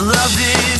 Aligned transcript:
Love 0.00 0.40
is 0.72 0.79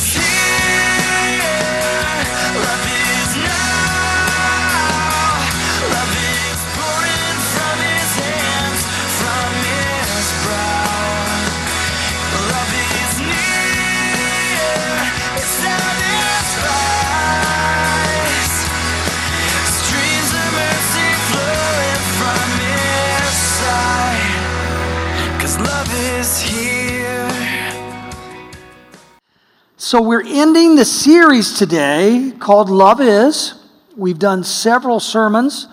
So, 29.91 30.01
we're 30.01 30.23
ending 30.25 30.77
the 30.77 30.85
series 30.85 31.59
today 31.59 32.31
called 32.39 32.69
Love 32.69 33.01
Is. 33.01 33.55
We've 33.97 34.17
done 34.17 34.45
several 34.45 35.01
sermons 35.01 35.67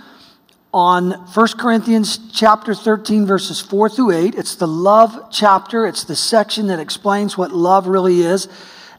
on 0.74 1.12
1 1.12 1.46
Corinthians 1.56 2.18
chapter 2.32 2.74
13, 2.74 3.27
verses 3.27 3.60
4 3.60 3.88
through 3.88 4.10
8. 4.10 4.34
It's 4.34 4.56
the 4.56 4.66
love 4.66 5.28
chapter, 5.30 5.86
it's 5.86 6.02
the 6.02 6.16
section 6.16 6.66
that 6.66 6.80
explains 6.80 7.38
what 7.38 7.52
love 7.52 7.86
really 7.86 8.22
is. 8.22 8.48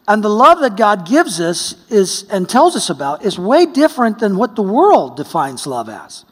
And 0.08 0.24
the 0.24 0.30
love 0.30 0.62
that 0.62 0.78
God 0.78 1.06
gives 1.06 1.42
us 1.42 1.76
is 1.92 2.24
and 2.32 2.48
tells 2.48 2.78
us 2.78 2.90
about 2.90 3.26
is 3.26 3.38
way 3.38 3.66
different 3.66 4.20
than 4.20 4.38
what 4.38 4.56
the 4.56 4.64
world 4.64 5.18
defines 5.18 5.68
love 5.68 5.90
as. 5.90 6.24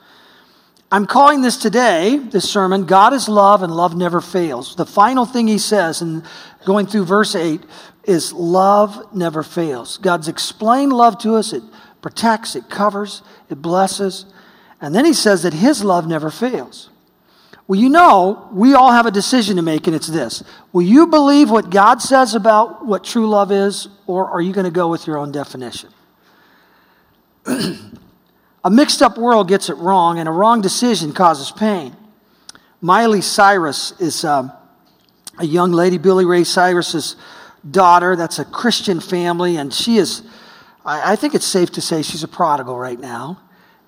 I'm 0.89 1.05
calling 1.05 1.41
this 1.41 1.57
today, 1.57 2.17
this 2.17 2.49
sermon, 2.49 2.85
God 2.85 3.11
is 3.11 3.27
love 3.27 3.61
and 3.61 3.75
love 3.75 3.95
never 3.95 4.21
fails. 4.21 4.75
The 4.75 4.85
final 4.85 5.25
thing 5.25 5.47
he 5.47 5.57
says, 5.57 6.01
and 6.01 6.23
going 6.65 6.85
through 6.87 7.05
verse 7.05 7.35
8, 7.35 7.61
is 8.05 8.31
love 8.31 9.13
never 9.13 9.43
fails. 9.43 9.97
God's 9.97 10.29
explained 10.29 10.93
love 10.93 11.17
to 11.19 11.35
us, 11.35 11.51
it 11.51 11.63
protects, 12.01 12.55
it 12.55 12.69
covers, 12.69 13.21
it 13.49 13.61
blesses. 13.61 14.25
And 14.79 14.95
then 14.95 15.03
he 15.03 15.11
says 15.11 15.43
that 15.43 15.53
his 15.53 15.83
love 15.83 16.07
never 16.07 16.31
fails. 16.31 16.89
Well, 17.67 17.77
you 17.77 17.89
know, 17.89 18.47
we 18.53 18.73
all 18.73 18.93
have 18.93 19.05
a 19.05 19.11
decision 19.11 19.57
to 19.57 19.61
make, 19.61 19.87
and 19.87 19.95
it's 19.95 20.07
this 20.07 20.41
Will 20.71 20.83
you 20.83 21.07
believe 21.07 21.49
what 21.49 21.69
God 21.69 22.01
says 22.01 22.33
about 22.33 22.85
what 22.85 23.03
true 23.03 23.27
love 23.27 23.51
is, 23.51 23.89
or 24.05 24.29
are 24.29 24.39
you 24.39 24.53
going 24.53 24.63
to 24.63 24.71
go 24.71 24.87
with 24.87 25.05
your 25.05 25.17
own 25.17 25.33
definition? 25.33 25.89
A 28.67 28.69
mixed 28.69 29.01
up 29.01 29.17
world 29.17 29.47
gets 29.47 29.69
it 29.69 29.77
wrong, 29.77 30.19
and 30.19 30.27
a 30.27 30.31
wrong 30.33 30.59
decision 30.59 31.13
causes 31.13 31.51
pain. 31.51 31.95
Miley 32.81 33.21
Cyrus 33.21 33.93
is 34.01 34.25
um, 34.25 34.51
a 35.39 35.45
young 35.45 35.71
lady, 35.71 35.97
Billy 35.97 36.25
Ray 36.25 36.43
Cyrus's 36.43 37.15
daughter. 37.71 38.17
That's 38.17 38.39
a 38.39 38.43
Christian 38.43 38.99
family, 38.99 39.55
and 39.55 39.73
she 39.73 39.95
is, 39.95 40.21
I, 40.85 41.13
I 41.13 41.15
think 41.15 41.33
it's 41.33 41.45
safe 41.45 41.71
to 41.71 41.81
say, 41.81 42.01
she's 42.01 42.23
a 42.23 42.27
prodigal 42.27 42.77
right 42.77 42.99
now. 42.99 43.39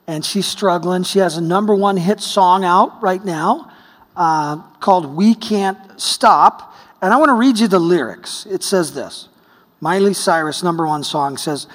And 0.07 0.23
she's 0.23 0.45
struggling. 0.45 1.03
She 1.03 1.19
has 1.19 1.35
a 1.35 1.41
number 1.41 1.75
one 1.75 1.97
hit 1.97 2.21
song 2.21 2.63
out 2.63 3.03
right 3.03 3.25
now 3.25 3.69
uh, 4.15 4.61
called 4.79 5.13
We 5.13 5.35
Can't 5.35 5.99
Stop. 5.99 6.73
And 7.01 7.13
I 7.13 7.17
want 7.17 7.27
to 7.27 7.33
read 7.35 7.59
you 7.59 7.67
the 7.67 7.79
lyrics. 7.79 8.45
It 8.45 8.63
says 8.63 8.93
this 8.93 9.27
Miley 9.81 10.13
Cyrus, 10.13 10.63
number 10.63 10.87
one 10.87 11.03
song, 11.03 11.35
says, 11.35 11.67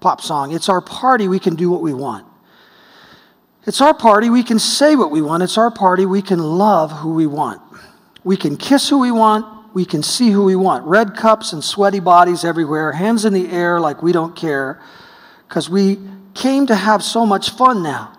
pop 0.00 0.20
song, 0.20 0.52
it's 0.52 0.68
our 0.68 0.82
party, 0.82 1.28
we 1.28 1.38
can 1.38 1.54
do 1.54 1.70
what 1.70 1.80
we 1.80 1.94
want. 1.94 2.26
It's 3.64 3.80
our 3.80 3.94
party, 3.94 4.28
we 4.28 4.42
can 4.42 4.58
say 4.58 4.96
what 4.96 5.12
we 5.12 5.22
want. 5.22 5.44
It's 5.44 5.56
our 5.56 5.70
party, 5.70 6.04
we 6.04 6.20
can 6.20 6.40
love 6.40 6.90
who 6.90 7.14
we 7.14 7.26
want. 7.26 7.62
We 8.24 8.36
can 8.36 8.56
kiss 8.56 8.88
who 8.88 8.98
we 8.98 9.12
want, 9.12 9.74
we 9.74 9.84
can 9.84 10.02
see 10.02 10.30
who 10.30 10.44
we 10.44 10.56
want. 10.56 10.84
Red 10.84 11.16
cups 11.16 11.52
and 11.52 11.62
sweaty 11.62 12.00
bodies 12.00 12.44
everywhere, 12.44 12.90
hands 12.90 13.24
in 13.24 13.32
the 13.32 13.50
air 13.50 13.78
like 13.78 14.02
we 14.02 14.10
don't 14.10 14.34
care, 14.34 14.80
because 15.48 15.70
we 15.70 15.98
came 16.34 16.66
to 16.66 16.74
have 16.74 17.04
so 17.04 17.24
much 17.24 17.50
fun 17.50 17.84
now. 17.84 18.12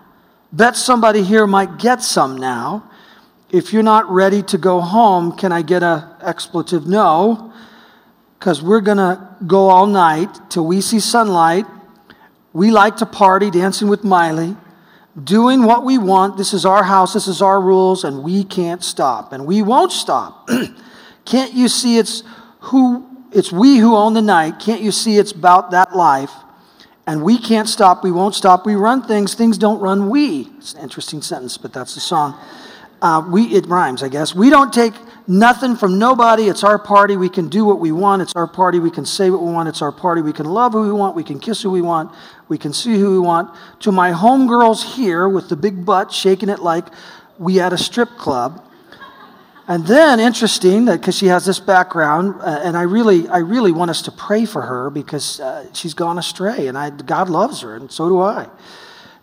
Bet 0.50 0.76
somebody 0.76 1.22
here 1.22 1.46
might 1.46 1.78
get 1.78 2.00
some 2.00 2.38
now. 2.38 2.90
If 3.50 3.72
you're 3.72 3.82
not 3.82 4.08
ready 4.10 4.42
to 4.44 4.56
go 4.56 4.80
home, 4.80 5.36
can 5.36 5.52
I 5.52 5.60
get 5.60 5.82
a 5.82 6.16
expletive 6.22 6.86
no? 6.86 7.52
Because 8.38 8.62
we're 8.62 8.80
going 8.80 8.98
to 8.98 9.28
go 9.46 9.68
all 9.68 9.86
night 9.86 10.28
till 10.48 10.66
we 10.66 10.80
see 10.80 11.00
sunlight. 11.00 11.66
We 12.52 12.70
like 12.70 12.96
to 12.98 13.06
party, 13.06 13.50
dancing 13.50 13.88
with 13.88 14.04
Miley 14.04 14.56
doing 15.22 15.64
what 15.64 15.84
we 15.84 15.98
want. 15.98 16.36
This 16.36 16.52
is 16.52 16.64
our 16.64 16.82
house, 16.82 17.12
this 17.12 17.28
is 17.28 17.40
our 17.40 17.60
rules, 17.60 18.04
and 18.04 18.22
we 18.22 18.44
can't 18.44 18.82
stop. 18.82 19.32
And 19.32 19.46
we 19.46 19.62
won't 19.62 19.92
stop. 19.92 20.48
can't 21.24 21.52
you 21.52 21.68
see 21.68 21.98
it's 21.98 22.22
who 22.60 23.06
it's 23.32 23.52
we 23.52 23.78
who 23.78 23.96
own 23.96 24.14
the 24.14 24.22
night? 24.22 24.60
Can't 24.60 24.80
you 24.80 24.92
see 24.92 25.18
it's 25.18 25.32
about 25.32 25.70
that 25.72 25.94
life? 25.94 26.32
And 27.06 27.22
we 27.22 27.38
can't 27.38 27.68
stop, 27.68 28.02
we 28.02 28.10
won't 28.10 28.34
stop. 28.34 28.64
We 28.64 28.76
run 28.76 29.02
things, 29.02 29.34
things 29.34 29.58
don't 29.58 29.78
run 29.80 30.08
we. 30.08 30.48
It's 30.56 30.72
an 30.74 30.80
interesting 30.80 31.20
sentence, 31.20 31.58
but 31.58 31.72
that's 31.72 31.94
the 31.94 32.00
song. 32.00 32.38
Uh, 33.02 33.22
we 33.28 33.44
it 33.54 33.66
rhymes, 33.66 34.02
I 34.02 34.08
guess. 34.08 34.34
We 34.34 34.48
don't 34.48 34.72
take 34.72 34.94
nothing 35.26 35.76
from 35.76 35.98
nobody. 35.98 36.44
It's 36.44 36.64
our 36.64 36.78
party. 36.78 37.16
We 37.16 37.28
can 37.28 37.48
do 37.48 37.64
what 37.64 37.80
we 37.80 37.92
want. 37.92 38.22
It's 38.22 38.34
our 38.36 38.46
party. 38.46 38.78
We 38.78 38.90
can 38.90 39.06
say 39.06 39.30
what 39.30 39.42
we 39.42 39.52
want. 39.52 39.68
It's 39.68 39.82
our 39.82 39.92
party. 39.92 40.20
We 40.22 40.32
can 40.32 40.46
love 40.46 40.72
who 40.72 40.82
we 40.82 40.92
want. 40.92 41.16
We 41.16 41.24
can 41.24 41.38
kiss 41.38 41.62
who 41.62 41.70
we 41.70 41.82
want. 41.82 42.12
We 42.48 42.58
can 42.58 42.72
see 42.72 42.98
who 42.98 43.12
we 43.12 43.18
want. 43.18 43.54
To 43.80 43.92
my 43.92 44.12
homegirls 44.12 44.94
here 44.94 45.28
with 45.28 45.48
the 45.48 45.56
big 45.56 45.84
butt 45.84 46.12
shaking 46.12 46.48
it 46.48 46.60
like 46.60 46.86
we 47.38 47.60
at 47.60 47.72
a 47.72 47.78
strip 47.78 48.10
club. 48.16 48.64
And 49.66 49.86
then, 49.86 50.20
interesting, 50.20 50.84
because 50.84 51.16
she 51.16 51.26
has 51.26 51.46
this 51.46 51.58
background, 51.58 52.34
uh, 52.42 52.60
and 52.62 52.76
I 52.76 52.82
really, 52.82 53.26
I 53.28 53.38
really 53.38 53.72
want 53.72 53.90
us 53.90 54.02
to 54.02 54.12
pray 54.12 54.44
for 54.44 54.60
her 54.60 54.90
because 54.90 55.40
uh, 55.40 55.66
she's 55.72 55.94
gone 55.94 56.18
astray, 56.18 56.66
and 56.66 56.76
I, 56.76 56.90
God 56.90 57.30
loves 57.30 57.62
her, 57.62 57.74
and 57.74 57.90
so 57.90 58.10
do 58.10 58.20
I. 58.20 58.46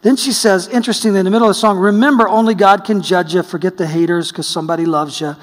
Then 0.02 0.16
she 0.16 0.32
says, 0.32 0.68
interestingly, 0.68 1.20
in 1.20 1.26
the 1.26 1.32
middle 1.32 1.48
of 1.48 1.52
the 1.52 1.60
song, 1.60 1.78
remember, 1.78 2.28
only 2.28 2.56
God 2.56 2.86
can 2.86 3.04
judge 3.04 3.36
you. 3.36 3.44
Forget 3.44 3.78
the 3.78 3.86
haters 3.86 4.32
because 4.32 4.48
somebody 4.48 4.86
loves 4.86 5.22
you. 5.22 5.36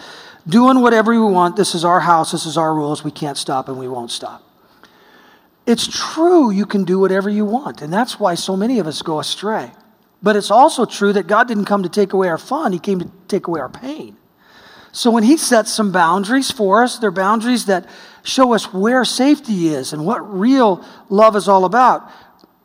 Doing 0.46 0.80
whatever 0.80 1.12
we 1.12 1.32
want. 1.32 1.56
This 1.56 1.74
is 1.74 1.84
our 1.84 2.00
house. 2.00 2.32
This 2.32 2.46
is 2.46 2.56
our 2.56 2.74
rules. 2.74 3.04
We 3.04 3.10
can't 3.10 3.36
stop 3.36 3.68
and 3.68 3.78
we 3.78 3.88
won't 3.88 4.10
stop. 4.10 4.42
It's 5.66 5.86
true 5.86 6.50
you 6.50 6.64
can 6.64 6.84
do 6.84 6.98
whatever 6.98 7.28
you 7.28 7.44
want, 7.44 7.82
and 7.82 7.92
that's 7.92 8.18
why 8.18 8.36
so 8.36 8.56
many 8.56 8.78
of 8.78 8.86
us 8.86 9.02
go 9.02 9.20
astray. 9.20 9.70
But 10.22 10.34
it's 10.34 10.50
also 10.50 10.86
true 10.86 11.12
that 11.12 11.26
God 11.26 11.46
didn't 11.46 11.66
come 11.66 11.82
to 11.82 11.90
take 11.90 12.14
away 12.14 12.28
our 12.28 12.38
fun, 12.38 12.72
He 12.72 12.78
came 12.78 13.00
to 13.00 13.10
take 13.28 13.48
away 13.48 13.60
our 13.60 13.68
pain. 13.68 14.16
So 14.92 15.10
when 15.10 15.24
He 15.24 15.36
sets 15.36 15.70
some 15.70 15.92
boundaries 15.92 16.50
for 16.50 16.82
us, 16.82 16.98
they're 16.98 17.10
boundaries 17.10 17.66
that 17.66 17.86
show 18.22 18.54
us 18.54 18.72
where 18.72 19.04
safety 19.04 19.68
is 19.68 19.92
and 19.92 20.06
what 20.06 20.20
real 20.32 20.82
love 21.10 21.36
is 21.36 21.48
all 21.48 21.66
about. 21.66 22.10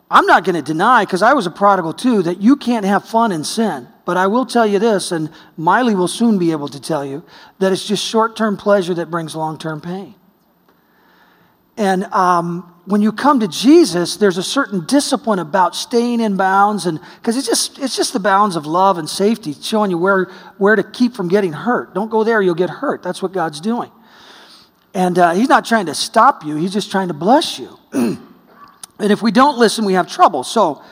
I'm 0.09 0.25
not 0.25 0.45
going 0.45 0.55
to 0.55 0.61
deny, 0.61 1.03
because 1.03 1.21
I 1.21 1.33
was 1.33 1.45
a 1.45 1.51
prodigal 1.51 1.91
too, 1.91 2.23
that 2.23 2.41
you 2.41 2.55
can't 2.55 2.85
have 2.85 3.03
fun 3.03 3.33
in 3.33 3.43
sin. 3.43 3.89
But 4.05 4.17
I 4.17 4.27
will 4.27 4.45
tell 4.45 4.67
you 4.67 4.79
this, 4.79 5.11
and 5.11 5.29
Miley 5.55 5.95
will 5.95 6.09
soon 6.09 6.37
be 6.37 6.51
able 6.51 6.67
to 6.67 6.81
tell 6.81 7.05
you, 7.05 7.23
that 7.59 7.71
it's 7.71 7.87
just 7.87 8.03
short 8.03 8.35
term 8.35 8.57
pleasure 8.57 8.93
that 8.95 9.09
brings 9.09 9.35
long 9.35 9.57
term 9.57 9.79
pain. 9.79 10.15
And 11.77 12.03
um, 12.05 12.73
when 12.85 13.01
you 13.01 13.11
come 13.11 13.39
to 13.39 13.47
Jesus, 13.47 14.17
there's 14.17 14.37
a 14.37 14.43
certain 14.43 14.85
discipline 14.85 15.39
about 15.39 15.75
staying 15.75 16.19
in 16.19 16.35
bounds, 16.37 16.85
and 16.85 16.99
because 17.15 17.37
it's 17.37 17.47
just 17.47 17.79
it's 17.79 17.95
just 17.95 18.13
the 18.13 18.19
bounds 18.19 18.55
of 18.55 18.65
love 18.65 18.97
and 18.97 19.09
safety, 19.09 19.53
showing 19.53 19.89
you 19.89 19.97
where 19.97 20.25
where 20.57 20.75
to 20.75 20.83
keep 20.83 21.13
from 21.15 21.29
getting 21.29 21.53
hurt. 21.53 21.95
Don't 21.95 22.11
go 22.11 22.23
there; 22.23 22.41
you'll 22.41 22.55
get 22.55 22.69
hurt. 22.69 23.01
That's 23.01 23.21
what 23.21 23.31
God's 23.31 23.61
doing. 23.61 23.91
And 24.93 25.17
uh, 25.17 25.33
He's 25.33 25.49
not 25.49 25.65
trying 25.65 25.85
to 25.85 25.95
stop 25.95 26.43
you; 26.43 26.57
He's 26.57 26.73
just 26.73 26.91
trying 26.91 27.07
to 27.07 27.13
bless 27.13 27.57
you. 27.57 27.79
and 27.93 28.19
if 28.99 29.21
we 29.21 29.31
don't 29.31 29.57
listen, 29.57 29.85
we 29.85 29.93
have 29.93 30.07
trouble. 30.07 30.43
So 30.43 30.83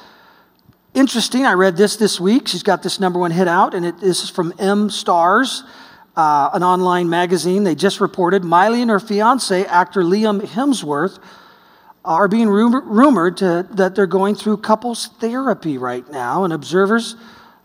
interesting. 0.93 1.45
I 1.45 1.53
read 1.53 1.77
this 1.77 1.95
this 1.95 2.19
week. 2.19 2.47
She's 2.47 2.63
got 2.63 2.83
this 2.83 2.99
number 2.99 3.19
one 3.19 3.31
hit 3.31 3.47
out, 3.47 3.73
and 3.73 3.85
it, 3.85 3.99
this 3.99 4.23
is 4.23 4.29
from 4.29 4.53
M 4.59 4.89
Stars 4.89 5.63
uh, 6.15 6.49
an 6.53 6.63
online 6.63 7.09
magazine. 7.09 7.63
They 7.63 7.75
just 7.75 8.01
reported 8.01 8.43
Miley 8.43 8.81
and 8.81 8.91
her 8.91 8.99
fiance, 8.99 9.65
actor 9.65 10.01
Liam 10.01 10.41
Hemsworth, 10.41 11.19
are 12.03 12.27
being 12.27 12.49
rumor, 12.49 12.81
rumored 12.81 13.37
to, 13.37 13.67
that 13.71 13.95
they're 13.95 14.07
going 14.07 14.35
through 14.35 14.57
couples 14.57 15.07
therapy 15.19 15.77
right 15.77 16.09
now, 16.11 16.43
and 16.43 16.51
observers 16.51 17.15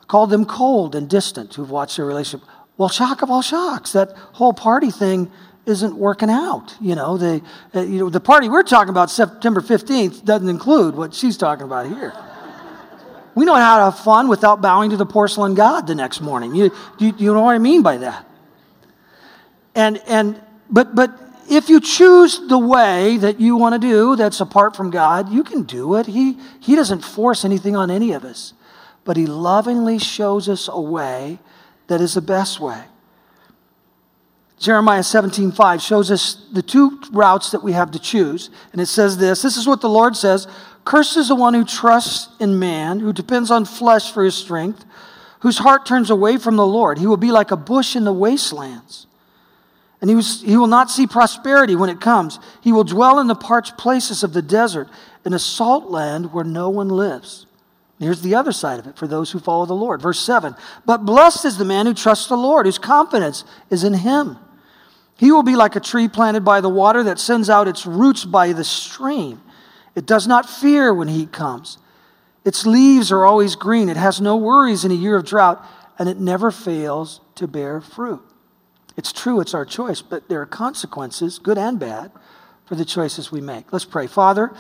call 0.06 0.26
them 0.26 0.44
cold 0.44 0.94
and 0.94 1.08
distant 1.08 1.54
who've 1.54 1.70
watched 1.70 1.96
their 1.96 2.06
relationship. 2.06 2.46
Well, 2.76 2.88
shock 2.88 3.22
of 3.22 3.30
all 3.30 3.42
shocks, 3.42 3.92
that 3.92 4.12
whole 4.12 4.52
party 4.52 4.90
thing 4.90 5.30
isn't 5.64 5.96
working 5.96 6.30
out. 6.30 6.76
You 6.80 6.94
know, 6.94 7.16
the, 7.16 7.42
uh, 7.74 7.80
you 7.80 7.98
know, 7.98 8.10
the 8.10 8.20
party 8.20 8.48
we're 8.48 8.62
talking 8.62 8.90
about 8.90 9.10
September 9.10 9.60
15th 9.60 10.24
doesn't 10.24 10.48
include 10.48 10.94
what 10.94 11.12
she's 11.12 11.36
talking 11.36 11.64
about 11.64 11.88
here. 11.88 12.12
We 13.36 13.44
know 13.44 13.54
how 13.54 13.76
to 13.76 13.84
have 13.84 13.98
fun 13.98 14.28
without 14.28 14.62
bowing 14.62 14.90
to 14.90 14.96
the 14.96 15.04
porcelain 15.06 15.54
god 15.54 15.86
the 15.86 15.94
next 15.94 16.22
morning. 16.22 16.54
You, 16.54 16.72
you, 16.98 17.12
you 17.18 17.34
know 17.34 17.42
what 17.42 17.54
I 17.54 17.58
mean 17.58 17.82
by 17.82 17.98
that? 17.98 18.26
And, 19.74 19.98
and, 20.06 20.40
but, 20.70 20.94
but 20.94 21.10
if 21.48 21.68
you 21.68 21.78
choose 21.80 22.40
the 22.48 22.58
way 22.58 23.18
that 23.18 23.38
you 23.38 23.56
want 23.56 23.74
to 23.74 23.78
do 23.78 24.16
that's 24.16 24.40
apart 24.40 24.74
from 24.74 24.90
God, 24.90 25.30
you 25.30 25.44
can 25.44 25.64
do 25.64 25.96
it. 25.96 26.06
He, 26.06 26.38
he 26.60 26.74
doesn't 26.74 27.04
force 27.04 27.44
anything 27.44 27.76
on 27.76 27.90
any 27.90 28.12
of 28.12 28.24
us, 28.24 28.54
but 29.04 29.18
He 29.18 29.26
lovingly 29.26 29.98
shows 29.98 30.48
us 30.48 30.66
a 30.72 30.80
way 30.80 31.38
that 31.88 32.00
is 32.00 32.14
the 32.14 32.22
best 32.22 32.58
way. 32.58 32.84
Jeremiah 34.58 35.02
17:5 35.02 35.86
shows 35.86 36.10
us 36.10 36.46
the 36.50 36.62
two 36.62 37.02
routes 37.12 37.50
that 37.50 37.62
we 37.62 37.72
have 37.72 37.90
to 37.90 37.98
choose. 37.98 38.48
And 38.72 38.80
it 38.80 38.86
says 38.86 39.18
this, 39.18 39.42
this 39.42 39.58
is 39.58 39.66
what 39.66 39.82
the 39.82 39.90
Lord 39.90 40.16
says, 40.16 40.48
cursed 40.86 41.18
is 41.18 41.28
the 41.28 41.34
one 41.34 41.52
who 41.52 41.64
trusts 41.64 42.28
in 42.40 42.58
man, 42.58 43.00
who 43.00 43.12
depends 43.12 43.50
on 43.50 43.66
flesh 43.66 44.10
for 44.10 44.24
his 44.24 44.34
strength, 44.34 44.86
whose 45.40 45.58
heart 45.58 45.84
turns 45.84 46.08
away 46.08 46.38
from 46.38 46.56
the 46.56 46.66
Lord. 46.66 46.96
He 46.98 47.06
will 47.06 47.18
be 47.18 47.30
like 47.30 47.50
a 47.50 47.56
bush 47.56 47.94
in 47.94 48.04
the 48.04 48.12
wastelands. 48.12 49.06
And 50.00 50.08
he, 50.08 50.16
was, 50.16 50.42
he 50.42 50.56
will 50.56 50.66
not 50.66 50.90
see 50.90 51.06
prosperity 51.06 51.74
when 51.74 51.90
it 51.90 52.00
comes. 52.00 52.38
He 52.62 52.72
will 52.72 52.84
dwell 52.84 53.18
in 53.18 53.26
the 53.26 53.34
parched 53.34 53.76
places 53.76 54.22
of 54.22 54.32
the 54.32 54.42
desert, 54.42 54.88
in 55.24 55.32
a 55.32 55.38
salt 55.38 55.90
land 55.90 56.32
where 56.32 56.44
no 56.44 56.70
one 56.70 56.88
lives. 56.88 57.46
Here's 57.98 58.20
the 58.20 58.34
other 58.34 58.52
side 58.52 58.78
of 58.78 58.86
it 58.86 58.96
for 58.96 59.06
those 59.06 59.30
who 59.30 59.40
follow 59.40 59.66
the 59.66 59.74
Lord. 59.74 60.00
Verse 60.00 60.20
7 60.20 60.54
But 60.84 61.04
blessed 61.04 61.44
is 61.44 61.58
the 61.58 61.64
man 61.64 61.86
who 61.86 61.94
trusts 61.94 62.28
the 62.28 62.36
Lord, 62.36 62.66
whose 62.66 62.78
confidence 62.78 63.44
is 63.70 63.84
in 63.84 63.94
him. 63.94 64.38
He 65.16 65.32
will 65.32 65.42
be 65.42 65.56
like 65.56 65.76
a 65.76 65.80
tree 65.80 66.08
planted 66.08 66.44
by 66.44 66.60
the 66.60 66.68
water 66.68 67.02
that 67.04 67.18
sends 67.18 67.48
out 67.48 67.68
its 67.68 67.86
roots 67.86 68.24
by 68.24 68.52
the 68.52 68.64
stream. 68.64 69.40
It 69.96 70.06
does 70.06 70.28
not 70.28 70.48
fear 70.48 70.94
when 70.94 71.08
heat 71.08 71.32
comes. 71.32 71.78
Its 72.44 72.64
leaves 72.64 73.10
are 73.10 73.24
always 73.24 73.56
green. 73.56 73.88
It 73.88 73.96
has 73.96 74.20
no 74.20 74.36
worries 74.36 74.84
in 74.84 74.92
a 74.92 74.94
year 74.94 75.16
of 75.16 75.24
drought, 75.24 75.66
and 75.98 76.08
it 76.08 76.20
never 76.20 76.52
fails 76.52 77.20
to 77.34 77.48
bear 77.48 77.80
fruit. 77.80 78.22
It's 78.96 79.12
true, 79.12 79.40
it's 79.40 79.54
our 79.54 79.64
choice, 79.64 80.02
but 80.02 80.28
there 80.28 80.40
are 80.40 80.46
consequences, 80.46 81.38
good 81.38 81.58
and 81.58 81.80
bad, 81.80 82.12
for 82.66 82.74
the 82.74 82.84
choices 82.84 83.32
we 83.32 83.40
make. 83.40 83.72
Let's 83.72 83.84
pray. 83.84 84.06
Father, 84.06 84.54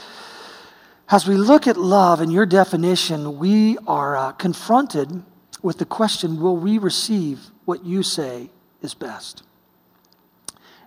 as 1.10 1.28
we 1.28 1.36
look 1.36 1.66
at 1.66 1.76
love 1.76 2.20
and 2.20 2.32
your 2.32 2.46
definition, 2.46 3.38
we 3.38 3.78
are 3.86 4.16
uh, 4.16 4.32
confronted 4.32 5.22
with 5.62 5.78
the 5.78 5.84
question 5.84 6.40
will 6.40 6.56
we 6.56 6.78
receive 6.78 7.50
what 7.64 7.84
you 7.84 8.02
say 8.02 8.50
is 8.82 8.94
best? 8.94 9.42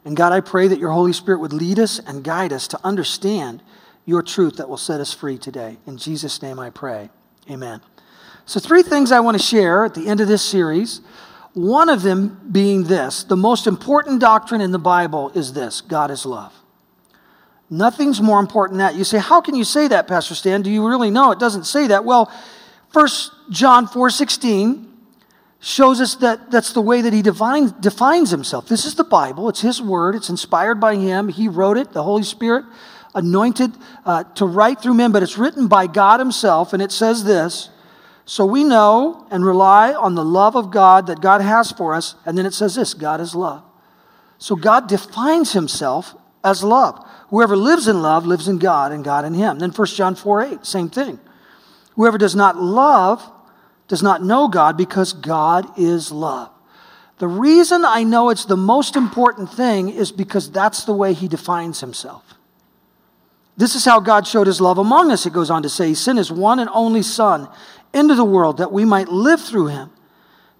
And 0.04 0.18
God, 0.18 0.32
I 0.32 0.40
pray 0.40 0.68
that 0.68 0.80
your 0.80 0.92
Holy 0.92 1.14
Spirit 1.14 1.40
would 1.40 1.54
lead 1.54 1.80
us 1.80 2.00
and 2.00 2.24
guide 2.24 2.52
us 2.52 2.68
to 2.70 2.80
understand 2.84 3.62
your 4.10 4.24
truth 4.24 4.58
that 4.58 4.68
will 4.68 4.78
set 4.78 5.00
us 5.00 5.14
free 5.14 5.38
today. 5.38 5.78
In 5.86 5.98
Jesus' 5.98 6.42
name 6.42 6.60
I 6.60 6.72
pray. 6.72 7.10
Amen. 7.50 7.80
So, 8.46 8.60
three 8.60 8.82
things 8.82 9.12
I 9.12 9.20
want 9.20 9.38
to 9.38 9.44
share 9.44 9.86
at 9.86 9.94
the 9.94 10.08
end 10.08 10.20
of 10.20 10.28
this 10.28 10.42
series. 10.42 11.02
One 11.54 11.90
of 11.90 12.02
them 12.02 12.50
being 12.52 12.86
this 12.86 13.24
the 13.24 13.38
most 13.38 13.68
important 13.68 14.20
doctrine 14.20 14.62
in 14.62 14.72
the 14.72 14.80
Bible 14.80 15.30
is 15.36 15.54
this 15.54 15.82
God 15.82 16.10
is 16.10 16.26
love. 16.26 16.54
Nothing's 17.70 18.20
more 18.20 18.40
important 18.40 18.80
than 18.80 18.88
that. 18.88 18.98
You 18.98 19.04
say, 19.04 19.20
How 19.20 19.42
can 19.42 19.54
you 19.54 19.64
say 19.64 19.88
that, 19.88 20.08
Pastor 20.08 20.34
Stan? 20.34 20.64
Do 20.64 20.72
you 20.72 20.88
really 20.88 21.12
know? 21.12 21.32
It 21.32 21.40
doesn't 21.40 21.66
say 21.66 21.88
that. 21.88 22.04
Well, 22.04 22.32
First 22.90 23.32
John 23.52 23.86
4 23.86 24.10
16 24.10 24.88
shows 25.60 26.02
us 26.02 26.16
that 26.16 26.50
that's 26.50 26.74
the 26.74 26.82
way 26.82 27.02
that 27.02 27.14
he 27.14 27.22
defines 27.22 28.32
himself. 28.32 28.68
This 28.68 28.86
is 28.86 28.96
the 28.96 29.04
Bible, 29.04 29.50
it's 29.50 29.62
his 29.62 29.80
word, 29.80 30.16
it's 30.16 30.30
inspired 30.30 30.80
by 30.80 30.96
him. 30.96 31.28
He 31.28 31.48
wrote 31.48 31.78
it, 31.78 31.92
the 31.92 32.02
Holy 32.02 32.24
Spirit 32.24 32.66
anointed 33.16 33.72
uh, 34.06 34.24
to 34.36 34.46
write 34.46 34.82
through 34.82 34.94
men, 34.94 35.12
but 35.12 35.24
it's 35.24 35.38
written 35.38 35.68
by 35.68 35.88
God 35.88 36.20
himself, 36.20 36.74
and 36.74 36.82
it 36.82 36.92
says 36.92 37.24
this. 37.24 37.70
So 38.26 38.46
we 38.46 38.64
know 38.64 39.28
and 39.32 39.44
rely 39.44 39.94
on 39.94 40.16
the 40.16 40.24
love 40.24 40.56
of 40.56 40.70
God 40.70 41.08
that 41.08 41.22
God 41.22 41.42
has 41.42 41.72
for 41.72 41.96
us, 41.96 42.16
and 42.26 42.38
then 42.38 42.46
it 42.46 42.54
says 42.54 42.76
this 42.76 42.94
God 42.94 43.20
is 43.20 43.34
love. 43.34 43.64
So 44.38 44.56
God 44.56 44.88
defines 44.88 45.54
himself 45.54 46.16
as 46.44 46.64
love. 46.64 47.06
Whoever 47.30 47.56
lives 47.56 47.88
in 47.88 48.02
love 48.02 48.26
lives 48.26 48.48
in 48.48 48.58
God 48.58 48.92
and 48.92 49.04
God 49.04 49.26
in 49.26 49.34
him. 49.34 49.60
Then 49.60 49.72
1 49.72 49.88
John 49.88 50.16
4 50.16 50.42
8, 50.44 50.66
same 50.66 50.90
thing. 50.90 51.20
Whoever 51.96 52.18
does 52.18 52.36
not 52.36 52.58
love 52.58 53.30
does 53.88 54.02
not 54.02 54.24
know 54.24 54.48
God 54.48 54.78
because 54.78 55.14
God 55.14 55.78
is 55.78 56.12
love. 56.12 56.50
The 57.18 57.28
reason 57.28 57.84
I 57.84 58.04
know 58.04 58.30
it's 58.30 58.46
the 58.46 58.56
most 58.56 58.96
important 58.96 59.52
thing 59.52 59.90
is 59.90 60.12
because 60.12 60.50
that's 60.50 60.86
the 60.86 60.94
way 60.94 61.14
he 61.14 61.28
defines 61.28 61.82
himself. 61.82 62.24
This 63.60 63.76
is 63.76 63.84
how 63.84 64.00
God 64.00 64.26
showed 64.26 64.48
his 64.48 64.62
love 64.62 64.78
among 64.78 65.12
us, 65.12 65.26
it 65.26 65.34
goes 65.34 65.50
on 65.50 65.64
to 65.64 65.70
say. 65.70 65.90
He 65.90 65.94
sent 65.94 66.18
his 66.18 66.32
one 66.32 66.60
and 66.60 66.70
only 66.74 67.02
Son 67.02 67.50
into 67.94 68.16
the 68.16 68.24
world 68.24 68.58
that 68.60 68.72
we 68.72 68.86
might 68.86 69.10
live 69.10 69.42
through 69.42 69.68
him. 69.68 69.90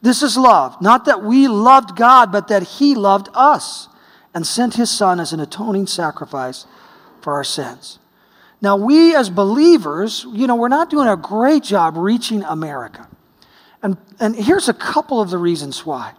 This 0.02 0.22
is 0.22 0.36
love. 0.36 0.82
Not 0.82 1.06
that 1.06 1.24
we 1.24 1.48
loved 1.48 1.96
God, 1.96 2.30
but 2.30 2.50
that 2.50 2.64
he 2.64 2.96
loved 2.96 3.30
us 3.34 3.88
and 4.34 4.46
sent 4.46 4.74
his 4.74 4.92
Son 4.92 5.22
as 5.22 5.32
an 5.32 5.40
atoning 5.40 5.88
sacrifice 5.88 6.66
for 7.22 7.36
our 7.36 7.46
sins. 7.46 8.00
Now, 8.62 8.76
we 8.76 9.16
as 9.16 9.30
believers, 9.30 10.26
you 10.34 10.46
know, 10.46 10.58
we're 10.58 10.68
not 10.68 10.90
doing 10.90 11.08
a 11.08 11.16
great 11.16 11.64
job 11.64 11.96
reaching 11.96 12.44
America. 12.44 13.08
And, 13.82 13.96
and 14.20 14.36
here's 14.36 14.68
a 14.68 14.74
couple 14.74 15.22
of 15.22 15.30
the 15.30 15.38
reasons 15.38 15.86
why. 15.86 16.16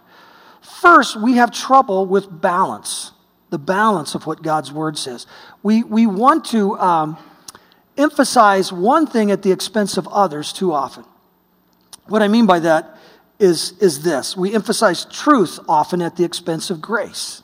First, 0.61 1.15
we 1.15 1.33
have 1.33 1.51
trouble 1.51 2.07
with 2.07 2.41
balance, 2.41 3.11
the 3.51 3.59
balance 3.59 4.15
of 4.15 4.25
what 4.25 4.41
God's 4.41 4.71
word 4.71 4.97
says. 4.97 5.27
We, 5.61 5.83
we 5.83 6.07
want 6.07 6.45
to 6.45 6.75
um, 6.79 7.17
emphasize 7.97 8.73
one 8.73 9.05
thing 9.05 9.29
at 9.29 9.43
the 9.43 9.51
expense 9.51 9.97
of 9.97 10.07
others 10.07 10.51
too 10.51 10.73
often. 10.73 11.05
What 12.07 12.23
I 12.23 12.27
mean 12.27 12.47
by 12.47 12.59
that 12.59 12.97
is, 13.37 13.77
is 13.79 14.01
this 14.01 14.35
we 14.35 14.55
emphasize 14.55 15.05
truth 15.05 15.59
often 15.69 16.01
at 16.01 16.15
the 16.15 16.23
expense 16.23 16.71
of 16.71 16.81
grace. 16.81 17.43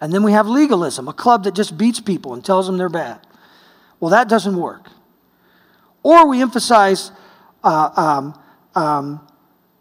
And 0.00 0.12
then 0.12 0.22
we 0.22 0.32
have 0.32 0.46
legalism, 0.46 1.08
a 1.08 1.12
club 1.12 1.44
that 1.44 1.54
just 1.54 1.76
beats 1.76 2.00
people 2.00 2.32
and 2.32 2.44
tells 2.44 2.66
them 2.66 2.78
they're 2.78 2.88
bad. 2.88 3.20
Well, 4.00 4.12
that 4.12 4.28
doesn't 4.28 4.56
work. 4.56 4.88
Or 6.02 6.28
we 6.28 6.40
emphasize 6.40 7.10
uh, 7.64 7.90
um, 7.96 8.40
um, 8.74 9.28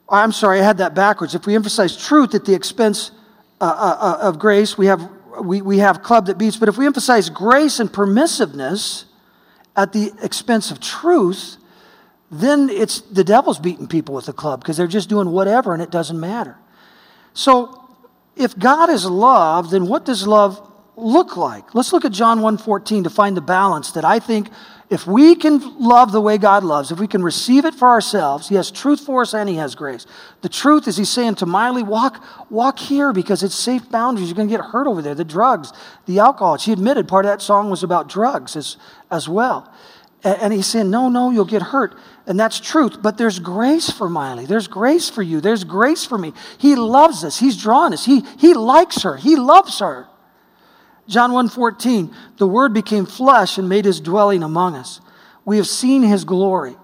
I'm 0.09 0.31
sorry, 0.31 0.59
I 0.59 0.63
had 0.63 0.77
that 0.77 0.95
backwards. 0.95 1.35
If 1.35 1.45
we 1.45 1.55
emphasize 1.55 1.95
truth 1.95 2.33
at 2.33 2.45
the 2.45 2.53
expense 2.53 3.11
uh, 3.59 3.65
uh, 3.65 3.97
uh, 3.99 4.27
of 4.27 4.39
grace, 4.39 4.77
we 4.77 4.85
have, 4.87 5.09
we, 5.41 5.61
we 5.61 5.79
have 5.79 6.03
club 6.03 6.27
that 6.27 6.37
beats. 6.37 6.57
But 6.57 6.69
if 6.69 6.77
we 6.77 6.85
emphasize 6.85 7.29
grace 7.29 7.79
and 7.79 7.91
permissiveness 7.91 9.05
at 9.75 9.93
the 9.93 10.11
expense 10.21 10.71
of 10.71 10.79
truth, 10.79 11.57
then 12.31 12.69
it's 12.69 13.01
the 13.01 13.23
devil's 13.23 13.59
beating 13.59 13.87
people 13.87 14.15
with 14.15 14.25
the 14.25 14.33
club 14.33 14.61
because 14.61 14.77
they're 14.77 14.87
just 14.87 15.09
doing 15.09 15.31
whatever 15.31 15.73
and 15.73 15.81
it 15.81 15.91
doesn't 15.91 16.19
matter. 16.19 16.57
So 17.33 17.87
if 18.35 18.57
God 18.57 18.89
is 18.89 19.05
love, 19.05 19.69
then 19.71 19.87
what 19.87 20.05
does 20.05 20.27
love 20.27 20.61
look 20.95 21.37
like? 21.37 21.73
Let's 21.75 21.93
look 21.93 22.05
at 22.05 22.11
John 22.11 22.39
1:14 22.39 23.03
to 23.03 23.09
find 23.09 23.37
the 23.37 23.41
balance 23.41 23.91
that 23.91 24.03
I 24.03 24.19
think 24.19 24.49
if 24.89 25.05
we 25.05 25.35
can 25.35 25.79
love 25.79 26.13
the 26.13 26.21
way 26.21 26.37
God 26.37 26.63
loves, 26.63 26.91
if 26.91 26.99
we 26.99 27.07
can 27.07 27.21
receive 27.21 27.65
it 27.65 27.75
for 27.75 27.89
ourselves, 27.89 28.47
He 28.47 28.55
has 28.55 28.71
truth 28.71 29.01
for 29.01 29.21
us 29.21 29.33
and 29.33 29.49
He 29.49 29.55
has 29.55 29.75
grace. 29.75 30.05
The 30.41 30.49
truth 30.49 30.87
is 30.87 30.95
He's 30.95 31.09
saying 31.09 31.35
to 31.35 31.45
Miley, 31.45 31.83
walk, 31.83 32.23
walk 32.49 32.79
here 32.79 33.11
because 33.11 33.43
it's 33.43 33.55
safe 33.55 33.89
boundaries. 33.89 34.29
You're 34.29 34.37
going 34.37 34.47
to 34.47 34.55
get 34.55 34.63
hurt 34.63 34.87
over 34.87 35.01
there. 35.01 35.15
The 35.15 35.25
drugs, 35.25 35.73
the 36.05 36.19
alcohol. 36.19 36.57
She 36.57 36.71
admitted 36.71 37.07
part 37.07 37.25
of 37.25 37.31
that 37.31 37.41
song 37.41 37.69
was 37.69 37.83
about 37.83 38.07
drugs 38.07 38.55
as, 38.55 38.77
as 39.11 39.27
well. 39.27 39.73
And, 40.23 40.41
and 40.43 40.53
He's 40.53 40.67
saying, 40.67 40.89
no, 40.89 41.09
no, 41.09 41.31
you'll 41.31 41.43
get 41.43 41.63
hurt. 41.63 41.97
And 42.25 42.39
that's 42.39 42.59
truth. 42.59 43.01
But 43.01 43.17
there's 43.17 43.39
grace 43.39 43.89
for 43.89 44.07
Miley. 44.07 44.45
There's 44.45 44.67
grace 44.67 45.09
for 45.09 45.21
you. 45.21 45.41
There's 45.41 45.65
grace 45.65 46.05
for 46.05 46.17
me. 46.17 46.31
He 46.57 46.75
loves 46.77 47.25
us. 47.25 47.39
He's 47.39 47.61
drawn 47.61 47.91
us. 47.91 48.05
He, 48.05 48.23
he 48.37 48.53
likes 48.53 49.01
her. 49.01 49.17
He 49.17 49.35
loves 49.35 49.79
her. 49.79 50.07
John 51.07 51.31
1:14, 51.31 52.13
the 52.37 52.47
word 52.47 52.73
became 52.73 53.05
flesh 53.05 53.57
and 53.57 53.69
made 53.69 53.85
his 53.85 53.99
dwelling 53.99 54.43
among 54.43 54.75
us. 54.75 54.99
We 55.45 55.57
have 55.57 55.67
seen 55.67 56.03
his 56.03 56.25
glory. 56.25 56.77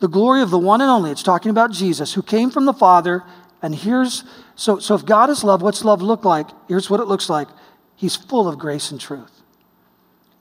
The 0.00 0.08
glory 0.08 0.42
of 0.42 0.50
the 0.50 0.58
one 0.58 0.80
and 0.80 0.90
only. 0.90 1.10
It's 1.10 1.22
talking 1.22 1.50
about 1.50 1.70
Jesus 1.70 2.12
who 2.12 2.22
came 2.22 2.50
from 2.50 2.66
the 2.66 2.74
Father 2.74 3.24
and 3.64 3.74
here's 3.74 4.24
so 4.56 4.78
so 4.78 4.94
if 4.94 5.06
God 5.06 5.30
is 5.30 5.42
love, 5.42 5.62
what's 5.62 5.84
love 5.84 6.02
look 6.02 6.22
like? 6.22 6.48
Here's 6.68 6.90
what 6.90 7.00
it 7.00 7.06
looks 7.06 7.30
like. 7.30 7.48
He's 7.96 8.14
full 8.14 8.46
of 8.46 8.58
grace 8.58 8.90
and 8.90 9.00
truth. 9.00 9.40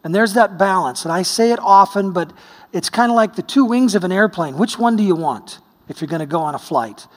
And 0.04 0.14
there's 0.14 0.34
that 0.34 0.58
balance. 0.58 1.06
And 1.06 1.14
I 1.14 1.22
say 1.22 1.54
it 1.54 1.60
often, 1.62 2.12
but 2.12 2.34
it's 2.74 2.90
kind 2.90 3.10
of 3.10 3.16
like 3.16 3.38
the 3.38 3.42
two 3.42 3.64
wings 3.64 3.96
of 3.96 4.04
an 4.04 4.12
airplane. 4.12 4.58
Which 4.58 4.78
one 4.78 4.98
do 4.98 5.04
you 5.04 5.16
want 5.16 5.60
if 5.88 6.02
you're 6.02 6.10
going 6.10 6.20
to 6.20 6.26
go 6.26 6.42
on 6.42 6.54
a 6.54 6.60
flight? 6.60 7.08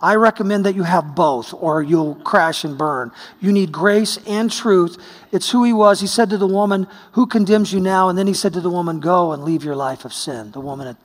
I 0.00 0.16
recommend 0.16 0.66
that 0.66 0.74
you 0.74 0.82
have 0.82 1.14
both 1.14 1.54
or 1.54 1.82
you'll 1.82 2.16
crash 2.16 2.64
and 2.64 2.76
burn. 2.76 3.12
You 3.40 3.52
need 3.52 3.72
grace 3.72 4.18
and 4.26 4.50
truth. 4.50 4.98
It's 5.32 5.50
who 5.50 5.64
he 5.64 5.72
was. 5.72 6.00
He 6.00 6.06
said 6.06 6.30
to 6.30 6.38
the 6.38 6.46
woman, 6.46 6.86
Who 7.12 7.26
condemns 7.26 7.72
you 7.72 7.80
now? 7.80 8.08
And 8.08 8.18
then 8.18 8.26
he 8.26 8.34
said 8.34 8.52
to 8.54 8.60
the 8.60 8.70
woman, 8.70 9.00
Go 9.00 9.32
and 9.32 9.44
leave 9.44 9.64
your 9.64 9.76
life 9.76 10.04
of 10.04 10.12
sin, 10.12 10.50
the 10.50 10.60
woman 10.60 10.96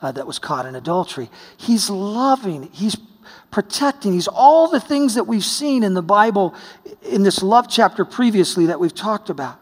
uh, 0.00 0.12
that 0.12 0.26
was 0.26 0.38
caught 0.38 0.66
in 0.66 0.74
adultery. 0.74 1.30
He's 1.56 1.90
loving, 1.90 2.70
he's 2.72 2.96
protecting, 3.50 4.12
he's 4.12 4.28
all 4.28 4.68
the 4.68 4.80
things 4.80 5.14
that 5.14 5.24
we've 5.24 5.44
seen 5.44 5.82
in 5.82 5.94
the 5.94 6.02
Bible 6.02 6.54
in 7.02 7.22
this 7.22 7.42
love 7.42 7.68
chapter 7.68 8.04
previously 8.04 8.66
that 8.66 8.80
we've 8.80 8.94
talked 8.94 9.30
about. 9.30 9.60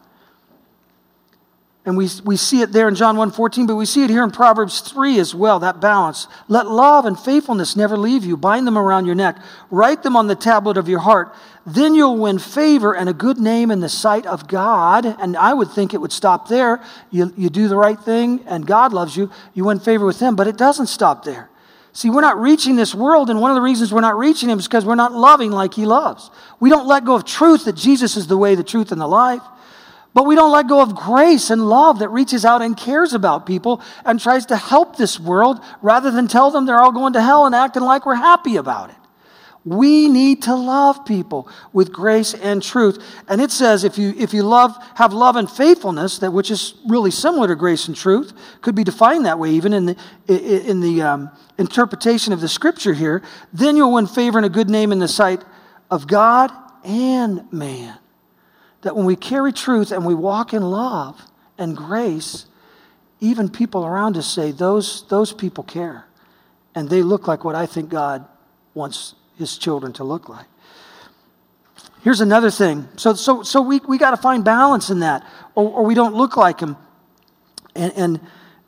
And 1.87 1.95
we, 1.95 2.09
we 2.25 2.35
see 2.35 2.61
it 2.61 2.73
there 2.73 2.89
in 2.89 2.95
John 2.95 3.15
1.14, 3.15 3.65
but 3.65 3.77
we 3.77 3.85
see 3.85 4.03
it 4.03 4.09
here 4.09 4.25
in 4.25 4.29
Proverbs 4.29 4.81
3 4.81 5.19
as 5.19 5.33
well, 5.33 5.59
that 5.59 5.79
balance. 5.79 6.27
Let 6.49 6.67
love 6.67 7.05
and 7.05 7.17
faithfulness 7.17 7.77
never 7.77 7.95
leave 7.95 8.25
you. 8.25 8.35
Bind 8.35 8.67
them 8.67 8.77
around 8.77 9.05
your 9.05 9.15
neck. 9.15 9.37
Write 9.71 10.03
them 10.03 10.17
on 10.17 10.27
the 10.27 10.35
tablet 10.35 10.75
of 10.75 10.89
your 10.89 10.99
heart. 10.99 11.33
Then 11.65 11.95
you'll 11.95 12.17
win 12.17 12.39
favor 12.39 12.93
and 12.93 13.07
a 13.07 13.13
good 13.13 13.37
name 13.37 13.71
in 13.71 13.79
the 13.79 13.87
sight 13.87 14.25
of 14.25 14.49
God. 14.49 15.05
And 15.05 15.37
I 15.37 15.53
would 15.53 15.71
think 15.71 15.93
it 15.93 16.01
would 16.01 16.11
stop 16.11 16.49
there. 16.49 16.83
You, 17.09 17.33
you 17.37 17.49
do 17.49 17.69
the 17.69 17.77
right 17.77 17.97
thing 17.97 18.43
and 18.47 18.67
God 18.67 18.91
loves 18.91 19.15
you. 19.15 19.31
You 19.53 19.63
win 19.63 19.79
favor 19.79 20.05
with 20.05 20.19
Him, 20.19 20.35
but 20.35 20.45
it 20.45 20.57
doesn't 20.57 20.87
stop 20.87 21.23
there. 21.23 21.49
See, 21.93 22.09
we're 22.09 22.19
not 22.19 22.37
reaching 22.37 22.75
this 22.75 22.93
world, 22.93 23.29
and 23.29 23.39
one 23.41 23.49
of 23.49 23.55
the 23.55 23.61
reasons 23.61 23.93
we're 23.93 24.01
not 24.01 24.19
reaching 24.19 24.49
him 24.49 24.59
is 24.59 24.67
because 24.67 24.85
we're 24.85 24.93
not 24.93 25.13
loving 25.13 25.51
like 25.51 25.73
he 25.73 25.87
loves. 25.87 26.29
We 26.59 26.69
don't 26.69 26.85
let 26.85 27.05
go 27.05 27.15
of 27.15 27.25
truth 27.25 27.65
that 27.65 27.75
Jesus 27.75 28.15
is 28.17 28.27
the 28.27 28.37
way, 28.37 28.53
the 28.53 28.63
truth, 28.63 28.91
and 28.91 29.01
the 29.01 29.07
life. 29.07 29.41
But 30.17 30.25
we 30.25 30.33
don't 30.33 30.51
let 30.51 30.67
go 30.67 30.81
of 30.81 30.95
grace 30.95 31.51
and 31.51 31.69
love 31.69 31.99
that 31.99 32.09
reaches 32.09 32.43
out 32.43 32.63
and 32.63 32.75
cares 32.75 33.13
about 33.13 33.45
people 33.45 33.83
and 34.03 34.19
tries 34.19 34.47
to 34.47 34.57
help 34.57 34.95
this 34.95 35.19
world 35.19 35.63
rather 35.83 36.09
than 36.09 36.27
tell 36.27 36.49
them 36.49 36.65
they're 36.65 36.79
all 36.79 36.91
going 36.91 37.13
to 37.13 37.21
hell 37.21 37.45
and 37.45 37.53
acting 37.53 37.83
like 37.83 38.03
we're 38.07 38.15
happy 38.15 38.55
about 38.55 38.89
it. 38.89 38.95
We 39.63 40.07
need 40.07 40.41
to 40.41 40.55
love 40.55 41.05
people 41.05 41.47
with 41.71 41.91
grace 41.91 42.33
and 42.33 42.63
truth. 42.63 42.97
And 43.27 43.39
it 43.39 43.51
says 43.51 43.83
if 43.83 43.99
you, 43.99 44.15
if 44.17 44.33
you 44.33 44.41
love, 44.41 44.75
have 44.95 45.13
love 45.13 45.35
and 45.35 45.47
faithfulness, 45.47 46.17
that 46.17 46.33
which 46.33 46.49
is 46.49 46.73
really 46.87 47.11
similar 47.11 47.47
to 47.49 47.55
grace 47.55 47.87
and 47.87 47.95
truth, 47.95 48.33
could 48.61 48.73
be 48.73 48.83
defined 48.83 49.27
that 49.27 49.37
way 49.37 49.51
even 49.51 49.71
in 49.71 49.85
the, 49.85 49.97
in 50.27 50.79
the 50.81 51.03
um, 51.03 51.29
interpretation 51.59 52.33
of 52.33 52.41
the 52.41 52.49
scripture 52.49 52.95
here, 52.95 53.21
then 53.53 53.77
you'll 53.77 53.93
win 53.93 54.07
favor 54.07 54.39
and 54.39 54.47
a 54.47 54.49
good 54.49 54.67
name 54.67 54.91
in 54.91 54.97
the 54.97 55.07
sight 55.07 55.43
of 55.91 56.07
God 56.07 56.51
and 56.83 57.53
man. 57.53 57.99
That 58.81 58.95
when 58.95 59.05
we 59.05 59.15
carry 59.15 59.51
truth 59.51 59.91
and 59.91 60.05
we 60.05 60.13
walk 60.13 60.53
in 60.53 60.61
love 60.61 61.21
and 61.57 61.75
grace, 61.75 62.45
even 63.19 63.49
people 63.49 63.85
around 63.85 64.17
us 64.17 64.27
say, 64.27 64.51
those, 64.51 65.07
those 65.07 65.33
people 65.33 65.63
care. 65.63 66.05
And 66.75 66.89
they 66.89 67.01
look 67.01 67.27
like 67.27 67.43
what 67.43 67.55
I 67.55 67.65
think 67.65 67.89
God 67.89 68.27
wants 68.73 69.15
his 69.37 69.57
children 69.57 69.93
to 69.93 70.03
look 70.03 70.29
like. 70.29 70.45
Here's 72.01 72.21
another 72.21 72.51
thing. 72.51 72.87
So, 72.95 73.15
so, 73.15 73.43
so 73.43 73.61
we, 73.61 73.79
we 73.87 73.97
got 73.97 74.11
to 74.11 74.17
find 74.17 74.45
balance 74.45 74.89
in 74.89 74.99
that, 74.99 75.25
or, 75.55 75.69
or 75.69 75.85
we 75.85 75.95
don't 75.95 76.13
look 76.13 76.37
like 76.37 76.59
him. 76.59 76.77
And, 77.75 77.91
and, 77.93 78.21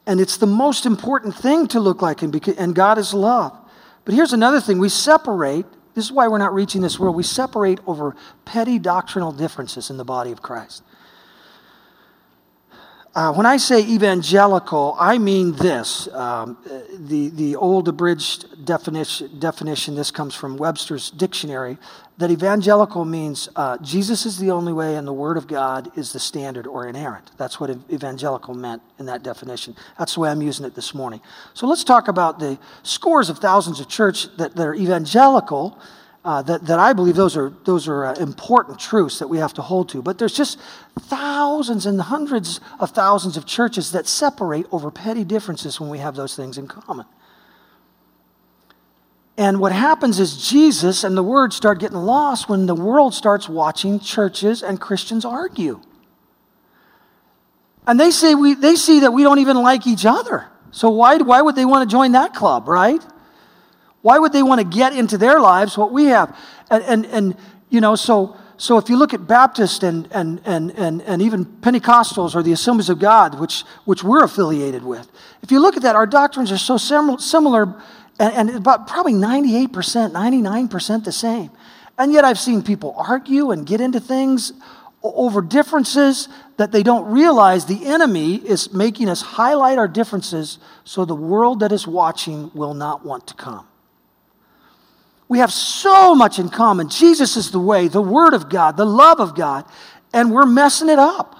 and 0.07 0.19
it's 0.19 0.37
the 0.37 0.47
most 0.47 0.85
important 0.85 1.35
thing 1.35 1.67
to 1.67 1.79
look 1.79 2.01
like 2.01 2.21
him, 2.21 2.31
because, 2.31 2.55
and 2.57 2.73
God 2.73 2.97
is 2.97 3.13
love. 3.13 3.55
But 4.05 4.15
here's 4.15 4.33
another 4.33 4.59
thing 4.59 4.79
we 4.79 4.89
separate. 4.89 5.65
This 5.99 6.05
is 6.05 6.11
why 6.13 6.29
we're 6.29 6.37
not 6.37 6.53
reaching 6.53 6.81
this 6.81 6.97
world. 6.97 7.13
We 7.13 7.23
separate 7.23 7.81
over 7.85 8.15
petty 8.45 8.79
doctrinal 8.79 9.33
differences 9.33 9.89
in 9.89 9.97
the 9.97 10.05
body 10.05 10.31
of 10.31 10.41
Christ. 10.41 10.81
Uh, 13.15 13.33
when 13.33 13.47
I 13.47 13.57
say 13.57 13.81
evangelical, 13.81 14.95
I 14.99 15.17
mean 15.17 15.53
this. 15.53 16.07
Um, 16.13 16.57
the, 16.95 17.29
the 17.29 17.55
old 17.55 17.87
abridged 17.87 18.65
definition, 18.65 19.39
definition, 19.39 19.95
this 19.95 20.11
comes 20.11 20.35
from 20.35 20.57
Webster's 20.57 21.09
dictionary, 21.09 21.79
that 22.19 22.29
evangelical 22.29 23.05
means 23.05 23.49
uh, 23.55 23.77
Jesus 23.79 24.27
is 24.27 24.37
the 24.37 24.51
only 24.51 24.73
way 24.73 24.95
and 24.95 25.07
the 25.07 25.13
Word 25.13 25.37
of 25.37 25.47
God 25.47 25.91
is 25.97 26.13
the 26.13 26.19
standard 26.19 26.67
or 26.67 26.87
inerrant. 26.87 27.31
That's 27.37 27.59
what 27.59 27.71
evangelical 27.91 28.53
meant 28.53 28.83
in 28.99 29.07
that 29.07 29.23
definition. 29.23 29.75
That's 29.97 30.13
the 30.13 30.19
way 30.19 30.29
I'm 30.29 30.43
using 30.43 30.65
it 30.65 30.75
this 30.75 30.93
morning. 30.93 31.21
So 31.55 31.65
let's 31.65 31.83
talk 31.83 32.09
about 32.09 32.37
the 32.37 32.59
scores 32.83 33.29
of 33.29 33.39
thousands 33.39 33.79
of 33.79 33.87
church 33.87 34.27
that, 34.37 34.55
that 34.55 34.67
are 34.67 34.75
evangelical 34.75 35.79
uh, 36.25 36.41
that, 36.41 36.65
that 36.65 36.79
I 36.79 36.93
believe 36.93 37.15
those 37.15 37.37
are, 37.37 37.53
those 37.63 37.87
are 37.87 38.05
uh, 38.05 38.15
important 38.15 38.79
truths 38.79 39.19
that 39.19 39.27
we 39.27 39.37
have 39.37 39.53
to 39.53 39.61
hold 39.61 39.89
to. 39.89 40.01
But 40.01 40.17
there's 40.17 40.33
just 40.35 40.59
thousands 40.99 41.85
and 41.85 42.01
hundreds 42.01 42.59
of 42.79 42.91
thousands 42.91 43.37
of 43.37 43.45
churches 43.45 43.93
that 43.93 44.05
separate 44.05 44.65
over 44.71 44.91
petty 44.91 45.23
differences 45.23 45.79
when 45.79 45.89
we 45.89 45.99
have 45.99 46.15
those 46.15 46.35
things 46.35 46.57
in 46.57 46.67
common. 46.67 47.05
And 49.37 49.61
what 49.61 49.71
happens 49.71 50.19
is 50.19 50.49
Jesus 50.49 51.05
and 51.05 51.15
the 51.15 51.23
Word 51.23 51.53
start 51.53 51.79
getting 51.79 51.97
lost 51.97 52.49
when 52.49 52.65
the 52.65 52.75
world 52.75 53.13
starts 53.13 53.47
watching 53.47 54.01
churches 54.01 54.61
and 54.61 54.81
Christians 54.81 55.23
argue. 55.23 55.79
And 57.87 57.97
they 57.97 58.11
say 58.11 58.35
we, 58.35 58.53
they 58.55 58.75
see 58.75 58.99
that 58.99 59.13
we 59.13 59.23
don't 59.23 59.39
even 59.39 59.55
like 59.55 59.87
each 59.87 60.05
other. 60.05 60.47
So 60.71 60.89
why, 60.89 61.15
why 61.17 61.41
would 61.41 61.55
they 61.55 61.63
want 61.63 61.89
to 61.89 61.91
join 61.91 62.11
that 62.11 62.33
club, 62.33 62.67
right? 62.67 63.01
Why 64.01 64.19
would 64.19 64.33
they 64.33 64.43
want 64.43 64.61
to 64.61 64.67
get 64.67 64.93
into 64.93 65.17
their 65.17 65.39
lives 65.39 65.77
what 65.77 65.91
we 65.91 66.05
have? 66.05 66.37
And, 66.69 66.83
and, 66.83 67.05
and 67.07 67.37
you 67.69 67.81
know, 67.81 67.95
so, 67.95 68.37
so 68.57 68.77
if 68.77 68.89
you 68.89 68.97
look 68.97 69.13
at 69.13 69.27
Baptist 69.27 69.83
and, 69.83 70.07
and, 70.11 70.41
and, 70.45 70.71
and, 70.71 71.01
and 71.01 71.21
even 71.21 71.45
Pentecostals 71.45 72.35
or 72.35 72.43
the 72.43 72.51
Assemblies 72.51 72.89
of 72.89 72.99
God, 72.99 73.39
which, 73.39 73.61
which 73.85 74.03
we're 74.03 74.23
affiliated 74.23 74.83
with, 74.83 75.11
if 75.41 75.51
you 75.51 75.59
look 75.59 75.75
at 75.75 75.83
that, 75.83 75.95
our 75.95 76.07
doctrines 76.07 76.51
are 76.51 76.57
so 76.57 76.77
similar 76.77 77.75
and, 78.19 78.49
and 78.49 78.57
about 78.57 78.87
probably 78.87 79.13
98%, 79.13 79.69
99% 80.11 81.03
the 81.03 81.11
same. 81.11 81.49
And 81.97 82.13
yet 82.13 82.23
I've 82.23 82.39
seen 82.39 82.61
people 82.61 82.93
argue 82.97 83.51
and 83.51 83.65
get 83.65 83.81
into 83.81 83.99
things 83.99 84.53
over 85.01 85.41
differences 85.41 86.27
that 86.57 86.73
they 86.73 86.83
don't 86.83 87.09
realize 87.11 87.65
the 87.65 87.85
enemy 87.85 88.35
is 88.35 88.73
making 88.73 89.07
us 89.07 89.21
highlight 89.21 89.77
our 89.77 89.87
differences 89.87 90.59
so 90.83 91.05
the 91.05 91.15
world 91.15 91.61
that 91.61 91.71
is 91.71 91.87
watching 91.87 92.51
will 92.53 92.73
not 92.73 93.05
want 93.05 93.27
to 93.27 93.33
come. 93.33 93.68
We 95.29 95.37
have 95.39 95.53
so 95.53 96.15
much 96.15 96.39
in 96.39 96.49
common. 96.49 96.89
Jesus 96.89 97.37
is 97.37 97.51
the 97.51 97.59
way, 97.59 97.87
the 97.87 98.01
Word 98.01 98.33
of 98.33 98.49
God, 98.49 98.75
the 98.75 98.85
love 98.85 99.19
of 99.19 99.35
God, 99.35 99.63
and 100.11 100.31
we're 100.31 100.47
messing 100.47 100.89
it 100.89 100.99
up. 100.99 101.35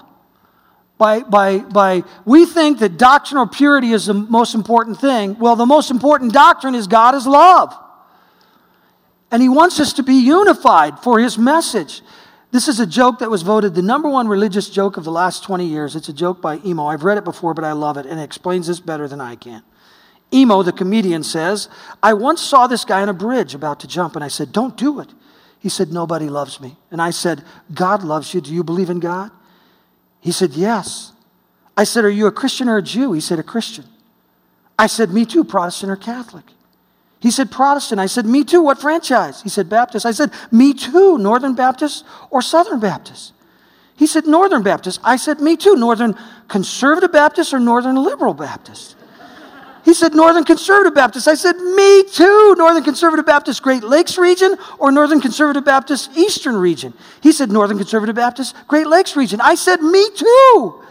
By, 0.96 1.20
by, 1.20 1.58
by, 1.58 2.04
we 2.24 2.46
think 2.46 2.78
that 2.78 2.98
doctrinal 2.98 3.48
purity 3.48 3.92
is 3.92 4.06
the 4.06 4.14
most 4.14 4.54
important 4.54 5.00
thing. 5.00 5.38
Well, 5.38 5.56
the 5.56 5.66
most 5.66 5.90
important 5.90 6.32
doctrine 6.32 6.74
is 6.74 6.86
God 6.86 7.14
is 7.14 7.26
love. 7.26 7.76
And 9.32 9.42
He 9.42 9.48
wants 9.48 9.80
us 9.80 9.92
to 9.94 10.02
be 10.04 10.14
unified 10.14 11.00
for 11.00 11.18
His 11.18 11.36
message. 11.36 12.02
This 12.52 12.68
is 12.68 12.78
a 12.78 12.86
joke 12.86 13.18
that 13.20 13.30
was 13.30 13.42
voted 13.42 13.74
the 13.74 13.82
number 13.82 14.08
one 14.08 14.28
religious 14.28 14.68
joke 14.68 14.98
of 14.98 15.04
the 15.04 15.10
last 15.10 15.42
20 15.42 15.66
years. 15.66 15.96
It's 15.96 16.08
a 16.08 16.12
joke 16.12 16.40
by 16.40 16.60
Emo. 16.64 16.86
I've 16.86 17.02
read 17.02 17.18
it 17.18 17.24
before, 17.24 17.54
but 17.54 17.64
I 17.64 17.72
love 17.72 17.96
it, 17.96 18.06
and 18.06 18.20
it 18.20 18.22
explains 18.22 18.68
this 18.68 18.78
better 18.78 19.08
than 19.08 19.20
I 19.20 19.34
can. 19.34 19.62
Emo, 20.32 20.62
the 20.62 20.72
comedian, 20.72 21.22
says, 21.22 21.68
I 22.02 22.14
once 22.14 22.40
saw 22.40 22.66
this 22.66 22.84
guy 22.84 23.02
on 23.02 23.08
a 23.08 23.14
bridge 23.14 23.54
about 23.54 23.80
to 23.80 23.88
jump, 23.88 24.14
and 24.14 24.24
I 24.24 24.28
said, 24.28 24.52
Don't 24.52 24.76
do 24.76 25.00
it. 25.00 25.08
He 25.58 25.68
said, 25.68 25.92
Nobody 25.92 26.28
loves 26.28 26.60
me. 26.60 26.76
And 26.90 27.02
I 27.02 27.10
said, 27.10 27.44
God 27.72 28.02
loves 28.02 28.32
you. 28.32 28.40
Do 28.40 28.54
you 28.54 28.64
believe 28.64 28.90
in 28.90 29.00
God? 29.00 29.30
He 30.20 30.32
said, 30.32 30.52
Yes. 30.52 31.12
I 31.76 31.84
said, 31.84 32.04
Are 32.04 32.10
you 32.10 32.26
a 32.26 32.32
Christian 32.32 32.68
or 32.68 32.76
a 32.76 32.82
Jew? 32.82 33.12
He 33.12 33.20
said, 33.20 33.38
A 33.38 33.42
Christian. 33.42 33.84
I 34.78 34.86
said, 34.86 35.10
Me 35.10 35.24
too, 35.26 35.44
Protestant 35.44 35.90
or 35.90 35.96
Catholic. 35.96 36.44
He 37.20 37.30
said, 37.30 37.50
Protestant. 37.50 38.00
I 38.00 38.06
said, 38.06 38.24
Me 38.24 38.44
too. 38.44 38.62
What 38.62 38.80
franchise? 38.80 39.42
He 39.42 39.48
said, 39.48 39.68
Baptist. 39.68 40.06
I 40.06 40.12
said, 40.12 40.30
Me 40.50 40.72
too. 40.72 41.18
Northern 41.18 41.54
Baptist 41.54 42.04
or 42.30 42.40
Southern 42.40 42.80
Baptist? 42.80 43.32
He 43.96 44.06
said, 44.06 44.26
Northern 44.26 44.62
Baptist. 44.62 45.00
I 45.04 45.16
said, 45.16 45.40
Me 45.40 45.56
too. 45.56 45.76
Northern 45.76 46.16
Conservative 46.48 47.12
Baptist 47.12 47.52
or 47.52 47.60
Northern 47.60 47.96
Liberal 47.96 48.32
Baptist? 48.32 48.96
He 49.84 49.94
said, 49.94 50.14
Northern 50.14 50.44
Conservative 50.44 50.94
Baptist. 50.94 51.26
I 51.26 51.34
said, 51.34 51.56
Me 51.56 52.02
too. 52.04 52.54
Northern 52.58 52.84
Conservative 52.84 53.24
Baptist 53.24 53.62
Great 53.62 53.82
Lakes 53.82 54.18
region 54.18 54.56
or 54.78 54.92
Northern 54.92 55.20
Conservative 55.20 55.64
Baptist 55.64 56.16
Eastern 56.16 56.56
region? 56.56 56.92
He 57.22 57.32
said, 57.32 57.50
Northern 57.50 57.78
Conservative 57.78 58.16
Baptist 58.16 58.54
Great 58.68 58.86
Lakes 58.86 59.16
region. 59.16 59.40
I 59.40 59.54
said, 59.54 59.80
Me 59.80 60.06
too. 60.14 60.82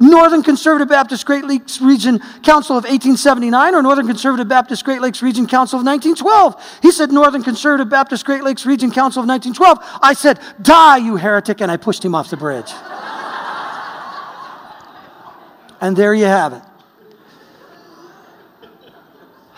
Northern 0.00 0.42
Conservative 0.42 0.88
Baptist 0.88 1.24
Great 1.24 1.44
Lakes 1.44 1.80
Region 1.80 2.18
Council 2.42 2.76
of 2.76 2.84
1879 2.84 3.74
or 3.74 3.82
Northern 3.82 4.06
Conservative 4.06 4.48
Baptist 4.48 4.84
Great 4.84 5.00
Lakes 5.00 5.22
Region 5.22 5.46
Council 5.46 5.78
of 5.78 5.86
1912? 5.86 6.80
He 6.82 6.90
said, 6.90 7.12
Northern 7.12 7.42
Conservative 7.42 7.88
Baptist 7.88 8.26
Great 8.26 8.42
Lakes 8.42 8.66
Region 8.66 8.90
Council 8.90 9.22
of 9.22 9.28
1912. 9.28 10.00
I 10.02 10.14
said, 10.14 10.40
Die, 10.60 10.96
you 10.98 11.16
heretic, 11.16 11.60
and 11.60 11.70
I 11.70 11.76
pushed 11.76 12.04
him 12.04 12.14
off 12.14 12.28
the 12.28 12.36
bridge. 12.36 12.70
and 15.80 15.96
there 15.96 16.12
you 16.12 16.24
have 16.24 16.54
it. 16.54 16.62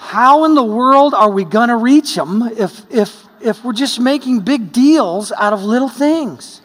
How 0.06 0.44
in 0.44 0.54
the 0.54 0.62
world 0.62 1.14
are 1.14 1.28
we 1.28 1.44
going 1.44 1.68
to 1.68 1.76
reach 1.76 2.14
them 2.14 2.40
if, 2.56 2.88
if, 2.92 3.24
if 3.40 3.64
we're 3.64 3.72
just 3.72 3.98
making 3.98 4.42
big 4.42 4.70
deals 4.70 5.32
out 5.32 5.52
of 5.52 5.64
little 5.64 5.88
things? 5.88 6.62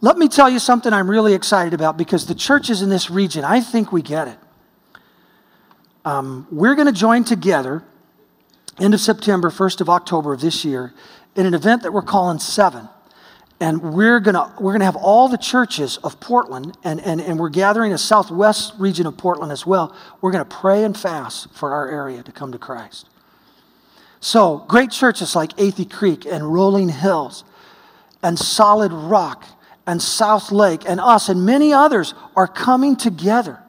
Let 0.00 0.16
me 0.16 0.28
tell 0.28 0.48
you 0.48 0.58
something 0.58 0.94
I'm 0.94 1.10
really 1.10 1.34
excited 1.34 1.74
about 1.74 1.98
because 1.98 2.24
the 2.24 2.34
churches 2.34 2.80
in 2.80 2.88
this 2.88 3.10
region, 3.10 3.44
I 3.44 3.60
think 3.60 3.92
we 3.92 4.00
get 4.00 4.28
it. 4.28 4.38
Um, 6.06 6.48
we're 6.50 6.74
going 6.74 6.86
to 6.86 6.98
join 6.98 7.22
together 7.22 7.84
end 8.80 8.94
of 8.94 9.00
September, 9.00 9.50
1st 9.50 9.82
of 9.82 9.90
October 9.90 10.32
of 10.32 10.40
this 10.40 10.64
year 10.64 10.94
in 11.36 11.44
an 11.44 11.52
event 11.52 11.82
that 11.82 11.92
we're 11.92 12.00
calling 12.00 12.38
Seven 12.38 12.88
and 13.62 13.80
we're 13.80 14.18
going 14.18 14.34
we're 14.58 14.72
gonna 14.72 14.84
have 14.84 14.96
all 14.96 15.28
the 15.28 15.38
churches 15.38 15.96
of 15.98 16.18
Portland, 16.18 16.76
and, 16.82 17.00
and, 17.00 17.20
and 17.20 17.38
we're 17.38 17.48
gathering 17.48 17.92
a 17.92 17.98
southwest 17.98 18.72
region 18.76 19.06
of 19.06 19.16
Portland 19.16 19.52
as 19.52 19.64
well. 19.64 19.94
We're 20.20 20.32
going 20.32 20.44
to 20.44 20.56
pray 20.56 20.82
and 20.82 20.98
fast 20.98 21.48
for 21.54 21.72
our 21.72 21.88
area 21.88 22.24
to 22.24 22.32
come 22.32 22.50
to 22.50 22.58
Christ. 22.58 23.08
So, 24.18 24.64
great 24.66 24.90
churches 24.90 25.36
like 25.36 25.56
Athey 25.58 25.88
Creek 25.88 26.26
and 26.26 26.52
Rolling 26.52 26.88
Hills 26.88 27.44
and 28.20 28.36
Solid 28.36 28.92
Rock 28.92 29.44
and 29.86 30.02
South 30.02 30.50
Lake 30.50 30.82
and 30.84 30.98
us 30.98 31.28
and 31.28 31.46
many 31.46 31.72
others 31.72 32.14
are 32.34 32.48
coming 32.48 32.96
together. 32.96 33.60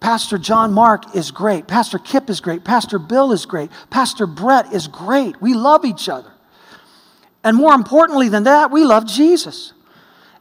Pastor 0.00 0.36
John 0.36 0.74
Mark 0.74 1.16
is 1.16 1.30
great. 1.30 1.66
Pastor 1.66 1.98
Kip 1.98 2.28
is 2.28 2.42
great. 2.42 2.64
Pastor 2.64 2.98
Bill 2.98 3.32
is 3.32 3.46
great. 3.46 3.70
Pastor 3.88 4.26
Brett 4.26 4.74
is 4.74 4.88
great. 4.88 5.40
We 5.40 5.54
love 5.54 5.86
each 5.86 6.10
other. 6.10 6.33
And 7.44 7.56
more 7.56 7.74
importantly 7.74 8.30
than 8.30 8.44
that, 8.44 8.70
we 8.70 8.84
love 8.84 9.06
Jesus. 9.06 9.74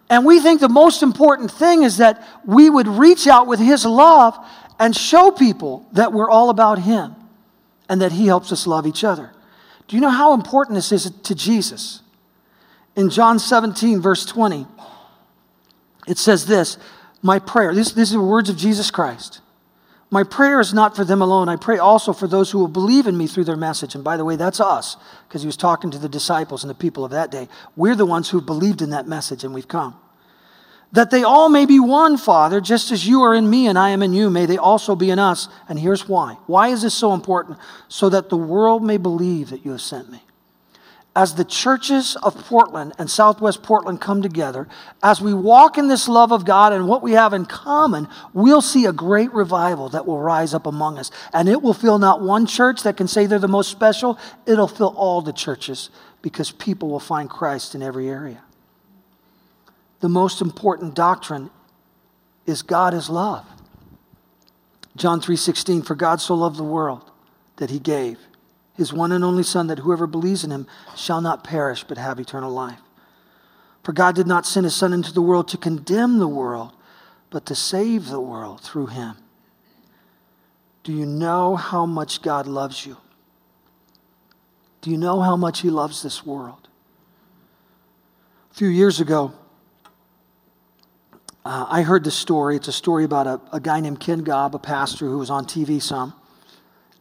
And 0.10 0.25
we 0.25 0.39
think 0.39 0.62
the 0.62 0.69
most 0.69 1.03
important 1.03 1.51
thing 1.51 1.83
is 1.83 1.98
that 1.98 2.25
we 2.45 2.69
would 2.69 2.88
reach 2.88 3.27
out 3.27 3.45
with 3.45 3.60
His 3.60 3.86
love 3.86 4.38
and 4.79 4.95
show 4.95 5.29
people 5.29 5.86
that 5.91 6.13
we're 6.13 6.29
all 6.29 6.50
about 6.50 6.79
Him 6.79 7.15
and 7.89 8.01
that 8.01 8.13
He 8.13 8.27
helps 8.27 8.51
us 8.51 8.65
love 8.65 8.88
each 8.88 9.03
other. 9.03 9.31
Do 9.88 9.98
you 9.98 10.01
know 10.01 10.10
how 10.10 10.33
important 10.33 10.75
this 10.75 10.91
is 10.91 11.12
to 11.12 11.36
Jesus? 11.36 12.01
In 12.95 13.10
John 13.10 13.38
17, 13.38 14.01
verse 14.01 14.25
20, 14.25 14.65
it 16.07 16.17
says 16.17 16.45
this 16.45 16.77
My 17.22 17.39
prayer, 17.39 17.74
these 17.74 17.98
are 17.98 18.17
the 18.17 18.22
words 18.22 18.50
of 18.50 18.55
Jesus 18.55 18.91
Christ. 18.91 19.41
My 20.13 20.22
prayer 20.22 20.60
is 20.60 20.75
not 20.75 20.96
for 20.96 21.03
them 21.03 21.24
alone. 21.24 21.50
I 21.50 21.55
pray 21.55 21.79
also 21.79 22.13
for 22.13 22.27
those 22.27 22.51
who 22.51 22.60
will 22.60 22.67
believe 22.67 23.08
in 23.08 23.17
me 23.17 23.25
through 23.25 23.46
their 23.46 23.55
message. 23.55 23.96
And 23.96 24.03
by 24.03 24.15
the 24.15 24.24
way, 24.24 24.36
that's 24.36 24.60
us, 24.60 24.96
because 25.27 25.41
he 25.41 25.48
was 25.48 25.58
talking 25.58 25.89
to 25.89 25.98
the 25.98 26.08
disciples 26.08 26.63
and 26.63 26.70
the 26.70 26.75
people 26.75 27.03
of 27.03 27.10
that 27.10 27.32
day. 27.32 27.50
We're 27.75 27.96
the 27.96 28.05
ones 28.05 28.29
who 28.29 28.39
believed 28.39 28.84
in 28.84 28.91
that 28.91 29.08
message, 29.08 29.43
and 29.43 29.55
we've 29.55 29.67
come. 29.67 30.00
That 30.91 31.10
they 31.10 31.24
all 31.24 31.50
may 31.50 31.65
be 31.65 31.79
one, 31.79 32.17
Father, 32.17 32.62
just 32.62 32.91
as 32.91 33.08
you 33.08 33.24
are 33.24 33.34
in 33.34 33.50
me 33.50 33.65
and 33.65 33.75
I 33.75 33.89
am 33.89 34.03
in 34.03 34.13
you, 34.13 34.29
may 34.29 34.46
they 34.46 34.60
also 34.60 34.96
be 34.96 35.10
in 35.10 35.17
us. 35.17 35.50
And 35.67 35.79
here's 35.79 36.08
why. 36.08 36.38
Why 36.46 36.67
is 36.67 36.84
this 36.84 36.93
so 36.93 37.15
important? 37.15 37.58
So 37.88 38.08
that 38.10 38.29
the 38.29 38.38
world 38.38 38.84
may 38.84 38.98
believe 38.98 39.50
that 39.50 39.65
you 39.65 39.72
have 39.72 39.82
sent 39.82 40.12
me 40.12 40.22
as 41.15 41.36
the 41.36 41.46
churches 41.46 42.15
of 42.24 42.36
Portland 42.48 42.93
and 42.98 43.10
Southwest 43.10 43.62
Portland 43.62 44.01
come 44.01 44.24
together, 44.24 44.67
as 45.03 45.22
we 45.22 45.34
walk 45.34 45.77
in 45.77 45.88
this 45.88 46.08
love 46.08 46.32
of 46.32 46.43
God 46.43 46.74
and 46.74 46.88
what 46.88 47.03
we 47.03 47.12
have 47.12 47.34
in 47.34 47.46
common, 47.46 48.08
we'll 48.34 48.63
see 48.63 48.86
a 48.86 48.93
great 48.93 49.32
revival 49.32 49.89
that 49.89 50.08
will 50.08 50.20
rise 50.20 50.55
up 50.55 50.65
among 50.65 50.98
us. 50.98 51.12
And 51.32 51.48
it 51.48 51.62
will 51.62 51.75
fill 51.75 52.00
not 52.00 52.22
one 52.22 52.48
church 52.48 52.82
that 52.84 52.98
can 52.98 53.08
say 53.08 53.27
they're 53.27 53.38
the 53.38 53.48
most 53.48 53.70
special, 53.70 54.17
it'll 54.48 54.67
fill 54.67 54.93
all 54.98 55.22
the 55.22 55.34
churches 55.34 55.91
because 56.24 56.50
people 56.50 56.89
will 56.89 57.00
find 57.00 57.29
Christ 57.29 57.75
in 57.75 57.84
every 57.84 58.10
area. 58.10 58.41
The 60.00 60.10
most 60.10 60.41
important 60.41 60.96
doctrine 60.96 61.51
is 62.48 62.63
God 62.63 62.96
is 62.96 63.10
love. 63.10 63.46
John 64.96 65.22
3:16 65.22 65.84
for 65.84 65.96
God 65.96 66.22
so 66.22 66.34
loved 66.34 66.58
the 66.58 66.63
world 66.63 67.10
that 67.58 67.70
he 67.70 67.79
gave 67.79 68.17
his 68.75 68.92
one 68.92 69.12
and 69.12 69.24
only 69.24 69.44
Son, 69.44 69.68
that 69.68 69.80
whoever 69.80 70.08
believes 70.08 70.44
in 70.44 70.51
him 70.51 70.68
shall 70.96 71.22
not 71.22 71.44
perish 71.44 71.84
but 71.84 71.98
have 71.98 72.20
eternal 72.20 72.51
life. 72.51 72.80
For 73.84 73.94
God 73.94 74.15
did 74.15 74.27
not 74.27 74.46
send 74.46 74.65
his 74.65 74.75
Son 74.75 74.94
into 74.94 75.13
the 75.13 75.22
world 75.22 75.48
to 75.50 75.58
condemn 75.58 76.20
the 76.20 76.27
world, 76.27 76.72
but 77.30 77.46
to 77.48 77.56
save 77.56 78.08
the 78.08 78.22
world 78.22 78.62
through 78.62 78.88
him. 78.88 79.15
Do 80.84 80.92
you 80.92 81.06
know 81.06 81.56
how 81.56 81.86
much 81.86 82.22
God 82.22 82.48
loves 82.48 82.86
you? 82.86 82.98
Do 84.82 84.92
you 84.92 84.98
know 84.98 85.22
how 85.22 85.38
much 85.38 85.62
he 85.62 85.70
loves 85.70 86.03
this 86.03 86.25
world? 86.25 86.68
A 88.51 88.53
few 88.53 88.68
years 88.68 89.00
ago, 89.00 89.34
uh, 91.46 91.65
I 91.70 91.82
heard 91.82 92.03
this 92.03 92.15
story. 92.15 92.56
It's 92.56 92.68
a 92.68 92.74
story 92.74 93.03
about 93.03 93.27
a, 93.27 93.42
a 93.51 93.60
guy 93.60 93.80
named 93.80 94.00
Ken 94.00 94.24
Gaub, 94.24 94.53
a 94.56 94.60
pastor 94.60 95.08
who 95.08 95.18
was 95.18 95.30
on 95.30 95.46
TV 95.46 95.82
some. 95.82 96.13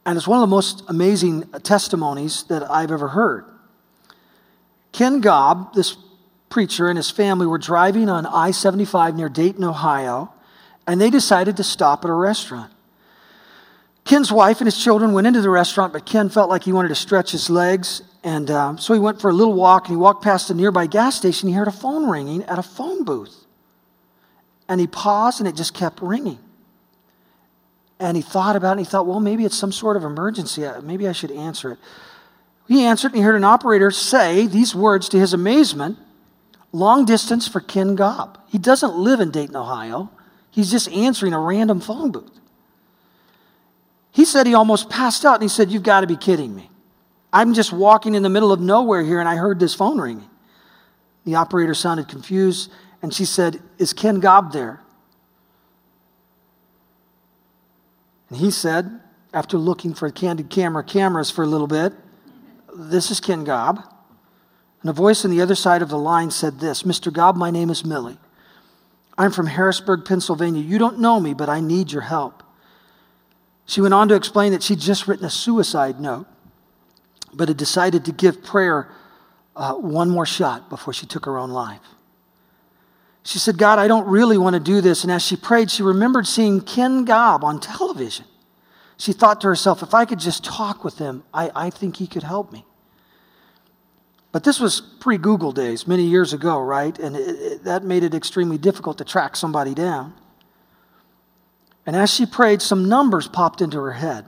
And 0.04 0.16
it's 0.16 0.26
one 0.26 0.38
of 0.38 0.48
the 0.48 0.54
most 0.54 0.82
amazing 0.88 1.42
testimonies 1.62 2.44
that 2.44 2.68
I've 2.70 2.90
ever 2.90 3.08
heard. 3.08 3.44
Ken 4.90 5.20
Gaub, 5.20 5.74
this 5.74 5.96
preacher, 6.48 6.88
and 6.88 6.96
his 6.96 7.10
family 7.10 7.46
were 7.46 7.58
driving 7.58 8.08
on 8.08 8.26
I 8.26 8.50
75 8.50 9.16
near 9.16 9.28
Dayton, 9.28 9.64
Ohio, 9.64 10.32
and 10.86 11.00
they 11.00 11.10
decided 11.10 11.56
to 11.56 11.64
stop 11.64 12.04
at 12.04 12.10
a 12.10 12.14
restaurant. 12.14 12.72
Ken's 14.04 14.32
wife 14.32 14.60
and 14.60 14.66
his 14.66 14.82
children 14.82 15.12
went 15.12 15.26
into 15.26 15.40
the 15.40 15.48
restaurant, 15.48 15.92
but 15.92 16.04
Ken 16.04 16.28
felt 16.28 16.50
like 16.50 16.64
he 16.64 16.72
wanted 16.72 16.88
to 16.88 16.94
stretch 16.94 17.30
his 17.30 17.48
legs, 17.48 18.02
and 18.24 18.50
uh, 18.50 18.76
so 18.76 18.94
he 18.94 19.00
went 19.00 19.20
for 19.20 19.30
a 19.30 19.32
little 19.32 19.54
walk 19.54 19.88
and 19.88 19.96
he 19.96 20.00
walked 20.00 20.22
past 20.22 20.50
a 20.50 20.54
nearby 20.54 20.86
gas 20.86 21.16
station. 21.16 21.48
He 21.48 21.54
heard 21.54 21.68
a 21.68 21.72
phone 21.72 22.08
ringing 22.08 22.42
at 22.44 22.58
a 22.58 22.62
phone 22.62 23.04
booth. 23.04 23.46
And 24.68 24.80
he 24.80 24.86
paused 24.86 25.40
and 25.40 25.48
it 25.48 25.56
just 25.56 25.74
kept 25.74 26.00
ringing. 26.00 26.38
And 28.02 28.16
he 28.16 28.22
thought 28.22 28.56
about 28.56 28.70
it 28.70 28.72
and 28.72 28.80
he 28.80 28.90
thought, 28.90 29.06
well, 29.06 29.20
maybe 29.20 29.44
it's 29.44 29.56
some 29.56 29.70
sort 29.70 29.96
of 29.96 30.02
emergency. 30.02 30.66
Uh, 30.66 30.80
maybe 30.80 31.06
I 31.06 31.12
should 31.12 31.30
answer 31.30 31.72
it. 31.72 31.78
He 32.66 32.84
answered 32.84 33.12
and 33.12 33.18
he 33.18 33.22
heard 33.22 33.36
an 33.36 33.44
operator 33.44 33.92
say 33.92 34.48
these 34.48 34.74
words 34.74 35.08
to 35.10 35.20
his 35.20 35.32
amazement 35.32 35.98
long 36.72 37.04
distance 37.04 37.46
for 37.46 37.60
Ken 37.60 37.94
Gaub. 37.96 38.38
He 38.48 38.58
doesn't 38.58 38.96
live 38.96 39.20
in 39.20 39.30
Dayton, 39.30 39.54
Ohio. 39.54 40.10
He's 40.50 40.68
just 40.68 40.90
answering 40.90 41.32
a 41.32 41.38
random 41.38 41.80
phone 41.80 42.10
booth. 42.10 42.40
He 44.10 44.24
said 44.24 44.48
he 44.48 44.54
almost 44.54 44.90
passed 44.90 45.24
out 45.24 45.34
and 45.34 45.44
he 45.44 45.48
said, 45.48 45.70
You've 45.70 45.84
got 45.84 46.00
to 46.00 46.08
be 46.08 46.16
kidding 46.16 46.56
me. 46.56 46.70
I'm 47.32 47.54
just 47.54 47.72
walking 47.72 48.16
in 48.16 48.24
the 48.24 48.28
middle 48.28 48.50
of 48.50 48.60
nowhere 48.60 49.04
here 49.04 49.20
and 49.20 49.28
I 49.28 49.36
heard 49.36 49.60
this 49.60 49.76
phone 49.76 50.00
ringing. 50.00 50.28
The 51.24 51.36
operator 51.36 51.72
sounded 51.72 52.08
confused 52.08 52.72
and 53.00 53.14
she 53.14 53.24
said, 53.24 53.62
Is 53.78 53.92
Ken 53.92 54.20
Gaub 54.20 54.52
there? 54.52 54.80
And 58.32 58.40
he 58.40 58.50
said, 58.50 58.98
after 59.34 59.58
looking 59.58 59.92
for 59.92 60.10
candid 60.10 60.48
camera 60.48 60.82
cameras 60.82 61.30
for 61.30 61.42
a 61.42 61.46
little 61.46 61.66
bit, 61.66 61.92
This 62.74 63.10
is 63.10 63.20
Ken 63.20 63.44
Gaub. 63.44 63.86
And 64.80 64.88
a 64.88 64.94
voice 64.94 65.26
on 65.26 65.30
the 65.30 65.42
other 65.42 65.54
side 65.54 65.82
of 65.82 65.90
the 65.90 65.98
line 65.98 66.30
said 66.30 66.58
this 66.58 66.82
Mr. 66.82 67.12
Gaub, 67.12 67.36
my 67.36 67.50
name 67.50 67.68
is 67.68 67.84
Millie. 67.84 68.16
I'm 69.18 69.32
from 69.32 69.48
Harrisburg, 69.48 70.06
Pennsylvania. 70.06 70.62
You 70.62 70.78
don't 70.78 70.98
know 70.98 71.20
me, 71.20 71.34
but 71.34 71.50
I 71.50 71.60
need 71.60 71.92
your 71.92 72.00
help. 72.00 72.42
She 73.66 73.82
went 73.82 73.92
on 73.92 74.08
to 74.08 74.14
explain 74.14 74.52
that 74.52 74.62
she'd 74.62 74.80
just 74.80 75.06
written 75.06 75.26
a 75.26 75.30
suicide 75.30 76.00
note, 76.00 76.26
but 77.34 77.48
had 77.48 77.58
decided 77.58 78.06
to 78.06 78.12
give 78.12 78.42
prayer 78.42 78.90
uh, 79.54 79.74
one 79.74 80.08
more 80.08 80.24
shot 80.24 80.70
before 80.70 80.94
she 80.94 81.04
took 81.04 81.26
her 81.26 81.36
own 81.36 81.50
life. 81.50 81.82
She 83.24 83.38
said, 83.38 83.56
God, 83.56 83.78
I 83.78 83.86
don't 83.86 84.06
really 84.06 84.36
want 84.36 84.54
to 84.54 84.60
do 84.60 84.80
this. 84.80 85.04
And 85.04 85.12
as 85.12 85.22
she 85.22 85.36
prayed, 85.36 85.70
she 85.70 85.82
remembered 85.82 86.26
seeing 86.26 86.60
Ken 86.60 87.04
Gaub 87.04 87.44
on 87.44 87.60
television. 87.60 88.26
She 88.96 89.12
thought 89.12 89.40
to 89.42 89.48
herself, 89.48 89.82
if 89.82 89.94
I 89.94 90.04
could 90.04 90.18
just 90.18 90.44
talk 90.44 90.84
with 90.84 90.98
him, 90.98 91.24
I, 91.32 91.50
I 91.54 91.70
think 91.70 91.96
he 91.96 92.06
could 92.06 92.22
help 92.22 92.52
me. 92.52 92.64
But 94.32 94.44
this 94.44 94.58
was 94.58 94.80
pre 94.80 95.18
Google 95.18 95.52
days, 95.52 95.86
many 95.86 96.04
years 96.04 96.32
ago, 96.32 96.58
right? 96.58 96.98
And 96.98 97.14
it, 97.14 97.20
it, 97.20 97.64
that 97.64 97.84
made 97.84 98.02
it 98.02 98.14
extremely 98.14 98.58
difficult 98.58 98.98
to 98.98 99.04
track 99.04 99.36
somebody 99.36 99.74
down. 99.74 100.14
And 101.84 101.94
as 101.94 102.12
she 102.12 102.26
prayed, 102.26 102.62
some 102.62 102.88
numbers 102.88 103.28
popped 103.28 103.60
into 103.60 103.78
her 103.78 103.92
head. 103.92 104.26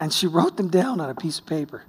And 0.00 0.12
she 0.12 0.26
wrote 0.26 0.56
them 0.56 0.68
down 0.68 1.00
on 1.00 1.10
a 1.10 1.14
piece 1.14 1.38
of 1.38 1.46
paper. 1.46 1.84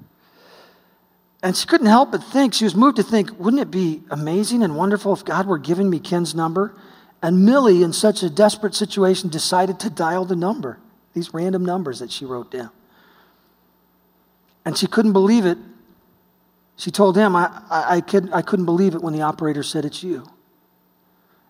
And 1.43 1.55
she 1.55 1.67
couldn't 1.67 1.87
help 1.87 2.11
but 2.11 2.23
think, 2.23 2.53
she 2.53 2.63
was 2.63 2.75
moved 2.75 2.97
to 2.97 3.03
think, 3.03 3.39
wouldn't 3.39 3.61
it 3.61 3.69
be 3.69 4.01
amazing 4.09 4.63
and 4.63 4.75
wonderful 4.75 5.13
if 5.13 5.23
God 5.23 5.45
were 5.45 5.59
giving 5.59 5.89
me 5.89 5.99
Ken's 5.99 6.33
number? 6.33 6.75
And 7.21 7.45
Millie, 7.45 7.83
in 7.83 7.93
such 7.93 8.23
a 8.23 8.29
desperate 8.29 8.75
situation, 8.75 9.29
decided 9.29 9.79
to 9.81 9.89
dial 9.89 10.25
the 10.25 10.35
number, 10.35 10.79
these 11.13 11.33
random 11.33 11.63
numbers 11.63 11.99
that 11.99 12.11
she 12.11 12.25
wrote 12.25 12.51
down. 12.51 12.71
And 14.65 14.77
she 14.77 14.87
couldn't 14.87 15.13
believe 15.13 15.45
it. 15.45 15.57
She 16.75 16.91
told 16.91 17.15
him, 17.15 17.35
I, 17.35 17.61
I, 17.69 17.95
I, 17.97 18.01
could, 18.01 18.31
I 18.33 18.41
couldn't 18.41 18.65
believe 18.65 18.93
it 18.93 19.01
when 19.01 19.13
the 19.13 19.21
operator 19.21 19.63
said 19.63 19.85
it's 19.85 20.03
you. 20.03 20.27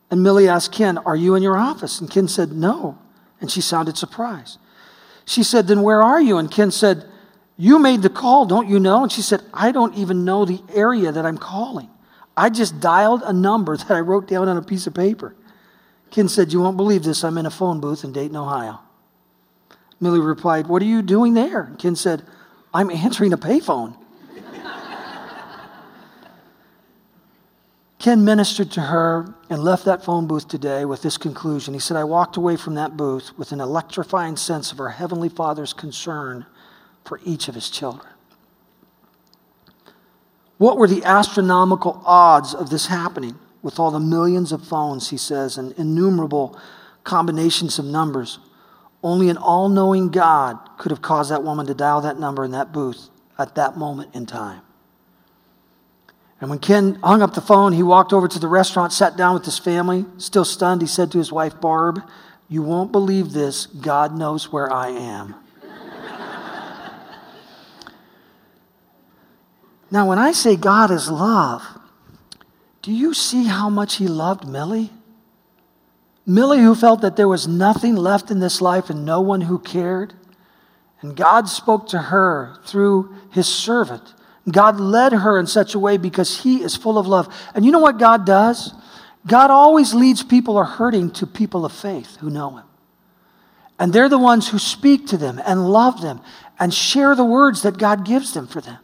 And 0.10 0.24
Millie 0.24 0.48
asked 0.48 0.72
Ken, 0.72 0.98
Are 1.00 1.16
you 1.16 1.36
in 1.36 1.44
your 1.44 1.58
office? 1.58 2.00
And 2.00 2.10
Ken 2.10 2.28
said, 2.28 2.52
No. 2.52 2.98
And 3.42 3.52
she 3.52 3.60
sounded 3.60 3.98
surprised. 3.98 4.58
She 5.26 5.44
said, 5.44 5.68
Then 5.68 5.82
where 5.82 6.02
are 6.02 6.22
you? 6.22 6.38
And 6.38 6.50
Ken 6.50 6.72
said, 6.72 7.06
you 7.58 7.80
made 7.80 8.04
the 8.04 8.10
call, 8.10 8.46
don't 8.46 8.70
you 8.70 8.80
know? 8.80 9.02
And 9.04 9.12
she 9.12 9.24
said, 9.24 9.42
I 9.52 9.72
don't 9.72 9.96
even 9.96 10.24
know 10.24 10.46
the 10.46 10.62
area 10.74 11.12
that 11.12 11.26
I'm 11.26 11.40
calling. 11.40 11.90
I 12.38 12.52
just 12.52 12.80
dialed 12.80 13.24
a 13.24 13.34
number 13.34 13.76
that 13.78 13.92
I 13.92 14.00
wrote 14.00 14.28
down 14.28 14.48
on 14.48 14.58
a 14.58 14.62
piece 14.62 14.86
of 14.88 14.94
paper. 14.94 15.36
Ken 16.12 16.30
said, 16.30 16.54
You 16.54 16.62
won't 16.62 16.78
believe 16.78 17.04
this. 17.04 17.24
I'm 17.24 17.38
in 17.38 17.48
a 17.48 17.52
phone 17.52 17.80
booth 17.80 18.04
in 18.04 18.12
Dayton, 18.14 18.38
Ohio. 18.38 18.80
Millie 20.00 20.20
replied, 20.20 20.68
What 20.68 20.84
are 20.84 20.86
you 20.86 21.02
doing 21.02 21.34
there? 21.34 21.74
Ken 21.80 21.96
said, 21.96 22.22
I'm 22.74 22.92
answering 22.92 23.34
a 23.34 23.38
payphone. 23.38 23.98
Ken 28.00 28.24
ministered 28.24 28.72
to 28.72 28.82
her 28.82 29.34
and 29.50 29.64
left 29.64 29.86
that 29.86 30.06
phone 30.06 30.28
booth 30.28 30.48
today 30.48 30.86
with 30.86 31.02
this 31.02 31.18
conclusion. 31.18 31.74
He 31.74 31.80
said, 31.80 31.98
I 31.98 32.04
walked 32.04 32.38
away 32.38 32.56
from 32.56 32.76
that 32.76 32.96
booth 32.96 33.36
with 33.38 33.52
an 33.52 33.60
electrifying 33.60 34.38
sense 34.38 34.72
of 34.72 34.80
our 34.80 34.90
Heavenly 34.90 35.30
Father's 35.30 35.74
concern 35.74 36.46
for 37.08 37.22
each 37.24 37.48
of 37.48 37.56
his 37.56 37.70
children. 37.70 38.12
What 40.58 40.78
were 40.78 40.88
the 40.88 41.04
astronomical 41.06 42.02
odds 42.06 42.54
of 42.54 42.70
this 42.70 42.88
happening 42.88 43.40
with 43.62 43.80
all 43.80 43.92
the 43.92 44.00
millions 44.00 44.52
of 44.52 44.68
phones, 44.68 45.10
he 45.10 45.18
says, 45.18 45.58
and 45.58 45.72
innumerable 45.74 46.60
combinations 47.04 47.80
of 47.80 47.86
numbers? 47.86 48.40
Only 49.02 49.30
an 49.30 49.38
all 49.38 49.70
knowing 49.70 50.10
God 50.10 50.58
could 50.78 50.92
have 50.92 51.02
caused 51.02 51.32
that 51.32 51.44
woman 51.44 51.66
to 51.68 51.74
dial 51.74 52.02
that 52.02 52.20
number 52.20 52.44
in 52.44 52.52
that 52.52 52.74
booth 52.74 53.10
at 53.40 53.56
that 53.56 53.78
moment 53.78 54.14
in 54.14 54.26
time. 54.26 54.62
And 56.42 56.50
when 56.50 56.60
Ken 56.60 56.96
hung 56.96 57.22
up 57.22 57.34
the 57.34 57.42
phone, 57.42 57.72
he 57.72 57.84
walked 57.84 58.12
over 58.12 58.28
to 58.28 58.40
the 58.40 58.48
restaurant, 58.48 58.92
sat 58.92 59.16
down 59.16 59.34
with 59.34 59.46
his 59.46 59.58
family. 59.58 60.06
Still 60.18 60.46
stunned, 60.46 60.82
he 60.82 60.88
said 60.88 61.12
to 61.12 61.18
his 61.20 61.32
wife, 61.32 61.60
Barb, 61.62 62.02
You 62.50 62.62
won't 62.64 62.92
believe 62.92 63.32
this. 63.32 63.66
God 63.68 64.16
knows 64.16 64.52
where 64.52 64.72
I 64.72 64.90
am. 64.90 65.36
Now, 69.90 70.08
when 70.08 70.20
I 70.20 70.32
say 70.32 70.56
God 70.56 70.92
is 70.92 71.10
love, 71.10 71.64
do 72.82 72.92
you 72.92 73.14
see 73.14 73.46
how 73.46 73.70
much 73.70 73.96
He 73.96 74.08
loved 74.08 74.48
Millie? 74.48 74.92
Millie, 76.26 76.60
who 76.60 76.76
felt 76.76 77.02
that 77.02 77.16
there 77.16 77.28
was 77.28 77.48
nothing 77.48 77.96
left 77.96 78.30
in 78.30 78.40
this 78.42 78.62
life 78.62 78.90
and 78.90 79.06
no 79.06 79.22
one 79.22 79.42
who 79.42 79.58
cared. 79.60 80.14
And 81.02 81.16
God 81.16 81.48
spoke 81.48 81.88
to 81.90 82.00
her 82.00 82.58
through 82.66 83.16
his 83.32 83.48
servant. 83.48 84.14
God 84.52 84.80
led 84.80 85.14
her 85.14 85.40
in 85.40 85.48
such 85.48 85.74
a 85.74 85.80
way 85.80 85.96
because 85.98 86.42
he 86.42 86.62
is 86.62 86.76
full 86.76 86.98
of 86.98 87.08
love. 87.08 87.34
And 87.56 87.66
you 87.66 87.72
know 87.72 87.80
what 87.80 87.98
God 87.98 88.26
does? 88.26 88.74
God 89.26 89.52
always 89.52 89.94
leads 89.94 90.22
people 90.22 90.56
who 90.56 90.60
are 90.60 90.66
hurting 90.66 91.12
to 91.12 91.28
people 91.28 91.66
of 91.66 91.72
faith 91.72 92.18
who 92.18 92.30
know 92.30 92.58
him. 92.58 92.66
And 93.80 93.94
they're 93.94 94.10
the 94.10 94.18
ones 94.18 94.50
who 94.50 94.60
speak 94.60 95.08
to 95.08 95.18
them 95.18 95.40
and 95.46 95.70
love 95.70 96.02
them 96.02 96.20
and 96.60 96.74
share 96.74 97.16
the 97.16 97.26
words 97.26 97.62
that 97.62 97.78
God 97.78 98.06
gives 98.06 98.34
them 98.34 98.48
for 98.48 98.60
them. 98.60 98.80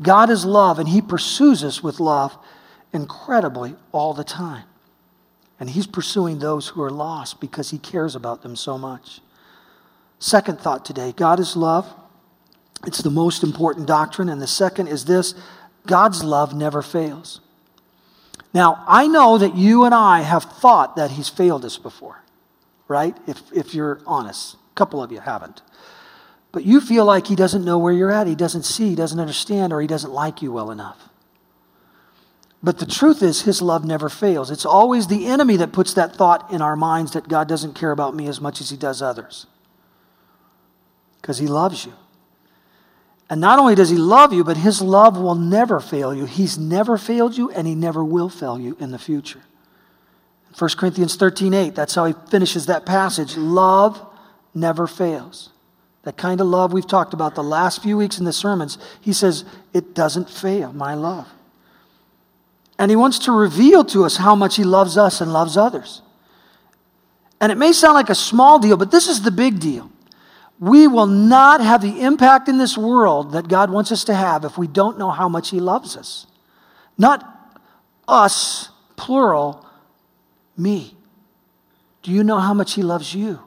God 0.00 0.30
is 0.30 0.44
love, 0.44 0.78
and 0.78 0.88
he 0.88 1.00
pursues 1.00 1.64
us 1.64 1.82
with 1.82 2.00
love 2.00 2.36
incredibly 2.92 3.76
all 3.92 4.14
the 4.14 4.24
time. 4.24 4.64
And 5.58 5.70
he's 5.70 5.86
pursuing 5.86 6.38
those 6.38 6.68
who 6.68 6.82
are 6.82 6.90
lost 6.90 7.40
because 7.40 7.70
he 7.70 7.78
cares 7.78 8.14
about 8.14 8.42
them 8.42 8.56
so 8.56 8.76
much. 8.76 9.20
Second 10.18 10.60
thought 10.60 10.84
today 10.84 11.12
God 11.12 11.40
is 11.40 11.56
love. 11.56 11.92
It's 12.86 12.98
the 12.98 13.10
most 13.10 13.42
important 13.42 13.86
doctrine. 13.86 14.28
And 14.28 14.40
the 14.40 14.46
second 14.46 14.88
is 14.88 15.06
this 15.06 15.34
God's 15.86 16.22
love 16.22 16.54
never 16.54 16.82
fails. 16.82 17.40
Now, 18.52 18.84
I 18.86 19.06
know 19.06 19.38
that 19.38 19.54
you 19.54 19.84
and 19.84 19.94
I 19.94 20.20
have 20.20 20.44
thought 20.44 20.96
that 20.96 21.12
he's 21.12 21.28
failed 21.28 21.64
us 21.64 21.78
before, 21.78 22.22
right? 22.88 23.16
If, 23.26 23.40
if 23.52 23.74
you're 23.74 24.00
honest. 24.06 24.54
A 24.54 24.74
couple 24.74 25.02
of 25.02 25.12
you 25.12 25.20
haven't. 25.20 25.62
But 26.56 26.64
you 26.64 26.80
feel 26.80 27.04
like 27.04 27.26
he 27.26 27.36
doesn't 27.36 27.66
know 27.66 27.76
where 27.76 27.92
you're 27.92 28.10
at, 28.10 28.26
he 28.26 28.34
doesn't 28.34 28.62
see, 28.62 28.88
he 28.88 28.94
doesn't 28.94 29.20
understand, 29.20 29.74
or 29.74 29.82
he 29.82 29.86
doesn't 29.86 30.10
like 30.10 30.40
you 30.40 30.50
well 30.50 30.70
enough. 30.70 31.10
But 32.62 32.78
the 32.78 32.86
truth 32.86 33.22
is, 33.22 33.42
his 33.42 33.60
love 33.60 33.84
never 33.84 34.08
fails. 34.08 34.50
It's 34.50 34.64
always 34.64 35.06
the 35.06 35.26
enemy 35.26 35.58
that 35.58 35.74
puts 35.74 35.92
that 35.92 36.16
thought 36.16 36.50
in 36.50 36.62
our 36.62 36.74
minds 36.74 37.12
that 37.12 37.28
God 37.28 37.46
doesn't 37.46 37.74
care 37.74 37.90
about 37.90 38.16
me 38.16 38.26
as 38.26 38.40
much 38.40 38.62
as 38.62 38.70
he 38.70 38.78
does 38.78 39.02
others. 39.02 39.46
Because 41.20 41.36
he 41.36 41.46
loves 41.46 41.84
you. 41.84 41.92
And 43.28 43.38
not 43.38 43.58
only 43.58 43.74
does 43.74 43.90
he 43.90 43.98
love 43.98 44.32
you, 44.32 44.42
but 44.42 44.56
his 44.56 44.80
love 44.80 45.18
will 45.18 45.34
never 45.34 45.78
fail 45.78 46.14
you. 46.14 46.24
He's 46.24 46.56
never 46.56 46.96
failed 46.96 47.36
you, 47.36 47.50
and 47.50 47.66
he 47.66 47.74
never 47.74 48.02
will 48.02 48.30
fail 48.30 48.58
you 48.58 48.78
in 48.80 48.92
the 48.92 48.98
future. 48.98 49.42
1 50.58 50.70
Corinthians 50.78 51.16
13 51.16 51.52
8, 51.52 51.74
that's 51.74 51.94
how 51.94 52.06
he 52.06 52.14
finishes 52.30 52.64
that 52.64 52.86
passage. 52.86 53.36
Love 53.36 54.02
never 54.54 54.86
fails. 54.86 55.50
That 56.06 56.16
kind 56.16 56.40
of 56.40 56.46
love 56.46 56.72
we've 56.72 56.86
talked 56.86 57.14
about 57.14 57.34
the 57.34 57.42
last 57.42 57.82
few 57.82 57.96
weeks 57.96 58.20
in 58.20 58.24
the 58.24 58.32
sermons, 58.32 58.78
he 59.00 59.12
says, 59.12 59.44
it 59.74 59.92
doesn't 59.92 60.30
fail, 60.30 60.72
my 60.72 60.94
love. 60.94 61.26
And 62.78 62.92
he 62.92 62.96
wants 62.96 63.18
to 63.20 63.32
reveal 63.32 63.84
to 63.86 64.04
us 64.04 64.16
how 64.16 64.36
much 64.36 64.54
he 64.54 64.62
loves 64.62 64.96
us 64.96 65.20
and 65.20 65.32
loves 65.32 65.56
others. 65.56 66.02
And 67.40 67.50
it 67.50 67.56
may 67.56 67.72
sound 67.72 67.94
like 67.94 68.08
a 68.08 68.14
small 68.14 68.60
deal, 68.60 68.76
but 68.76 68.92
this 68.92 69.08
is 69.08 69.22
the 69.22 69.32
big 69.32 69.58
deal. 69.58 69.90
We 70.60 70.86
will 70.86 71.06
not 71.06 71.60
have 71.60 71.82
the 71.82 72.00
impact 72.00 72.48
in 72.48 72.56
this 72.56 72.78
world 72.78 73.32
that 73.32 73.48
God 73.48 73.70
wants 73.70 73.90
us 73.90 74.04
to 74.04 74.14
have 74.14 74.44
if 74.44 74.56
we 74.56 74.68
don't 74.68 75.00
know 75.00 75.10
how 75.10 75.28
much 75.28 75.50
he 75.50 75.58
loves 75.58 75.96
us. 75.96 76.28
Not 76.96 77.58
us, 78.06 78.68
plural, 78.94 79.66
me. 80.56 80.96
Do 82.04 82.12
you 82.12 82.22
know 82.22 82.38
how 82.38 82.54
much 82.54 82.74
he 82.74 82.82
loves 82.82 83.12
you? 83.12 83.40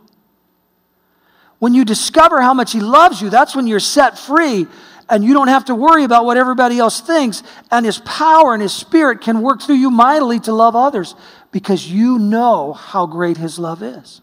When 1.59 1.73
you 1.73 1.85
discover 1.85 2.41
how 2.41 2.53
much 2.53 2.71
He 2.71 2.79
loves 2.79 3.21
you, 3.21 3.29
that's 3.29 3.55
when 3.55 3.67
you're 3.67 3.79
set 3.79 4.17
free 4.17 4.67
and 5.09 5.25
you 5.25 5.33
don't 5.33 5.47
have 5.47 5.65
to 5.65 5.75
worry 5.75 6.03
about 6.03 6.25
what 6.25 6.37
everybody 6.37 6.79
else 6.79 7.01
thinks. 7.01 7.43
And 7.71 7.85
His 7.85 7.99
power 7.99 8.53
and 8.53 8.61
His 8.61 8.73
Spirit 8.73 9.21
can 9.21 9.41
work 9.41 9.61
through 9.61 9.75
you 9.75 9.89
mightily 9.89 10.39
to 10.41 10.53
love 10.53 10.75
others 10.75 11.15
because 11.51 11.91
you 11.91 12.19
know 12.19 12.73
how 12.73 13.05
great 13.05 13.37
His 13.37 13.59
love 13.59 13.83
is. 13.83 14.21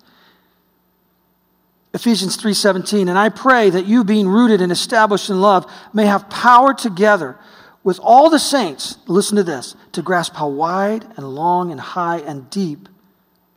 Ephesians 1.92 2.37
3:17 2.37 3.09
and 3.09 3.18
I 3.18 3.31
pray 3.31 3.70
that 3.70 3.87
you 3.87 4.05
being 4.05 4.29
rooted 4.29 4.61
and 4.61 4.70
established 4.70 5.31
in 5.31 5.40
love 5.40 5.70
may 5.94 6.05
have 6.05 6.29
power 6.29 6.75
together 6.75 7.38
with 7.83 7.99
all 8.01 8.29
the 8.29 8.38
saints 8.38 8.99
listen 9.07 9.37
to 9.37 9.42
this 9.42 9.75
to 9.92 10.03
grasp 10.03 10.35
how 10.35 10.49
wide 10.49 11.07
and 11.16 11.27
long 11.27 11.72
and 11.72 11.81
high 11.81 12.18
and 12.18 12.51
deep 12.51 12.88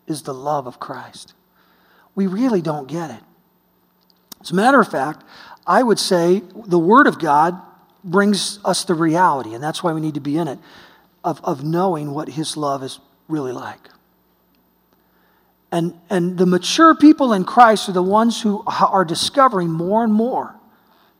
is 0.07 0.21
the 0.21 0.33
love 0.33 0.67
of 0.67 0.79
Christ. 0.79 1.33
We 2.15 2.27
really 2.27 2.61
don't 2.61 2.87
get 2.87 3.11
it. 3.11 3.19
As 4.41 4.51
a 4.51 4.55
matter 4.55 4.79
of 4.79 4.89
fact, 4.89 5.23
I 5.67 5.83
would 5.83 5.99
say 5.99 6.41
the 6.65 6.79
Word 6.79 7.07
of 7.07 7.19
God 7.19 7.59
brings 8.03 8.59
us 8.63 8.85
the 8.85 8.95
reality, 8.95 9.53
and 9.53 9.63
that's 9.63 9.83
why 9.83 9.93
we 9.93 10.01
need 10.01 10.13
to 10.13 10.19
be 10.21 10.37
in 10.37 10.47
it, 10.47 10.59
of, 11.23 11.43
of 11.43 11.63
knowing 11.63 12.11
what 12.11 12.29
His 12.29 12.55
love 12.55 12.83
is 12.83 12.99
really 13.27 13.51
like. 13.51 13.89
And, 15.71 15.99
and 16.09 16.37
the 16.37 16.45
mature 16.45 16.95
people 16.95 17.33
in 17.33 17.43
Christ 17.43 17.89
are 17.89 17.93
the 17.93 18.01
ones 18.01 18.41
who 18.41 18.63
are 18.65 19.05
discovering 19.05 19.69
more 19.69 20.03
and 20.03 20.13
more 20.13 20.55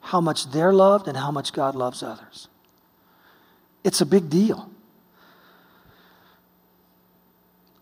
how 0.02 0.22
much 0.22 0.52
they're 0.52 0.74
loved 0.74 1.08
and 1.08 1.16
how 1.18 1.30
much 1.30 1.54
God 1.54 1.76
loves 1.76 2.02
others. 2.02 2.48
It's 3.84 4.02
a 4.02 4.06
big 4.06 4.30
deal. 4.30 4.70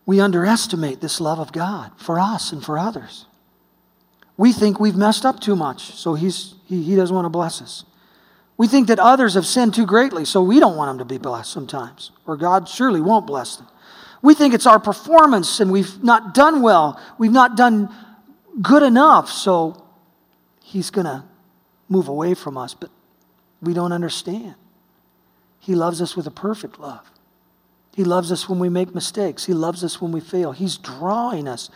We 0.04 0.20
underestimate 0.20 1.00
this 1.00 1.20
love 1.20 1.38
of 1.38 1.52
God 1.52 1.92
for 1.96 2.18
us 2.18 2.52
and 2.52 2.64
for 2.64 2.78
others. 2.78 3.26
We 4.38 4.52
think 4.52 4.80
we've 4.80 4.96
messed 4.96 5.26
up 5.26 5.40
too 5.40 5.56
much, 5.56 5.94
so 5.96 6.14
he's, 6.14 6.54
he, 6.64 6.82
he 6.82 6.96
doesn't 6.96 7.14
want 7.14 7.26
to 7.26 7.30
bless 7.30 7.60
us. 7.60 7.84
We 8.56 8.68
think 8.68 8.86
that 8.88 8.98
others 8.98 9.34
have 9.34 9.44
sinned 9.44 9.74
too 9.74 9.84
greatly, 9.84 10.24
so 10.24 10.42
we 10.42 10.60
don't 10.60 10.76
want 10.76 10.90
them 10.90 10.98
to 10.98 11.04
be 11.04 11.18
blessed 11.18 11.50
sometimes, 11.50 12.12
or 12.24 12.36
God 12.36 12.68
surely 12.68 13.00
won't 13.00 13.26
bless 13.26 13.56
them. 13.56 13.66
We 14.22 14.34
think 14.34 14.54
it's 14.54 14.66
our 14.66 14.80
performance 14.80 15.60
and 15.60 15.70
we've 15.70 16.02
not 16.02 16.34
done 16.34 16.62
well, 16.62 17.00
we've 17.18 17.32
not 17.32 17.56
done 17.56 17.92
good 18.62 18.82
enough, 18.82 19.28
so 19.28 19.84
He's 20.62 20.90
going 20.90 21.06
to 21.06 21.24
move 21.88 22.08
away 22.08 22.34
from 22.34 22.56
us, 22.56 22.74
but 22.74 22.90
we 23.60 23.74
don't 23.74 23.92
understand. 23.92 24.54
He 25.58 25.74
loves 25.74 26.00
us 26.00 26.16
with 26.16 26.26
a 26.26 26.30
perfect 26.30 26.78
love. 26.78 27.10
He 27.94 28.04
loves 28.04 28.30
us 28.30 28.48
when 28.48 28.58
we 28.58 28.68
make 28.68 28.94
mistakes. 28.94 29.46
He 29.46 29.52
loves 29.52 29.82
us 29.82 30.00
when 30.00 30.12
we 30.12 30.20
fail. 30.20 30.52
He's 30.52 30.76
drawing 30.76 31.48
us 31.48 31.70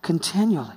continually. 0.00 0.76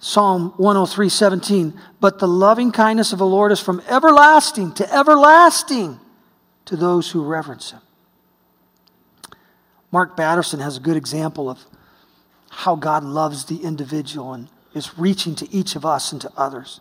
Psalm 0.00 0.54
103 0.56 1.08
17. 1.08 1.78
But 2.00 2.18
the 2.18 2.26
loving 2.26 2.72
kindness 2.72 3.12
of 3.12 3.18
the 3.18 3.26
Lord 3.26 3.52
is 3.52 3.60
from 3.60 3.82
everlasting 3.88 4.72
to 4.72 4.94
everlasting 4.94 6.00
to 6.64 6.76
those 6.76 7.10
who 7.10 7.22
reverence 7.22 7.70
him. 7.70 7.80
Mark 9.92 10.16
Batterson 10.16 10.60
has 10.60 10.76
a 10.76 10.80
good 10.80 10.96
example 10.96 11.50
of 11.50 11.64
how 12.48 12.76
God 12.76 13.04
loves 13.04 13.44
the 13.44 13.58
individual 13.58 14.32
and 14.32 14.48
is 14.74 14.98
reaching 14.98 15.34
to 15.36 15.52
each 15.52 15.76
of 15.76 15.84
us 15.84 16.12
and 16.12 16.20
to 16.20 16.30
others. 16.36 16.80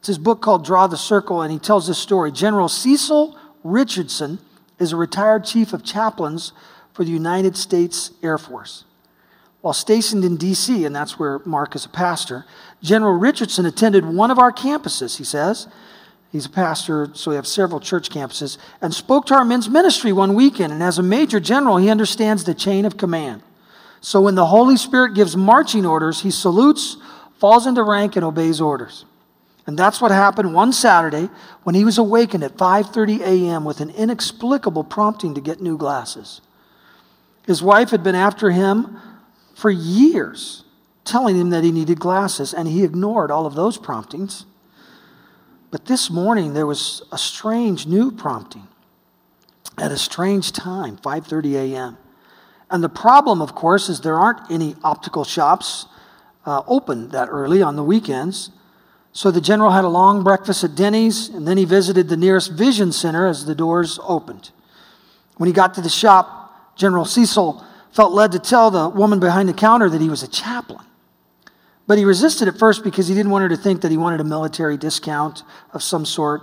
It's 0.00 0.08
his 0.08 0.18
book 0.18 0.42
called 0.42 0.64
Draw 0.64 0.88
the 0.88 0.96
Circle, 0.96 1.42
and 1.42 1.52
he 1.52 1.58
tells 1.58 1.86
this 1.86 1.98
story. 1.98 2.30
General 2.30 2.68
Cecil 2.68 3.36
Richardson 3.64 4.38
is 4.78 4.92
a 4.92 4.96
retired 4.96 5.44
chief 5.44 5.72
of 5.72 5.84
chaplains 5.84 6.52
for 6.92 7.04
the 7.04 7.10
United 7.10 7.56
States 7.56 8.10
Air 8.22 8.38
Force. 8.38 8.84
While 9.66 9.72
stationed 9.72 10.24
in 10.24 10.36
D.C., 10.36 10.84
and 10.84 10.94
that's 10.94 11.18
where 11.18 11.40
Mark 11.44 11.74
is 11.74 11.84
a 11.84 11.88
pastor, 11.88 12.44
General 12.84 13.14
Richardson 13.14 13.66
attended 13.66 14.04
one 14.04 14.30
of 14.30 14.38
our 14.38 14.52
campuses, 14.52 15.16
he 15.16 15.24
says. 15.24 15.66
He's 16.30 16.46
a 16.46 16.50
pastor, 16.50 17.10
so 17.14 17.32
we 17.32 17.34
have 17.34 17.48
several 17.48 17.80
church 17.80 18.08
campuses, 18.08 18.58
and 18.80 18.94
spoke 18.94 19.26
to 19.26 19.34
our 19.34 19.44
men's 19.44 19.68
ministry 19.68 20.12
one 20.12 20.34
weekend. 20.34 20.72
And 20.72 20.84
as 20.84 21.00
a 21.00 21.02
major 21.02 21.40
general, 21.40 21.78
he 21.78 21.90
understands 21.90 22.44
the 22.44 22.54
chain 22.54 22.84
of 22.84 22.96
command. 22.96 23.42
So 24.00 24.20
when 24.20 24.36
the 24.36 24.46
Holy 24.46 24.76
Spirit 24.76 25.14
gives 25.14 25.36
marching 25.36 25.84
orders, 25.84 26.20
he 26.20 26.30
salutes, 26.30 26.96
falls 27.40 27.66
into 27.66 27.82
rank, 27.82 28.14
and 28.14 28.24
obeys 28.24 28.60
orders. 28.60 29.04
And 29.66 29.76
that's 29.76 30.00
what 30.00 30.12
happened 30.12 30.54
one 30.54 30.72
Saturday 30.72 31.28
when 31.64 31.74
he 31.74 31.84
was 31.84 31.98
awakened 31.98 32.44
at 32.44 32.56
5:30 32.56 33.18
a.m. 33.18 33.64
with 33.64 33.80
an 33.80 33.90
inexplicable 33.90 34.84
prompting 34.84 35.34
to 35.34 35.40
get 35.40 35.60
new 35.60 35.76
glasses. 35.76 36.40
His 37.46 37.64
wife 37.64 37.90
had 37.90 38.04
been 38.04 38.14
after 38.14 38.52
him 38.52 39.00
for 39.56 39.70
years, 39.70 40.64
telling 41.04 41.34
him 41.34 41.48
that 41.48 41.64
he 41.64 41.72
needed 41.72 41.98
glasses, 41.98 42.52
and 42.52 42.68
he 42.68 42.84
ignored 42.84 43.30
all 43.30 43.46
of 43.46 43.54
those 43.54 43.78
promptings. 43.78 44.44
But 45.70 45.86
this 45.86 46.10
morning 46.10 46.52
there 46.52 46.66
was 46.66 47.02
a 47.10 47.16
strange 47.16 47.86
new 47.86 48.12
prompting 48.12 48.68
at 49.78 49.90
a 49.90 49.96
strange 49.96 50.52
time, 50.52 50.98
5:30 50.98 51.54
a.m. 51.54 51.96
And 52.70 52.84
the 52.84 52.90
problem, 52.90 53.40
of 53.40 53.54
course, 53.54 53.88
is 53.88 54.02
there 54.02 54.20
aren't 54.20 54.50
any 54.50 54.76
optical 54.84 55.24
shops 55.24 55.86
uh, 56.44 56.62
open 56.66 57.08
that 57.10 57.28
early 57.30 57.62
on 57.62 57.76
the 57.76 57.82
weekends. 57.82 58.50
So 59.12 59.30
the 59.30 59.40
general 59.40 59.70
had 59.70 59.84
a 59.84 59.88
long 59.88 60.22
breakfast 60.22 60.64
at 60.64 60.74
Denny's, 60.74 61.30
and 61.30 61.48
then 61.48 61.56
he 61.56 61.64
visited 61.64 62.10
the 62.10 62.16
nearest 62.18 62.52
vision 62.52 62.92
center 62.92 63.26
as 63.26 63.46
the 63.46 63.54
doors 63.54 63.98
opened. 64.02 64.50
When 65.38 65.46
he 65.46 65.54
got 65.54 65.72
to 65.74 65.80
the 65.80 65.88
shop, 65.88 66.76
General 66.76 67.06
Cecil 67.06 67.64
felt 67.96 68.12
led 68.12 68.30
to 68.32 68.38
tell 68.38 68.70
the 68.70 68.90
woman 68.90 69.18
behind 69.18 69.48
the 69.48 69.54
counter 69.54 69.88
that 69.88 70.02
he 70.02 70.10
was 70.10 70.22
a 70.22 70.28
chaplain. 70.28 70.84
But 71.86 71.96
he 71.96 72.04
resisted 72.04 72.46
at 72.46 72.58
first 72.58 72.84
because 72.84 73.08
he 73.08 73.14
didn't 73.14 73.32
want 73.32 73.44
her 73.44 73.48
to 73.48 73.56
think 73.56 73.80
that 73.80 73.90
he 73.90 73.96
wanted 73.96 74.20
a 74.20 74.24
military 74.24 74.76
discount 74.76 75.42
of 75.72 75.82
some 75.82 76.04
sort. 76.04 76.42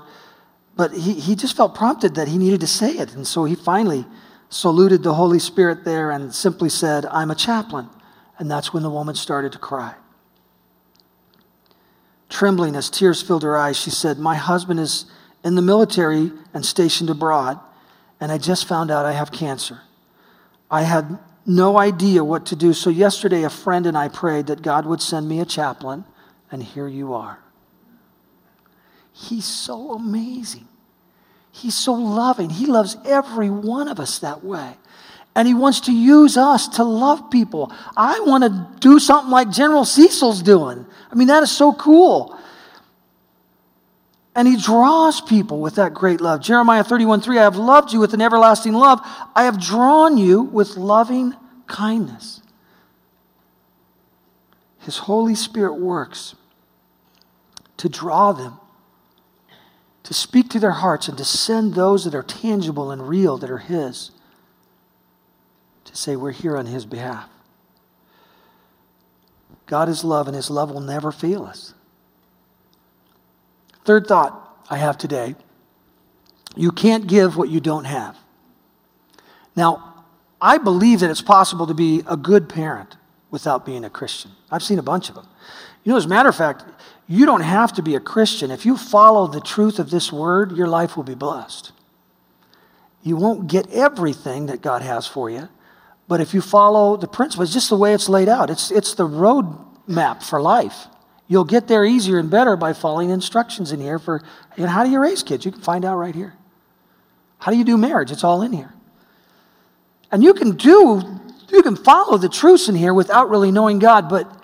But 0.76 0.94
he, 0.94 1.14
he 1.14 1.36
just 1.36 1.56
felt 1.56 1.76
prompted 1.76 2.16
that 2.16 2.28
he 2.28 2.40
needed 2.40 2.62
to 2.62 2.68
say 2.68 2.94
it. 2.94 3.14
And 3.14 3.28
so 3.28 3.44
he 3.46 3.54
finally 3.54 4.04
saluted 4.50 5.04
the 5.04 5.14
Holy 5.14 5.38
Spirit 5.38 5.86
there 5.86 6.10
and 6.10 6.34
simply 6.34 6.70
said, 6.70 7.06
I'm 7.06 7.30
a 7.30 7.36
chaplain. 7.36 7.88
And 8.40 8.50
that's 8.50 8.74
when 8.74 8.82
the 8.82 8.90
woman 8.90 9.14
started 9.14 9.52
to 9.52 9.60
cry. 9.60 9.94
Trembling 12.30 12.76
as 12.76 12.90
tears 12.90 13.22
filled 13.22 13.44
her 13.44 13.56
eyes, 13.56 13.78
she 13.80 13.92
said, 13.92 14.18
My 14.18 14.36
husband 14.36 14.80
is 14.80 15.06
in 15.44 15.54
the 15.54 15.62
military 15.62 16.32
and 16.52 16.66
stationed 16.66 17.12
abroad, 17.12 17.60
and 18.20 18.32
I 18.32 18.40
just 18.40 18.68
found 18.68 18.90
out 18.90 19.06
I 19.06 19.12
have 19.12 19.32
cancer. 19.32 19.82
I 20.72 20.82
had 20.82 21.20
no 21.46 21.78
idea 21.78 22.24
what 22.24 22.46
to 22.48 22.56
do, 22.56 22.74
so 22.74 22.90
yesterday 22.90 23.44
a 23.44 23.50
friend 23.50 23.86
and 23.86 23.98
I 23.98 24.08
prayed 24.08 24.48
that 24.48 24.62
God 24.62 24.86
would 24.86 25.02
send 25.02 25.28
me 25.28 25.40
a 25.40 25.46
chaplain, 25.46 26.06
and 26.52 26.64
here 26.64 26.88
you 26.88 27.14
are. 27.14 27.40
He's 29.12 29.46
so 29.46 29.94
amazing. 29.94 30.68
He's 31.52 31.76
so 31.76 31.94
loving. 31.94 32.50
He 32.50 32.66
loves 32.66 32.98
every 33.06 33.50
one 33.50 33.88
of 33.88 34.00
us 34.00 34.20
that 34.20 34.44
way. 34.44 34.76
And 35.36 35.48
he 35.48 35.54
wants 35.54 35.82
to 35.82 35.92
use 35.92 36.38
us 36.38 36.68
to 36.70 36.84
love 36.84 37.30
people. 37.30 37.72
I 37.96 38.20
want 38.22 38.44
to 38.44 38.68
do 38.80 39.00
something 39.00 39.32
like 39.32 39.50
General 39.52 39.86
Cecil's 39.86 40.42
doing. 40.42 40.86
I 41.12 41.16
mean, 41.16 41.28
that 41.28 41.44
is 41.44 41.52
so 41.52 41.74
cool. 41.74 42.38
And 44.36 44.48
he 44.48 44.58
draws 44.58 45.22
people 45.22 45.60
with 45.60 45.76
that 45.76 45.94
great 45.94 46.20
love. 46.20 46.42
Jeremiah 46.42 46.84
31 46.84 47.22
3 47.22 47.38
I 47.38 47.44
have 47.44 47.56
loved 47.56 47.94
you 47.94 48.00
with 48.00 48.14
an 48.14 48.22
everlasting 48.22 48.74
love. 48.74 49.00
I 49.36 49.44
have 49.44 49.62
drawn 49.62 50.18
you 50.18 50.42
with 50.42 50.76
loving 50.76 51.36
kindness. 51.68 52.42
His 54.80 54.98
Holy 55.00 55.36
Spirit 55.36 55.76
works 55.76 56.36
to 57.78 57.88
draw 57.88 58.32
them 58.32 58.60
to 60.04 60.14
speak 60.14 60.50
to 60.50 60.60
their 60.60 60.72
hearts 60.72 61.08
and 61.08 61.18
to 61.18 61.26
send 61.26 61.74
those 61.74 62.04
that 62.04 62.14
are 62.14 62.24
tangible 62.24 62.92
and 62.92 63.08
real, 63.08 63.38
that 63.38 63.50
are 63.50 63.58
His, 63.58 64.12
to 65.86 65.96
say, 65.96 66.16
We're 66.16 66.32
here 66.32 66.58
on 66.58 66.66
His 66.66 66.86
behalf. 66.86 67.30
God 69.66 69.88
is 69.88 70.04
love, 70.04 70.28
and 70.28 70.36
His 70.36 70.50
love 70.50 70.72
will 70.72 70.82
never 70.82 71.12
fail 71.12 71.44
us. 71.44 71.74
Third 73.86 74.08
thought 74.08 74.66
I 74.70 74.78
have 74.78 74.98
today 74.98 75.36
you 76.56 76.72
can't 76.72 77.08
give 77.08 77.36
what 77.36 77.50
you 77.50 77.60
don't 77.60 77.86
have. 77.86 78.16
Now, 79.56 80.04
I 80.40 80.58
believe 80.58 81.00
that 81.00 81.10
it's 81.10 81.22
possible 81.22 81.66
to 81.68 81.74
be 81.74 82.04
a 82.08 82.18
good 82.18 82.48
parent 82.48 82.96
without 83.32 83.66
being 83.66 83.84
a 83.84 83.90
Christian. 83.90 84.32
I've 84.52 84.62
seen 84.62 84.78
a 84.78 84.84
bunch 84.84 85.10
of 85.10 85.16
them. 85.16 85.28
You 85.84 85.92
know, 85.92 85.98
as 85.98 86.06
a 86.06 86.10
matter 86.10 86.30
of 86.30 86.36
fact, 86.36 86.64
you 87.08 87.26
don't 87.26 87.42
have 87.42 87.74
to 87.74 87.82
be 87.82 87.96
a 87.96 88.00
Christian. 88.00 88.52
If 88.52 88.66
you 88.66 88.78
follow 88.78 89.28
the 89.28 89.42
truth 89.42 89.80
of 89.80 89.90
this 89.90 90.12
word, 90.12 90.56
your 90.56 90.68
life 90.68 90.96
will 90.96 91.04
be 91.04 91.16
blessed. 91.16 91.72
You 93.02 93.18
won't 93.18 93.48
get 93.48 93.70
everything 93.72 94.46
that 94.46 94.62
God 94.62 94.82
has 94.82 95.08
for 95.08 95.30
you, 95.30 95.50
but 96.08 96.22
if 96.22 96.34
you 96.34 96.42
follow 96.42 96.96
the 96.96 97.08
principles, 97.08 97.54
just 97.54 97.70
the 97.70 97.78
way 97.78 97.94
it's 97.94 98.08
laid 98.08 98.30
out, 98.30 98.50
it's, 98.50 98.72
it's 98.72 98.94
the 98.94 99.06
road 99.06 99.58
map 99.88 100.22
for 100.22 100.42
life. 100.42 100.88
You'll 101.28 101.46
get 101.46 101.68
there 101.68 101.86
easier 101.86 102.20
and 102.20 102.30
better 102.30 102.56
by 102.56 102.74
following 102.74 103.10
instructions 103.10 103.72
in 103.72 103.80
here 103.80 103.98
for 104.00 104.22
you 104.58 104.64
know, 104.64 104.70
how 104.70 104.84
do 104.84 104.90
you 104.90 105.00
raise 105.00 105.24
kids? 105.24 105.46
You 105.46 105.52
can 105.52 105.62
find 105.62 105.86
out 105.86 105.98
right 105.98 106.14
here. 106.14 106.34
How 107.40 107.52
do 107.52 107.58
you 107.58 107.64
do 107.64 107.78
marriage? 107.78 108.12
It's 108.12 108.24
all 108.24 108.42
in 108.42 108.54
here. 108.54 108.74
And 110.12 110.24
you 110.24 110.34
can 110.34 110.52
do, 110.52 111.02
you 111.50 111.64
can 111.64 111.76
follow 111.76 112.18
the 112.18 112.30
truths 112.30 112.70
in 112.70 112.76
here 112.76 112.94
without 112.94 113.30
really 113.30 113.52
knowing 113.52 113.80
God, 113.80 114.10
but 114.10 114.44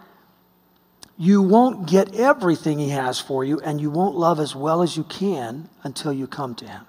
you 1.18 1.42
won't 1.42 1.88
get 1.88 2.16
everything 2.16 2.80
He 2.80 2.90
has 2.90 3.20
for 3.20 3.44
you, 3.44 3.60
and 3.60 3.80
you 3.80 3.92
won't 3.92 4.16
love 4.16 4.40
as 4.40 4.56
well 4.56 4.82
as 4.82 4.98
you 4.98 5.04
can 5.04 5.70
until 5.84 6.14
you 6.14 6.28
come 6.28 6.56
to 6.56 6.68
Him. 6.68 6.86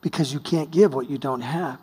Because 0.00 0.32
you 0.32 0.40
can't 0.40 0.70
give 0.70 0.94
what 0.94 1.08
you 1.08 1.18
don't 1.18 1.42
have. 1.42 1.78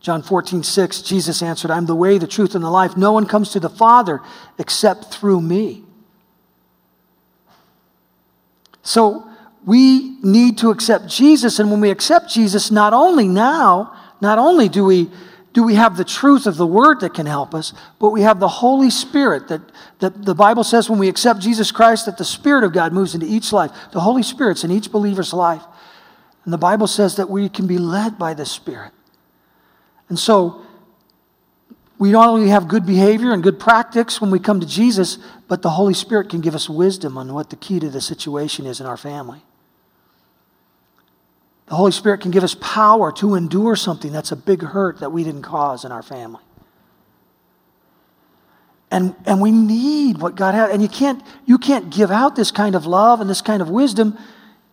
John 0.00 0.22
14, 0.22 0.62
6, 0.62 1.02
Jesus 1.02 1.42
answered, 1.42 1.70
I'm 1.70 1.86
the 1.86 1.94
way, 1.94 2.18
the 2.18 2.26
truth, 2.26 2.54
and 2.54 2.62
the 2.62 2.70
life. 2.70 2.96
No 2.96 3.12
one 3.12 3.26
comes 3.26 3.50
to 3.50 3.60
the 3.60 3.68
Father 3.68 4.20
except 4.58 5.12
through 5.12 5.40
me. 5.40 5.82
So 8.82 9.28
we 9.66 10.18
need 10.22 10.58
to 10.58 10.70
accept 10.70 11.08
Jesus, 11.08 11.58
and 11.58 11.70
when 11.70 11.80
we 11.80 11.90
accept 11.90 12.30
Jesus, 12.30 12.70
not 12.70 12.92
only 12.92 13.28
now, 13.28 13.92
not 14.20 14.38
only 14.38 14.68
do 14.68 14.84
we 14.84 15.10
do 15.52 15.64
we 15.64 15.74
have 15.74 15.96
the 15.96 16.04
truth 16.04 16.46
of 16.46 16.56
the 16.56 16.66
word 16.66 17.00
that 17.00 17.14
can 17.14 17.26
help 17.26 17.52
us, 17.52 17.72
but 17.98 18.10
we 18.10 18.20
have 18.20 18.38
the 18.38 18.46
Holy 18.46 18.90
Spirit 18.90 19.48
that, 19.48 19.60
that 19.98 20.24
the 20.24 20.34
Bible 20.34 20.62
says 20.62 20.88
when 20.88 21.00
we 21.00 21.08
accept 21.08 21.40
Jesus 21.40 21.72
Christ, 21.72 22.06
that 22.06 22.16
the 22.16 22.24
Spirit 22.24 22.62
of 22.62 22.72
God 22.72 22.92
moves 22.92 23.14
into 23.14 23.26
each 23.26 23.52
life. 23.52 23.72
The 23.90 24.00
Holy 24.00 24.22
Spirit's 24.22 24.62
in 24.62 24.70
each 24.70 24.92
believer's 24.92 25.32
life. 25.32 25.62
And 26.44 26.52
the 26.52 26.58
Bible 26.58 26.86
says 26.86 27.16
that 27.16 27.28
we 27.28 27.48
can 27.48 27.66
be 27.66 27.76
led 27.76 28.18
by 28.18 28.34
the 28.34 28.46
Spirit. 28.46 28.92
And 30.08 30.18
so, 30.18 30.64
we 31.98 32.12
not 32.12 32.28
only 32.28 32.48
have 32.48 32.68
good 32.68 32.86
behavior 32.86 33.32
and 33.32 33.42
good 33.42 33.58
practice 33.58 34.20
when 34.20 34.30
we 34.30 34.38
come 34.38 34.60
to 34.60 34.66
Jesus, 34.66 35.18
but 35.48 35.62
the 35.62 35.70
Holy 35.70 35.94
Spirit 35.94 36.30
can 36.30 36.40
give 36.40 36.54
us 36.54 36.68
wisdom 36.68 37.18
on 37.18 37.32
what 37.34 37.50
the 37.50 37.56
key 37.56 37.80
to 37.80 37.90
the 37.90 38.00
situation 38.00 38.66
is 38.66 38.80
in 38.80 38.86
our 38.86 38.96
family. 38.96 39.42
The 41.66 41.74
Holy 41.74 41.92
Spirit 41.92 42.20
can 42.20 42.30
give 42.30 42.44
us 42.44 42.54
power 42.54 43.12
to 43.12 43.34
endure 43.34 43.74
something 43.76 44.12
that's 44.12 44.32
a 44.32 44.36
big 44.36 44.62
hurt 44.62 45.00
that 45.00 45.10
we 45.10 45.24
didn't 45.24 45.42
cause 45.42 45.84
in 45.84 45.90
our 45.90 46.02
family. 46.02 46.42
And, 48.90 49.14
and 49.26 49.40
we 49.40 49.50
need 49.50 50.18
what 50.18 50.34
God 50.34 50.54
has. 50.54 50.70
And 50.70 50.80
you 50.80 50.88
can't, 50.88 51.22
you 51.44 51.58
can't 51.58 51.90
give 51.90 52.10
out 52.10 52.36
this 52.36 52.50
kind 52.50 52.74
of 52.74 52.86
love 52.86 53.20
and 53.20 53.28
this 53.28 53.42
kind 53.42 53.60
of 53.60 53.68
wisdom 53.68 54.16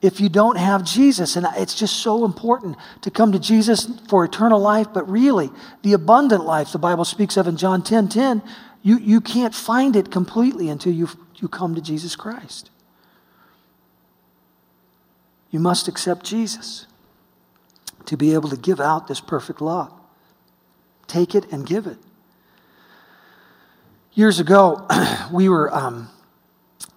if 0.05 0.19
you 0.19 0.29
don't 0.29 0.57
have 0.57 0.83
Jesus. 0.83 1.35
And 1.35 1.47
it's 1.57 1.73
just 1.73 1.97
so 1.97 2.25
important 2.25 2.77
to 3.01 3.09
come 3.09 3.31
to 3.31 3.39
Jesus 3.39 3.89
for 4.07 4.23
eternal 4.23 4.59
life, 4.59 4.87
but 4.93 5.09
really, 5.09 5.49
the 5.81 5.93
abundant 5.93 6.45
life 6.45 6.71
the 6.71 6.77
Bible 6.77 7.05
speaks 7.05 7.37
of 7.37 7.47
in 7.47 7.57
John 7.57 7.81
10 7.81 8.07
10, 8.09 8.43
you, 8.83 8.99
you 8.99 9.19
can't 9.19 9.55
find 9.55 9.95
it 9.95 10.11
completely 10.11 10.69
until 10.69 10.93
you, 10.93 11.09
you 11.37 11.47
come 11.47 11.73
to 11.73 11.81
Jesus 11.81 12.15
Christ. 12.15 12.69
You 15.49 15.59
must 15.59 15.87
accept 15.87 16.23
Jesus 16.23 16.85
to 18.05 18.15
be 18.15 18.33
able 18.33 18.49
to 18.49 18.57
give 18.57 18.79
out 18.79 19.07
this 19.07 19.19
perfect 19.19 19.59
law. 19.59 19.91
Take 21.07 21.33
it 21.33 21.51
and 21.51 21.65
give 21.65 21.87
it. 21.87 21.97
Years 24.13 24.39
ago, 24.39 24.87
we 25.33 25.49
were 25.49 25.73
um, 25.73 26.09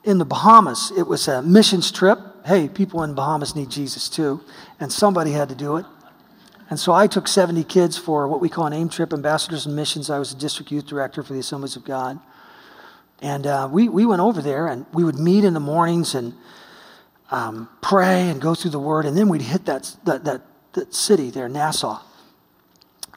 in 0.04 0.18
the 0.18 0.24
Bahamas. 0.24 0.92
It 0.96 1.06
was 1.06 1.26
a 1.26 1.40
missions 1.40 1.90
trip. 1.90 2.18
Hey, 2.48 2.66
people 2.66 3.02
in 3.02 3.12
Bahamas 3.12 3.54
need 3.54 3.68
Jesus 3.68 4.08
too, 4.08 4.40
and 4.80 4.90
somebody 4.90 5.32
had 5.32 5.50
to 5.50 5.54
do 5.54 5.76
it. 5.76 5.84
And 6.70 6.80
so 6.80 6.94
I 6.94 7.06
took 7.06 7.28
70 7.28 7.62
kids 7.64 7.98
for 7.98 8.26
what 8.26 8.40
we 8.40 8.48
call 8.48 8.64
an 8.64 8.72
AIM 8.72 8.88
trip, 8.88 9.12
Ambassadors 9.12 9.66
and 9.66 9.76
Missions. 9.76 10.08
I 10.08 10.18
was 10.18 10.32
the 10.32 10.40
district 10.40 10.72
youth 10.72 10.86
director 10.86 11.22
for 11.22 11.34
the 11.34 11.40
Assemblies 11.40 11.76
of 11.76 11.84
God. 11.84 12.18
And 13.20 13.46
uh, 13.46 13.68
we, 13.70 13.90
we 13.90 14.06
went 14.06 14.22
over 14.22 14.40
there 14.40 14.66
and 14.66 14.86
we 14.94 15.04
would 15.04 15.18
meet 15.18 15.44
in 15.44 15.52
the 15.52 15.60
mornings 15.60 16.14
and 16.14 16.32
um, 17.30 17.68
pray 17.82 18.30
and 18.30 18.40
go 18.40 18.54
through 18.54 18.70
the 18.70 18.80
word, 18.80 19.04
and 19.04 19.14
then 19.14 19.28
we'd 19.28 19.42
hit 19.42 19.66
that, 19.66 19.94
that, 20.06 20.24
that, 20.24 20.40
that 20.72 20.94
city 20.94 21.28
there, 21.28 21.50
Nassau. 21.50 22.00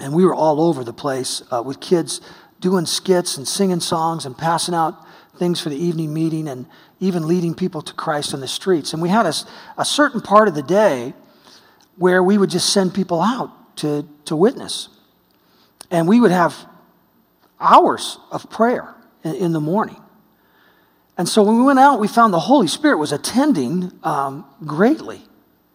And 0.02 0.14
we 0.14 0.26
were 0.26 0.36
all 0.36 0.60
over 0.60 0.84
the 0.84 0.92
place 0.92 1.42
uh, 1.54 1.64
with 1.64 1.80
kids 1.80 2.20
doing 2.60 2.86
skits 2.86 3.38
and 3.38 3.48
singing 3.48 3.80
songs 3.80 4.26
and 4.26 4.38
passing 4.38 4.76
out 4.76 5.08
things 5.38 5.62
for 5.62 5.70
the 5.70 5.78
evening 5.78 6.14
meeting 6.14 6.50
and 6.50 6.66
even 7.02 7.28
leading 7.28 7.54
people 7.54 7.82
to 7.82 7.94
Christ 7.94 8.34
on 8.34 8.40
the 8.40 8.48
streets. 8.48 8.94
And 8.94 9.02
we 9.02 9.10
had 9.10 9.26
a, 9.26 9.34
a 9.78 9.84
certain 9.84 10.22
part 10.22 10.48
of 10.48 10.56
the 10.56 10.64
day 10.64 11.14
where 11.98 12.24
we 12.24 12.38
would 12.38 12.50
just 12.50 12.72
send 12.72 12.94
people 12.94 13.22
out 13.22 13.76
to, 13.78 14.08
to 14.26 14.36
witness. 14.36 14.88
And 15.90 16.08
we 16.08 16.22
would 16.22 16.32
have 16.32 16.56
hours 17.60 18.18
of 18.32 18.50
prayer 18.50 18.96
in, 19.24 19.36
in 19.36 19.52
the 19.52 19.60
morning. 19.60 20.02
And 21.18 21.28
so 21.28 21.44
when 21.44 21.58
we 21.58 21.64
went 21.64 21.80
out, 21.80 22.00
we 22.00 22.08
found 22.08 22.34
the 22.34 22.40
Holy 22.40 22.68
Spirit 22.68 22.98
was 22.98 23.12
attending 23.12 23.92
um, 24.04 24.46
greatly 24.66 25.22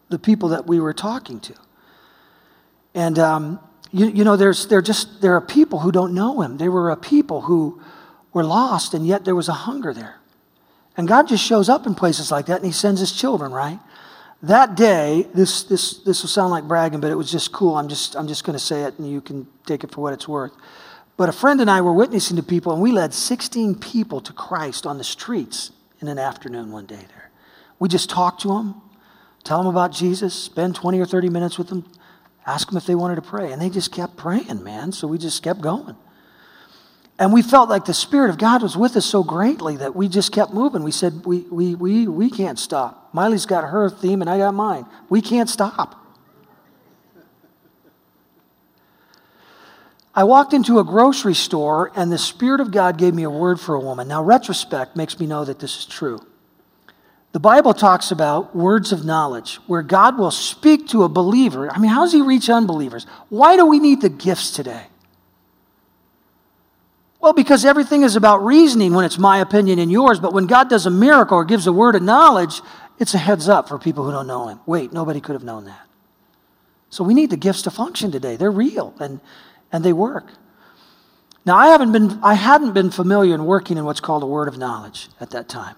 the 0.08 0.18
people 0.18 0.50
that 0.50 0.66
we 0.66 0.80
were 0.80 0.94
talking 0.94 1.40
to. 1.40 1.54
And, 2.94 3.18
um, 3.18 3.60
you, 3.92 4.06
you 4.06 4.24
know, 4.24 4.36
there's, 4.36 4.68
there, 4.68 4.80
just, 4.80 5.20
there 5.20 5.34
are 5.34 5.40
people 5.40 5.80
who 5.80 5.92
don't 5.92 6.14
know 6.14 6.40
him. 6.40 6.56
There 6.56 6.70
were 6.70 6.90
a 6.90 6.96
people 6.96 7.42
who 7.42 7.80
were 8.32 8.44
lost, 8.44 8.94
and 8.94 9.06
yet 9.06 9.24
there 9.24 9.34
was 9.34 9.48
a 9.48 9.52
hunger 9.52 9.92
there. 9.92 10.15
And 10.96 11.06
God 11.06 11.28
just 11.28 11.44
shows 11.44 11.68
up 11.68 11.86
in 11.86 11.94
places 11.94 12.30
like 12.30 12.46
that, 12.46 12.56
and 12.56 12.66
he 12.66 12.72
sends 12.72 13.00
his 13.00 13.12
children, 13.12 13.52
right? 13.52 13.78
That 14.42 14.76
day, 14.76 15.26
this, 15.34 15.62
this, 15.64 15.98
this 15.98 16.22
will 16.22 16.28
sound 16.28 16.50
like 16.50 16.64
bragging, 16.64 17.00
but 17.00 17.10
it 17.10 17.16
was 17.16 17.30
just 17.30 17.52
cool. 17.52 17.76
I'm 17.76 17.88
just, 17.88 18.16
I'm 18.16 18.28
just 18.28 18.44
going 18.44 18.58
to 18.58 18.64
say 18.64 18.84
it, 18.84 18.98
and 18.98 19.10
you 19.10 19.20
can 19.20 19.46
take 19.66 19.84
it 19.84 19.92
for 19.92 20.00
what 20.00 20.12
it's 20.12 20.28
worth. 20.28 20.52
But 21.16 21.28
a 21.28 21.32
friend 21.32 21.60
and 21.60 21.70
I 21.70 21.80
were 21.80 21.92
witnessing 21.92 22.36
to 22.36 22.42
people, 22.42 22.72
and 22.72 22.80
we 22.80 22.92
led 22.92 23.14
16 23.14 23.76
people 23.76 24.20
to 24.20 24.32
Christ 24.32 24.86
on 24.86 24.98
the 24.98 25.04
streets 25.04 25.70
in 26.00 26.08
an 26.08 26.18
afternoon 26.18 26.72
one 26.72 26.86
day 26.86 27.04
there. 27.08 27.30
We 27.78 27.88
just 27.88 28.10
talked 28.10 28.42
to 28.42 28.48
them, 28.48 28.80
tell 29.44 29.58
them 29.58 29.66
about 29.66 29.92
Jesus, 29.92 30.34
spend 30.34 30.74
20 30.74 31.00
or 31.00 31.06
30 31.06 31.30
minutes 31.30 31.58
with 31.58 31.68
them, 31.68 31.90
ask 32.46 32.68
them 32.68 32.76
if 32.76 32.86
they 32.86 32.94
wanted 32.94 33.16
to 33.16 33.22
pray. 33.22 33.52
And 33.52 33.60
they 33.60 33.70
just 33.70 33.92
kept 33.92 34.16
praying, 34.16 34.62
man. 34.62 34.92
So 34.92 35.06
we 35.08 35.18
just 35.18 35.42
kept 35.42 35.60
going. 35.60 35.96
And 37.18 37.32
we 37.32 37.40
felt 37.40 37.70
like 37.70 37.86
the 37.86 37.94
Spirit 37.94 38.28
of 38.28 38.38
God 38.38 38.62
was 38.62 38.76
with 38.76 38.96
us 38.96 39.06
so 39.06 39.24
greatly 39.24 39.76
that 39.78 39.96
we 39.96 40.08
just 40.08 40.32
kept 40.32 40.52
moving. 40.52 40.82
We 40.82 40.90
said, 40.90 41.24
We, 41.24 41.40
we, 41.50 41.74
we, 41.74 42.06
we 42.06 42.30
can't 42.30 42.58
stop. 42.58 43.08
Miley's 43.12 43.46
got 43.46 43.64
her 43.64 43.88
theme 43.88 44.20
and 44.20 44.28
I 44.28 44.38
got 44.38 44.52
mine. 44.52 44.84
We 45.08 45.22
can't 45.22 45.48
stop. 45.48 46.02
I 50.14 50.24
walked 50.24 50.54
into 50.54 50.78
a 50.78 50.84
grocery 50.84 51.34
store 51.34 51.92
and 51.94 52.10
the 52.10 52.18
Spirit 52.18 52.60
of 52.60 52.70
God 52.70 52.98
gave 52.98 53.14
me 53.14 53.22
a 53.22 53.30
word 53.30 53.60
for 53.60 53.74
a 53.74 53.80
woman. 53.80 54.08
Now, 54.08 54.22
retrospect 54.22 54.96
makes 54.96 55.18
me 55.18 55.26
know 55.26 55.44
that 55.44 55.58
this 55.58 55.78
is 55.78 55.86
true. 55.86 56.20
The 57.32 57.40
Bible 57.40 57.74
talks 57.74 58.10
about 58.10 58.56
words 58.56 58.92
of 58.92 59.04
knowledge, 59.04 59.56
where 59.66 59.82
God 59.82 60.18
will 60.18 60.30
speak 60.30 60.88
to 60.88 61.02
a 61.02 61.08
believer. 61.08 61.70
I 61.70 61.78
mean, 61.78 61.90
how 61.90 62.00
does 62.02 62.12
He 62.12 62.22
reach 62.22 62.48
unbelievers? 62.48 63.04
Why 63.28 63.56
do 63.56 63.66
we 63.66 63.78
need 63.78 64.00
the 64.00 64.08
gifts 64.08 64.52
today? 64.52 64.86
Well, 67.26 67.32
because 67.32 67.64
everything 67.64 68.04
is 68.04 68.14
about 68.14 68.44
reasoning 68.44 68.94
when 68.94 69.04
it's 69.04 69.18
my 69.18 69.38
opinion 69.38 69.80
and 69.80 69.90
yours, 69.90 70.20
but 70.20 70.32
when 70.32 70.46
God 70.46 70.70
does 70.70 70.86
a 70.86 70.90
miracle 70.90 71.38
or 71.38 71.44
gives 71.44 71.66
a 71.66 71.72
word 71.72 71.96
of 71.96 72.02
knowledge, 72.02 72.62
it's 73.00 73.14
a 73.14 73.18
heads 73.18 73.48
up 73.48 73.66
for 73.66 73.80
people 73.80 74.04
who 74.04 74.12
don't 74.12 74.28
know 74.28 74.46
Him. 74.46 74.60
Wait, 74.64 74.92
nobody 74.92 75.20
could 75.20 75.32
have 75.32 75.42
known 75.42 75.64
that. 75.64 75.88
So 76.88 77.02
we 77.02 77.14
need 77.14 77.30
the 77.30 77.36
gifts 77.36 77.62
to 77.62 77.70
function 77.72 78.12
today. 78.12 78.36
They're 78.36 78.52
real 78.52 78.94
and, 79.00 79.18
and 79.72 79.84
they 79.84 79.92
work. 79.92 80.34
Now, 81.44 81.56
I, 81.56 81.66
haven't 81.66 81.90
been, 81.90 82.20
I 82.22 82.34
hadn't 82.34 82.74
been 82.74 82.92
familiar 82.92 83.34
in 83.34 83.44
working 83.44 83.76
in 83.76 83.84
what's 83.84 83.98
called 83.98 84.22
a 84.22 84.26
word 84.26 84.46
of 84.46 84.56
knowledge 84.56 85.08
at 85.18 85.30
that 85.30 85.48
time. 85.48 85.74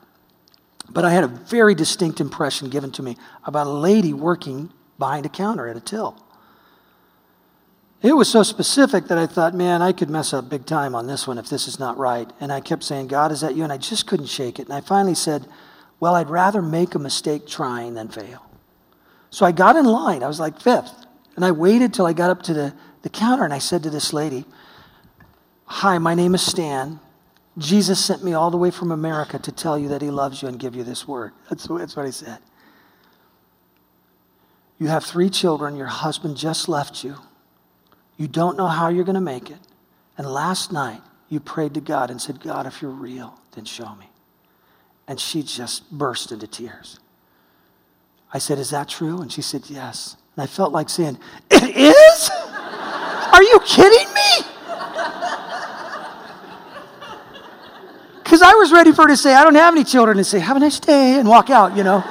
But 0.91 1.07
I 1.07 1.13
had 1.13 1.25
a 1.25 1.29
very 1.29 1.75
distinct 1.75 2.21
impression 2.21 2.69
given 2.69 2.93
to 2.93 3.03
me 3.03 3.17
about 3.47 3.67
a 3.67 3.71
lady 3.71 4.13
working 4.13 4.71
behind 4.99 5.25
a 5.25 5.31
counter 5.31 5.67
at 5.67 5.79
a 5.79 5.81
till. 5.81 6.23
It 8.01 8.13
was 8.13 8.29
so 8.29 8.45
specific 8.45 9.09
that 9.09 9.19
I 9.19 9.27
thought, 9.27 9.55
man, 9.55 9.83
I 9.83 9.93
could 9.93 10.09
mess 10.09 10.33
up 10.33 10.49
big 10.49 10.67
time 10.67 10.95
on 10.95 11.09
this 11.09 11.27
one 11.27 11.37
if 11.37 11.49
this 11.49 11.67
is 11.67 11.81
not 11.81 11.99
right. 11.99 12.31
And 12.41 12.53
I 12.53 12.61
kept 12.61 12.85
saying, 12.85 13.09
God, 13.09 13.33
is 13.33 13.41
that 13.41 13.57
you? 13.57 13.65
And 13.65 13.73
I 13.73 13.77
just 13.77 14.07
couldn't 14.07 14.27
shake 14.27 14.61
it. 14.61 14.67
And 14.67 14.73
I 14.75 14.81
finally 14.81 15.17
said, 15.17 15.47
well, 15.99 16.15
I'd 16.15 16.31
rather 16.31 16.63
make 16.63 16.95
a 16.95 16.99
mistake 16.99 17.47
trying 17.47 17.95
than 17.95 18.09
fail. 18.09 18.45
So 19.31 19.45
I 19.45 19.53
got 19.53 19.75
in 19.75 19.85
line. 19.85 20.23
I 20.23 20.29
was 20.29 20.39
like 20.39 20.61
fifth. 20.61 21.07
And 21.35 21.45
I 21.45 21.51
waited 21.51 21.93
till 21.93 22.07
I 22.07 22.13
got 22.13 22.31
up 22.31 22.43
to 22.45 22.55
the, 22.55 22.75
the 23.03 23.09
counter 23.09 23.45
and 23.45 23.53
I 23.53 23.59
said 23.59 23.83
to 23.83 23.91
this 23.91 24.13
lady, 24.13 24.45
Hi, 25.67 25.99
my 25.99 26.15
name 26.15 26.35
is 26.35 26.43
Stan. 26.43 26.99
Jesus 27.59 28.03
sent 28.03 28.25
me 28.25 28.33
all 28.33 28.51
the 28.51 28.57
way 28.57 28.71
from 28.71 28.93
America 28.93 29.39
to 29.41 29.53
tell 29.53 29.79
you 29.79 29.89
that 29.89 30.01
he 30.01 30.11
loves 30.11 30.41
you 30.41 30.49
and 30.49 30.59
give 30.59 30.75
you 30.75 30.85
this 30.85 31.07
word. 31.07 31.33
That's, 31.51 31.67
that's 31.67 31.97
what 31.97 32.07
he 32.07 32.13
said. 32.13 32.39
You 34.79 34.87
have 34.87 35.05
three 35.05 35.29
children. 35.29 35.75
Your 35.75 35.89
husband 35.89 36.37
just 36.37 36.69
left 36.69 37.03
you. 37.03 37.17
You 38.19 38.29
don't 38.29 38.59
know 38.59 38.67
how 38.67 38.89
you're 38.89 39.05
going 39.05 39.15
to 39.15 39.21
make 39.21 39.51
it. 39.51 39.59
And 40.19 40.27
last 40.27 40.73
night, 40.73 41.01
you 41.29 41.41
prayed 41.41 41.75
to 41.75 41.81
God 41.81 42.11
and 42.11 42.21
said, 42.21 42.41
God, 42.41 42.67
if 42.67 42.83
you're 42.83 42.91
real, 42.91 43.41
then 43.53 43.65
show 43.65 43.95
me. 43.95 44.11
And 45.07 45.19
she 45.19 45.43
just 45.43 45.91
burst 45.91 46.33
into 46.33 46.47
tears. 46.47 46.99
I 48.35 48.39
said, 48.39 48.59
Is 48.59 48.71
that 48.71 48.89
true? 48.89 49.23
And 49.23 49.33
she 49.33 49.41
said, 49.41 49.71
Yes. 49.71 50.17
And 50.37 50.43
I 50.43 50.47
felt 50.47 50.73
like 50.73 50.91
saying, 50.91 51.19
It 51.51 51.77
is? 51.77 52.31
Are 53.33 53.43
you 53.43 53.61
kidding 53.65 54.13
me? 54.13 54.45
Because 58.23 58.43
I 58.43 58.53
was 58.55 58.73
ready 58.73 58.93
for 58.93 59.03
her 59.03 59.09
to 59.09 59.17
say, 59.17 59.35
I 59.35 59.43
don't 59.45 59.55
have 59.55 59.75
any 59.75 59.85
children, 59.85 60.19
and 60.19 60.27
say, 60.27 60.39
Have 60.41 60.57
a 60.57 60.61
nice 60.61 60.79
day, 60.81 61.19
and 61.19 61.27
walk 61.27 61.49
out, 61.49 61.77
you 61.77 61.85
know. 61.85 62.05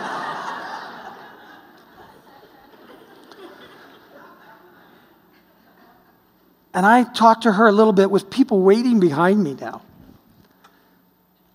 And 6.77 6.85
I 6.85 7.05
talked 7.05 7.41
to 7.41 7.53
her 7.53 7.67
a 7.67 7.71
little 7.71 7.91
bit 7.91 8.11
with 8.11 8.29
people 8.29 8.61
waiting 8.61 8.99
behind 8.99 9.43
me 9.43 9.55
now 9.55 9.81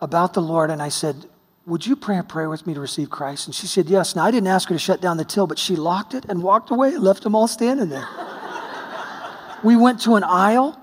about 0.01 0.35
the 0.35 0.43
Lord, 0.43 0.69
and 0.69 0.83
I 0.83 0.89
said, 0.89 1.27
Would 1.65 1.87
you 1.87 1.95
pray 1.95 2.19
a 2.19 2.25
prayer 2.25 2.51
with 2.51 2.67
me 2.67 2.75
to 2.75 2.81
receive 2.81 3.09
Christ? 3.09 3.47
And 3.47 3.55
she 3.55 3.69
said, 3.69 3.89
Yes. 3.89 4.17
Now, 4.17 4.25
I 4.25 4.33
didn't 4.33 4.49
ask 4.49 4.69
her 4.69 4.75
to 4.75 4.81
shut 4.81 5.01
down 5.01 5.19
the 5.19 5.25
till, 5.25 5.47
but 5.47 5.61
she 5.61 5.77
locked 5.77 6.15
it 6.15 6.25
and 6.25 6.43
walked 6.43 6.73
away 6.73 6.89
and 6.95 7.05
left 7.05 7.23
them 7.23 7.37
all 7.37 7.47
standing 7.47 7.89
there. 7.89 8.09
we 9.63 9.77
went 9.77 10.01
to 10.01 10.17
an 10.17 10.25
aisle 10.25 10.77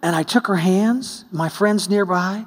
and 0.00 0.16
I 0.16 0.22
took 0.22 0.46
her 0.46 0.56
hands, 0.56 1.26
my 1.30 1.50
friends 1.50 1.90
nearby, 1.90 2.46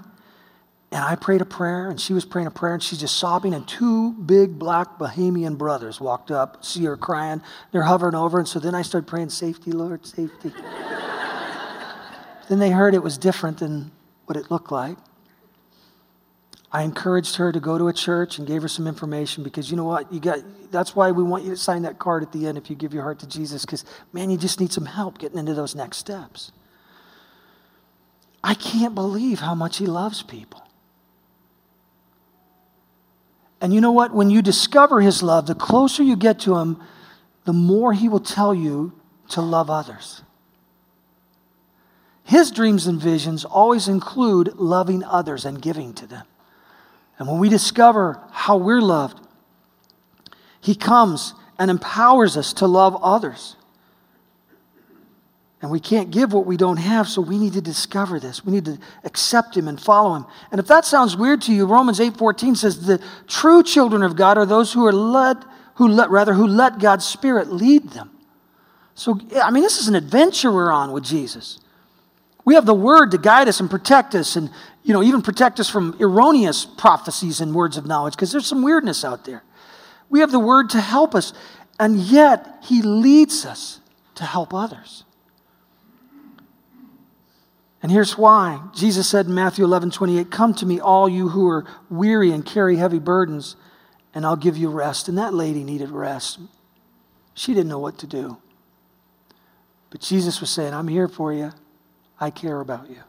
and 0.91 1.03
I 1.03 1.15
prayed 1.15 1.41
a 1.41 1.45
prayer, 1.45 1.89
and 1.89 1.99
she 1.99 2.13
was 2.13 2.23
praying 2.23 2.47
a 2.47 2.51
prayer, 2.51 2.73
and 2.73 2.81
she's 2.81 2.99
just 2.99 3.17
sobbing. 3.17 3.53
And 3.53 3.67
two 3.67 4.13
big 4.13 4.57
black 4.57 4.97
Bahamian 4.97 5.57
brothers 5.57 5.99
walked 5.99 6.31
up, 6.31 6.63
see 6.63 6.85
her 6.85 6.95
crying. 6.95 7.41
They're 7.71 7.83
hovering 7.83 8.15
over, 8.15 8.39
and 8.39 8.47
so 8.47 8.59
then 8.59 8.73
I 8.73 8.83
started 8.83 9.07
praying, 9.07 9.29
Safety, 9.29 9.71
Lord, 9.71 10.05
safety. 10.05 10.53
then 12.49 12.59
they 12.59 12.71
heard 12.71 12.95
it 12.95 13.03
was 13.03 13.17
different 13.17 13.59
than 13.59 13.91
what 14.25 14.37
it 14.37 14.49
looked 14.49 14.71
like. 14.71 14.97
I 16.71 16.83
encouraged 16.83 17.37
her 17.37 17.51
to 17.51 17.59
go 17.59 17.77
to 17.77 17.87
a 17.87 17.93
church 17.93 18.37
and 18.37 18.47
gave 18.47 18.61
her 18.61 18.67
some 18.67 18.87
information 18.87 19.43
because 19.43 19.71
you 19.71 19.77
know 19.77 19.85
what? 19.85 20.11
You 20.11 20.19
got 20.19 20.39
that's 20.69 20.95
why 20.95 21.11
we 21.11 21.23
want 21.23 21.45
you 21.45 21.51
to 21.51 21.57
sign 21.57 21.83
that 21.83 21.97
card 21.97 22.23
at 22.23 22.33
the 22.33 22.45
end 22.45 22.57
if 22.57 22.69
you 22.69 22.75
give 22.75 22.93
your 22.93 23.03
heart 23.03 23.19
to 23.19 23.27
Jesus 23.27 23.65
because 23.65 23.85
man, 24.11 24.29
you 24.29 24.37
just 24.37 24.59
need 24.59 24.73
some 24.73 24.85
help 24.85 25.17
getting 25.17 25.39
into 25.39 25.53
those 25.53 25.75
next 25.75 25.97
steps. 25.97 26.51
I 28.43 28.53
can't 28.53 28.93
believe 28.93 29.39
how 29.39 29.55
much 29.55 29.77
he 29.77 29.85
loves 29.85 30.23
people. 30.23 30.66
And 33.59 33.73
you 33.73 33.81
know 33.81 33.91
what? 33.91 34.13
When 34.13 34.29
you 34.29 34.41
discover 34.41 35.01
his 35.01 35.23
love, 35.23 35.47
the 35.47 35.55
closer 35.55 36.03
you 36.03 36.15
get 36.15 36.39
to 36.41 36.57
him, 36.57 36.81
the 37.45 37.53
more 37.53 37.93
he 37.93 38.07
will 38.07 38.19
tell 38.19 38.53
you 38.53 38.93
to 39.29 39.41
love 39.41 39.69
others. 39.69 40.21
His 42.23 42.51
dreams 42.51 42.87
and 42.87 42.99
visions 42.99 43.45
always 43.45 43.87
include 43.87 44.55
loving 44.55 45.03
others 45.03 45.45
and 45.45 45.61
giving 45.61 45.93
to 45.93 46.05
them. 46.05 46.25
And 47.17 47.27
when 47.27 47.39
we 47.39 47.49
discover 47.49 48.21
how 48.31 48.57
we're 48.57 48.81
loved, 48.81 49.19
he 50.59 50.75
comes 50.75 51.33
and 51.57 51.71
empowers 51.71 52.37
us 52.37 52.53
to 52.53 52.67
love 52.67 52.95
others. 53.01 53.55
And 55.61 55.71
we 55.71 55.79
can't 55.79 56.11
give 56.11 56.33
what 56.33 56.45
we 56.45 56.55
don't 56.55 56.77
have, 56.77 57.07
so 57.07 57.19
we 57.19 57.39
need 57.39 57.53
to 57.53 57.61
discover 57.61 58.19
this. 58.19 58.45
We 58.45 58.51
need 58.51 58.65
to 58.65 58.77
accept 59.03 59.57
him 59.57 59.67
and 59.67 59.81
follow 59.81 60.15
him. 60.15 60.25
And 60.51 60.59
if 60.59 60.67
that 60.67 60.85
sounds 60.85 61.17
weird 61.17 61.41
to 61.43 61.53
you, 61.53 61.65
Romans 61.65 61.99
8:14 61.99 62.55
says 62.55 62.85
the 62.85 63.01
true 63.27 63.63
children 63.63 64.03
of 64.03 64.15
God 64.15 64.37
are 64.37 64.45
those 64.45 64.73
who 64.73 64.85
are 64.85 64.93
led 64.93 65.43
who 65.77 65.87
let 65.87 66.09
rather 66.09 66.33
who 66.33 66.47
let 66.47 66.79
God's 66.79 67.05
spirit 67.05 67.51
lead 67.51 67.91
them. 67.91 68.11
So 68.95 69.19
I 69.41 69.51
mean 69.51 69.63
this 69.63 69.79
is 69.79 69.87
an 69.87 69.95
adventure 69.95 70.51
we're 70.51 70.71
on 70.71 70.91
with 70.91 71.03
Jesus. 71.03 71.59
We 72.45 72.55
have 72.55 72.65
the 72.65 72.73
word 72.73 73.11
to 73.11 73.17
guide 73.17 73.47
us 73.47 73.59
and 73.59 73.69
protect 73.69 74.15
us 74.15 74.35
and 74.35 74.49
you 74.83 74.93
know 74.93 75.03
even 75.03 75.21
protect 75.21 75.59
us 75.59 75.69
from 75.69 75.95
erroneous 75.99 76.65
prophecies 76.65 77.41
and 77.41 77.53
words 77.53 77.77
of 77.77 77.85
knowledge 77.85 78.15
because 78.15 78.31
there's 78.31 78.47
some 78.47 78.63
weirdness 78.63 79.03
out 79.03 79.25
there. 79.25 79.43
We 80.09 80.19
have 80.21 80.31
the 80.31 80.39
word 80.39 80.69
to 80.71 80.81
help 80.81 81.13
us 81.13 81.33
and 81.79 81.97
yet 81.97 82.57
he 82.63 82.81
leads 82.81 83.45
us 83.45 83.79
to 84.15 84.23
help 84.23 84.53
others. 84.53 85.03
And 87.87 87.93
here's 87.93 88.17
why. 88.17 88.59
Jesus 88.75 89.07
said 89.07 89.27
in 89.27 89.33
Matthew 89.33 89.63
11 89.63 89.91
28, 89.91 90.29
Come 90.29 90.53
to 90.55 90.65
me, 90.65 90.77
all 90.77 91.07
you 91.07 91.29
who 91.29 91.47
are 91.47 91.63
weary 91.89 92.33
and 92.33 92.45
carry 92.45 92.75
heavy 92.75 92.99
burdens, 92.99 93.55
and 94.13 94.25
I'll 94.25 94.35
give 94.35 94.57
you 94.57 94.67
rest. 94.67 95.07
And 95.07 95.17
that 95.17 95.33
lady 95.33 95.63
needed 95.63 95.89
rest. 95.89 96.37
She 97.33 97.53
didn't 97.53 97.69
know 97.69 97.79
what 97.79 97.97
to 97.99 98.05
do. 98.05 98.39
But 99.89 100.01
Jesus 100.01 100.41
was 100.41 100.49
saying, 100.49 100.73
I'm 100.73 100.89
here 100.89 101.07
for 101.07 101.31
you. 101.31 101.53
I 102.19 102.29
care 102.29 102.59
about 102.59 102.89
you. 102.89 102.99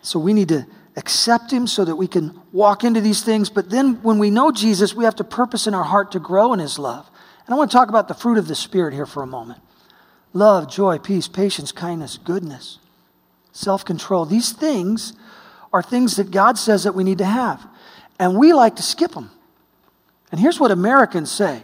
So 0.00 0.20
we 0.20 0.32
need 0.32 0.50
to 0.50 0.64
accept 0.94 1.50
him 1.50 1.66
so 1.66 1.84
that 1.84 1.96
we 1.96 2.06
can 2.06 2.40
walk 2.52 2.84
into 2.84 3.00
these 3.00 3.24
things. 3.24 3.50
But 3.50 3.68
then 3.68 4.00
when 4.04 4.20
we 4.20 4.30
know 4.30 4.52
Jesus, 4.52 4.94
we 4.94 5.02
have 5.02 5.16
to 5.16 5.24
purpose 5.24 5.66
in 5.66 5.74
our 5.74 5.82
heart 5.82 6.12
to 6.12 6.20
grow 6.20 6.52
in 6.52 6.60
his 6.60 6.78
love. 6.78 7.10
And 7.46 7.52
I 7.52 7.58
want 7.58 7.72
to 7.72 7.76
talk 7.76 7.88
about 7.88 8.06
the 8.06 8.14
fruit 8.14 8.38
of 8.38 8.46
the 8.46 8.54
Spirit 8.54 8.94
here 8.94 9.06
for 9.06 9.24
a 9.24 9.26
moment 9.26 9.60
love, 10.34 10.70
joy, 10.70 10.98
peace, 10.98 11.26
patience, 11.26 11.72
kindness, 11.72 12.18
goodness, 12.18 12.78
self 13.52 13.84
control. 13.84 14.26
These 14.26 14.52
things 14.52 15.14
are 15.72 15.82
things 15.82 16.16
that 16.16 16.30
God 16.30 16.58
says 16.58 16.84
that 16.84 16.94
we 16.94 17.04
need 17.04 17.18
to 17.18 17.24
have. 17.24 17.66
And 18.18 18.36
we 18.36 18.52
like 18.52 18.76
to 18.76 18.82
skip 18.82 19.12
them. 19.12 19.30
And 20.30 20.38
here's 20.38 20.60
what 20.60 20.70
Americans 20.70 21.30
say 21.30 21.62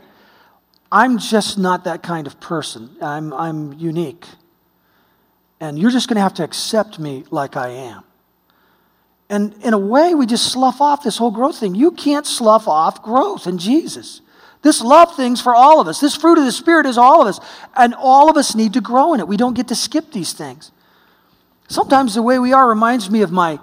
I'm 0.90 1.18
just 1.18 1.58
not 1.58 1.84
that 1.84 2.02
kind 2.02 2.26
of 2.26 2.40
person, 2.40 2.96
I'm, 3.02 3.32
I'm 3.34 3.74
unique. 3.74 4.24
And 5.62 5.78
you're 5.78 5.90
just 5.90 6.08
going 6.08 6.16
to 6.16 6.22
have 6.22 6.34
to 6.34 6.44
accept 6.44 6.98
me 6.98 7.24
like 7.30 7.54
I 7.54 7.68
am. 7.68 8.02
And 9.28 9.54
in 9.62 9.74
a 9.74 9.78
way, 9.78 10.14
we 10.14 10.24
just 10.24 10.50
slough 10.50 10.80
off 10.80 11.02
this 11.04 11.18
whole 11.18 11.30
growth 11.30 11.58
thing. 11.58 11.74
You 11.74 11.92
can't 11.92 12.26
slough 12.26 12.66
off 12.66 13.02
growth 13.02 13.46
in 13.46 13.58
Jesus. 13.58 14.22
This 14.62 14.82
love 14.82 15.16
thing's 15.16 15.40
for 15.40 15.54
all 15.54 15.80
of 15.80 15.88
us. 15.88 16.00
This 16.00 16.16
fruit 16.16 16.38
of 16.38 16.44
the 16.44 16.52
Spirit 16.52 16.86
is 16.86 16.98
all 16.98 17.22
of 17.22 17.28
us. 17.28 17.40
And 17.74 17.94
all 17.94 18.28
of 18.28 18.36
us 18.36 18.54
need 18.54 18.74
to 18.74 18.80
grow 18.80 19.14
in 19.14 19.20
it. 19.20 19.28
We 19.28 19.36
don't 19.36 19.54
get 19.54 19.68
to 19.68 19.74
skip 19.74 20.12
these 20.12 20.32
things. 20.32 20.70
Sometimes 21.68 22.14
the 22.14 22.22
way 22.22 22.38
we 22.38 22.52
are 22.52 22.68
reminds 22.68 23.10
me 23.10 23.22
of 23.22 23.30
my, 23.30 23.58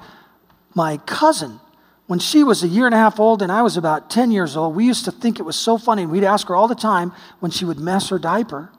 my 0.73 0.97
cousin. 0.97 1.59
When 2.07 2.19
she 2.19 2.43
was 2.43 2.63
a 2.63 2.67
year 2.67 2.85
and 2.85 2.95
a 2.95 2.97
half 2.97 3.19
old 3.19 3.41
and 3.41 3.51
I 3.51 3.61
was 3.61 3.75
about 3.75 4.09
10 4.09 4.31
years 4.31 4.55
old, 4.55 4.75
we 4.75 4.85
used 4.85 5.05
to 5.05 5.11
think 5.11 5.39
it 5.39 5.43
was 5.43 5.57
so 5.57 5.77
funny. 5.77 6.05
We'd 6.05 6.23
ask 6.23 6.47
her 6.47 6.55
all 6.55 6.69
the 6.69 6.75
time 6.75 7.11
when 7.41 7.51
she 7.51 7.65
would 7.65 7.79
mess 7.79 8.09
her 8.09 8.17
diaper. 8.17 8.71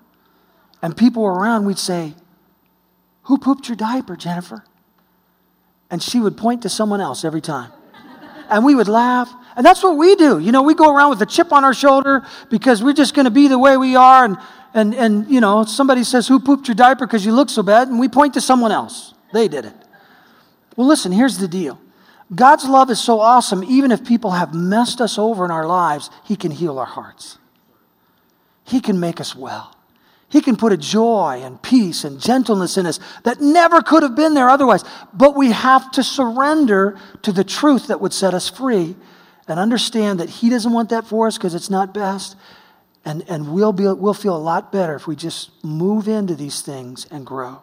And 0.81 0.97
people 0.97 1.23
were 1.23 1.35
around, 1.35 1.67
we'd 1.67 1.79
say, 1.79 2.15
Who 3.25 3.37
pooped 3.37 3.69
your 3.69 3.77
diaper, 3.77 4.17
Jennifer? 4.17 4.65
And 5.91 6.03
she 6.03 6.21
would 6.21 6.37
point 6.37 6.63
to 6.63 6.69
someone 6.69 7.01
else 7.01 7.25
every 7.25 7.41
time. 7.41 7.73
And 8.49 8.65
we 8.65 8.75
would 8.75 8.89
laugh 8.89 9.31
And 9.59 9.67
that's 9.67 9.83
what 9.83 9.97
we 9.97 10.15
do. 10.15 10.39
You 10.39 10.53
know, 10.53 10.63
we 10.63 10.75
go 10.75 10.95
around 10.95 11.11
with 11.11 11.21
a 11.21 11.27
chip 11.27 11.53
on 11.53 11.65
our 11.65 11.75
shoulder 11.75 12.25
because 12.49 12.81
we're 12.81 12.93
just 12.93 13.13
going 13.13 13.25
to 13.25 13.31
be 13.31 13.49
the 13.49 13.59
way 13.59 13.77
we 13.77 13.97
are. 13.97 14.25
And, 14.25 14.39
and, 14.73 14.95
and, 14.95 15.29
you 15.29 15.41
know, 15.41 15.65
somebody 15.65 16.05
says, 16.05 16.29
Who 16.29 16.39
pooped 16.39 16.69
your 16.69 16.77
diaper 16.77 17.09
because 17.09 17.27
you 17.27 17.33
look 17.33 17.51
so 17.51 17.65
bad? 17.65 17.89
And 17.89 17.99
we 17.99 18.09
point 18.09 18.35
to 18.35 18.41
someone 18.41 18.71
else. 18.71 19.15
They 19.33 19.49
did 19.49 19.65
it. 19.65 19.75
Well, 20.77 20.87
listen, 20.87 21.11
here's 21.11 21.39
the 21.39 21.49
deal 21.49 21.77
God's 22.33 22.69
love 22.69 22.89
is 22.89 23.01
so 23.01 23.19
awesome, 23.19 23.65
even 23.65 23.91
if 23.91 24.07
people 24.07 24.31
have 24.31 24.55
messed 24.55 25.01
us 25.01 25.19
over 25.19 25.45
in 25.45 25.51
our 25.51 25.67
lives, 25.67 26.09
He 26.23 26.37
can 26.37 26.53
heal 26.53 26.79
our 26.79 26.87
hearts. 26.87 27.39
He 28.63 28.81
can 28.81 29.01
make 29.01 29.21
us 29.21 29.35
well. 29.35 29.75
He 30.29 30.41
can 30.41 30.55
put 30.55 30.73
a 30.73 30.77
joy 30.77 31.41
and 31.43 31.61
peace 31.61 32.05
and 32.05 32.21
gentleness 32.21 32.77
in 32.77 32.87
us 32.87 33.01
that 33.25 33.41
never 33.41 33.83
could 33.83 34.05
have 34.05 34.15
been 34.15 34.35
there 34.35 34.51
otherwise. 34.51 34.85
But 35.13 35.37
we 35.37 35.51
have 35.51 35.91
to 35.93 36.05
surrender 36.05 36.97
to 37.23 37.33
the 37.33 37.43
truth 37.43 37.89
that 37.89 38.01
would 38.01 38.13
set 38.13 38.35
us 38.35 38.49
free 38.49 38.95
and 39.49 39.59
understand 39.59 40.21
that 40.21 40.29
He 40.29 40.51
doesn't 40.51 40.73
want 40.73 40.91
that 40.91 41.07
for 41.07 41.27
us 41.27 41.37
because 41.39 41.55
it's 41.55 41.71
not 41.71 41.93
best. 41.95 42.37
And, 43.05 43.25
and 43.29 43.53
we'll, 43.53 43.73
be, 43.73 43.85
we'll 43.85 44.15
feel 44.15 44.37
a 44.37 44.39
lot 44.39 44.71
better 44.71 44.95
if 44.95 45.07
we 45.07 45.17
just 45.17 45.65
move 45.65 46.09
into 46.09 46.35
these 46.35 46.61
things 46.61 47.07
and 47.11 47.25
grow. 47.25 47.63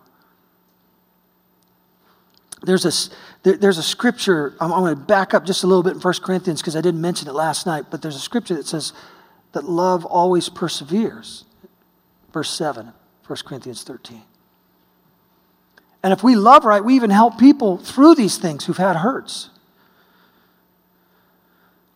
There's 2.64 2.86
a, 2.86 3.14
there, 3.44 3.58
there's 3.58 3.78
a 3.78 3.84
scripture, 3.84 4.56
I'm, 4.60 4.74
I'm 4.74 4.80
going 4.80 4.96
to 4.96 5.02
back 5.02 5.34
up 5.34 5.46
just 5.46 5.64
a 5.64 5.68
little 5.68 5.84
bit 5.84 5.94
in 5.94 6.00
1 6.00 6.14
Corinthians 6.24 6.62
because 6.62 6.76
I 6.76 6.82
didn't 6.82 7.02
mention 7.02 7.28
it 7.28 7.34
last 7.34 7.66
night, 7.66 7.86
but 7.92 8.02
there's 8.02 8.16
a 8.16 8.20
scripture 8.20 8.56
that 8.56 8.66
says 8.66 8.92
that 9.52 9.66
love 9.66 10.04
always 10.04 10.50
perseveres. 10.50 11.46
Verse 12.34 12.50
7, 12.50 12.92
1 13.28 13.40
Corinthians 13.46 13.84
13. 13.84 14.24
And 16.04 16.12
if 16.12 16.24
we 16.24 16.36
love 16.36 16.66
right, 16.66 16.84
we 16.84 16.96
even 16.96 17.10
help 17.10 17.40
people 17.40 17.78
through 17.78 18.16
these 18.16 18.38
things 18.38 18.66
who've 18.66 18.78
had 18.78 18.98
hurts. 18.98 19.50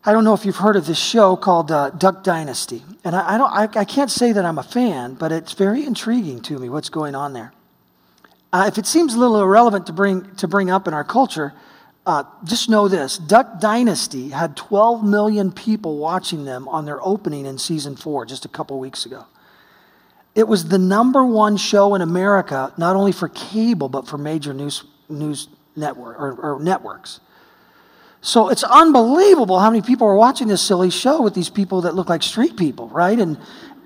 I 0.05 0.13
don't 0.13 0.23
know 0.23 0.33
if 0.33 0.45
you've 0.45 0.55
heard 0.55 0.77
of 0.77 0.85
this 0.85 0.97
show 0.97 1.35
called 1.35 1.71
uh, 1.71 1.89
Duck 1.89 2.23
Dynasty. 2.23 2.83
And 3.03 3.15
I, 3.15 3.35
I 3.35 3.37
don't, 3.37 3.51
I, 3.51 3.81
I, 3.81 3.85
can't 3.85 4.09
say 4.09 4.31
that 4.31 4.45
I'm 4.45 4.57
a 4.57 4.63
fan, 4.63 5.15
but 5.15 5.33
it's 5.33 5.51
very 5.53 5.85
intriguing 5.85 6.41
to 6.43 6.57
me 6.57 6.69
what's 6.69 6.89
going 6.89 7.15
on 7.15 7.33
there. 7.33 7.51
Uh, 8.53 8.65
if 8.67 8.77
it 8.77 8.85
seems 8.85 9.13
a 9.13 9.19
little 9.19 9.41
irrelevant 9.41 9.87
to 9.87 9.93
bring, 9.93 10.33
to 10.37 10.47
bring 10.47 10.69
up 10.71 10.87
in 10.87 10.93
our 10.93 11.03
culture, 11.03 11.53
uh, 12.05 12.23
just 12.45 12.69
know 12.69 12.87
this 12.87 13.17
Duck 13.17 13.59
Dynasty 13.59 14.29
had 14.29 14.55
12 14.55 15.03
million 15.03 15.51
people 15.51 15.97
watching 15.97 16.45
them 16.45 16.67
on 16.69 16.85
their 16.85 17.05
opening 17.05 17.45
in 17.45 17.57
season 17.57 17.97
four 17.97 18.25
just 18.25 18.45
a 18.45 18.49
couple 18.49 18.79
weeks 18.79 19.05
ago. 19.05 19.25
It 20.33 20.47
was 20.47 20.69
the 20.69 20.79
number 20.79 21.25
one 21.25 21.57
show 21.57 21.93
in 21.95 22.01
America, 22.01 22.73
not 22.77 22.95
only 22.95 23.11
for 23.11 23.27
cable, 23.27 23.89
but 23.89 24.07
for 24.07 24.17
major 24.17 24.53
news, 24.53 24.85
news 25.09 25.49
network, 25.75 26.17
or, 26.17 26.55
or 26.55 26.59
networks. 26.61 27.19
So 28.21 28.49
it's 28.49 28.63
unbelievable 28.63 29.59
how 29.59 29.69
many 29.69 29.81
people 29.81 30.07
are 30.07 30.15
watching 30.15 30.47
this 30.47 30.61
silly 30.61 30.89
show 30.89 31.21
with 31.21 31.33
these 31.33 31.49
people 31.49 31.81
that 31.81 31.95
look 31.95 32.09
like 32.09 32.21
street 32.21 32.57
people, 32.57 32.89
right? 32.89 33.17
And, 33.17 33.37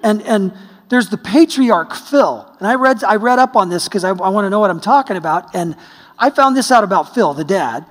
and, 0.01 0.21
and 0.23 0.53
there's 0.89 1.09
the 1.09 1.17
patriarch 1.17 1.93
Phil. 1.93 2.51
And 2.59 2.67
I 2.67 2.75
read, 2.75 3.03
I 3.03 3.15
read 3.17 3.39
up 3.39 3.55
on 3.55 3.69
this 3.69 3.87
because 3.87 4.03
I, 4.03 4.09
I 4.09 4.29
want 4.29 4.45
to 4.45 4.49
know 4.49 4.59
what 4.59 4.71
I'm 4.71 4.81
talking 4.81 5.17
about. 5.17 5.55
And 5.55 5.75
I 6.17 6.29
found 6.29 6.57
this 6.57 6.71
out 6.71 6.83
about 6.83 7.13
Phil, 7.13 7.33
the 7.33 7.43
dad. 7.43 7.85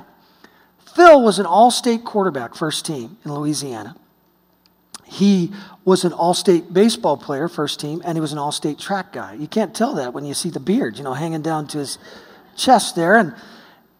Phil 0.94 1.22
was 1.22 1.38
an 1.38 1.46
all 1.46 1.70
state 1.70 2.04
quarterback, 2.04 2.54
first 2.54 2.84
team 2.84 3.18
in 3.24 3.32
Louisiana. 3.32 3.96
He 5.04 5.52
was 5.84 6.04
an 6.04 6.12
all 6.12 6.34
state 6.34 6.72
baseball 6.72 7.16
player, 7.16 7.48
first 7.48 7.80
team, 7.80 8.02
and 8.04 8.16
he 8.16 8.20
was 8.20 8.32
an 8.32 8.38
all 8.38 8.52
state 8.52 8.78
track 8.78 9.12
guy. 9.12 9.34
You 9.34 9.46
can't 9.46 9.74
tell 9.74 9.94
that 9.94 10.12
when 10.12 10.24
you 10.24 10.34
see 10.34 10.50
the 10.50 10.60
beard, 10.60 10.96
you 10.96 11.04
know, 11.04 11.14
hanging 11.14 11.42
down 11.42 11.66
to 11.68 11.78
his 11.78 11.98
chest 12.56 12.96
there. 12.96 13.16
And, 13.16 13.34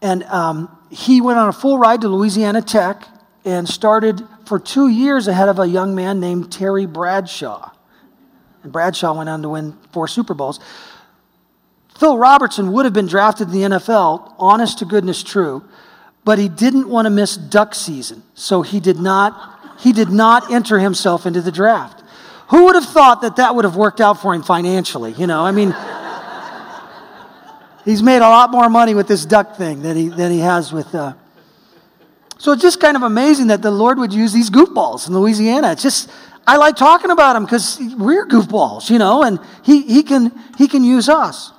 and 0.01 0.23
um, 0.25 0.75
he 0.93 1.23
went 1.23 1.39
on 1.39 1.49
a 1.49 1.53
full 1.53 1.79
ride 1.79 2.03
to 2.03 2.09
Louisiana 2.09 2.61
Tech 2.61 3.09
and 3.47 3.67
started 3.67 4.23
for 4.45 4.59
two 4.59 4.89
years 4.89 5.27
ahead 5.27 5.49
of 5.49 5.59
a 5.59 5.67
young 5.67 5.95
man 5.95 6.21
named 6.21 6.53
Terry 6.53 6.85
Bradshaw. 6.85 7.71
And 8.63 8.71
Bradshaw 8.71 9.15
went 9.17 9.31
on 9.31 9.43
to 9.43 9.49
win 9.49 9.77
four 9.91 10.07
Super 10.07 10.35
Bowls. 10.35 10.61
Phil 11.99 12.19
Robertson 12.19 12.73
would 12.73 12.85
have 12.85 12.93
been 12.93 13.07
drafted 13.07 13.49
in 13.49 13.55
the 13.55 13.77
NFL, 13.77 14.35
honest 14.39 14.81
to 14.81 14.85
goodness 14.85 15.23
true, 15.23 15.65
but 16.25 16.39
he 16.39 16.49
didn't 16.49 16.89
want 16.89 17.07
to 17.07 17.11
miss 17.11 17.37
duck 17.37 17.75
season. 17.75 18.23
So 18.35 18.61
he 18.61 18.79
did 18.79 18.99
not, 18.99 19.79
he 19.79 19.93
did 19.93 20.11
not 20.11 20.53
enter 20.53 20.79
himself 20.79 21.25
into 21.25 21.41
the 21.41 21.53
draft. 21.53 22.03
Who 22.49 22.67
would 22.67 22.75
have 22.75 22.85
thought 22.85 23.23
that 23.23 23.37
that 23.37 23.55
would 23.55 23.65
have 23.65 23.77
worked 23.77 24.01
out 24.01 24.21
for 24.21 24.35
him 24.35 24.43
financially? 24.43 25.13
You 25.13 25.27
know, 25.27 25.43
I 25.43 25.53
mean, 25.53 25.75
he's 27.85 28.03
made 28.03 28.19
a 28.19 28.29
lot 28.29 28.51
more 28.51 28.69
money 28.69 28.95
with 28.95 29.09
this 29.09 29.25
duck 29.25 29.57
thing 29.57 29.83
than 29.83 29.97
he, 29.97 30.09
than 30.09 30.31
he 30.31 30.39
has 30.39 30.73
with. 30.73 30.95
Uh... 30.95 31.15
So 32.39 32.53
it's 32.53 32.63
just 32.63 32.81
kind 32.81 32.97
of 32.97 33.03
amazing 33.03 33.49
that 33.49 33.63
the 33.63 33.71
Lord 33.71 33.99
would 33.99 34.13
use 34.13 34.33
these 34.33 34.51
goofballs 34.51 35.07
in 35.07 35.15
Louisiana. 35.15 35.73
It's 35.73 35.83
just, 35.83 36.11
I 36.47 36.57
like 36.57 36.77
talking 36.77 37.11
about 37.11 37.37
him 37.37 37.45
because 37.45 37.79
we're 37.97 38.27
goofballs, 38.27 38.91
you 38.91 38.99
know, 38.99 39.23
and 39.23 39.39
he, 39.65 39.83
he, 39.83 40.03
can, 40.03 40.33
he 40.59 40.67
can 40.67 40.83
use 40.83 41.09
us. 41.09 41.53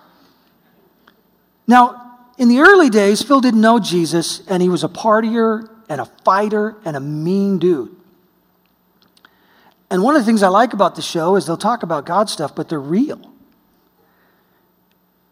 Now, 1.68 2.20
in 2.38 2.50
the 2.50 2.60
early 2.60 2.90
days, 2.90 3.22
Phil 3.22 3.40
didn't 3.40 3.62
know 3.62 3.80
Jesus, 3.80 4.46
and 4.48 4.62
he 4.62 4.68
was 4.68 4.84
a 4.84 4.90
partier 4.90 5.70
and 5.88 6.02
a 6.02 6.06
fighter 6.26 6.76
and 6.84 6.98
a 6.98 7.00
mean 7.00 7.60
dude. 7.60 7.96
And 9.90 10.02
one 10.02 10.16
of 10.16 10.22
the 10.22 10.26
things 10.26 10.42
I 10.44 10.48
like 10.48 10.74
about 10.74 10.96
the 10.96 11.02
show 11.02 11.36
is 11.36 11.46
they'll 11.46 11.56
talk 11.56 11.84
about 11.84 12.06
God 12.06 12.30
stuff, 12.30 12.56
but 12.56 12.68
they're 12.68 12.80
real. 12.80 13.22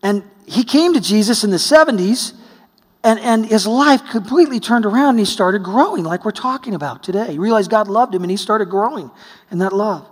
And 0.03 0.23
he 0.51 0.65
came 0.65 0.93
to 0.93 0.99
Jesus 0.99 1.45
in 1.45 1.49
the 1.49 1.57
70s, 1.57 2.33
and, 3.05 3.19
and 3.19 3.45
his 3.45 3.65
life 3.65 4.01
completely 4.11 4.59
turned 4.59 4.85
around, 4.85 5.11
and 5.11 5.19
he 5.19 5.25
started 5.25 5.63
growing, 5.63 6.03
like 6.03 6.25
we're 6.25 6.31
talking 6.31 6.75
about 6.75 7.03
today. 7.03 7.31
He 7.31 7.39
realized 7.39 7.71
God 7.71 7.87
loved 7.87 8.13
him, 8.13 8.23
and 8.23 8.29
he 8.29 8.35
started 8.35 8.69
growing 8.69 9.09
in 9.49 9.59
that 9.59 9.71
love. 9.71 10.07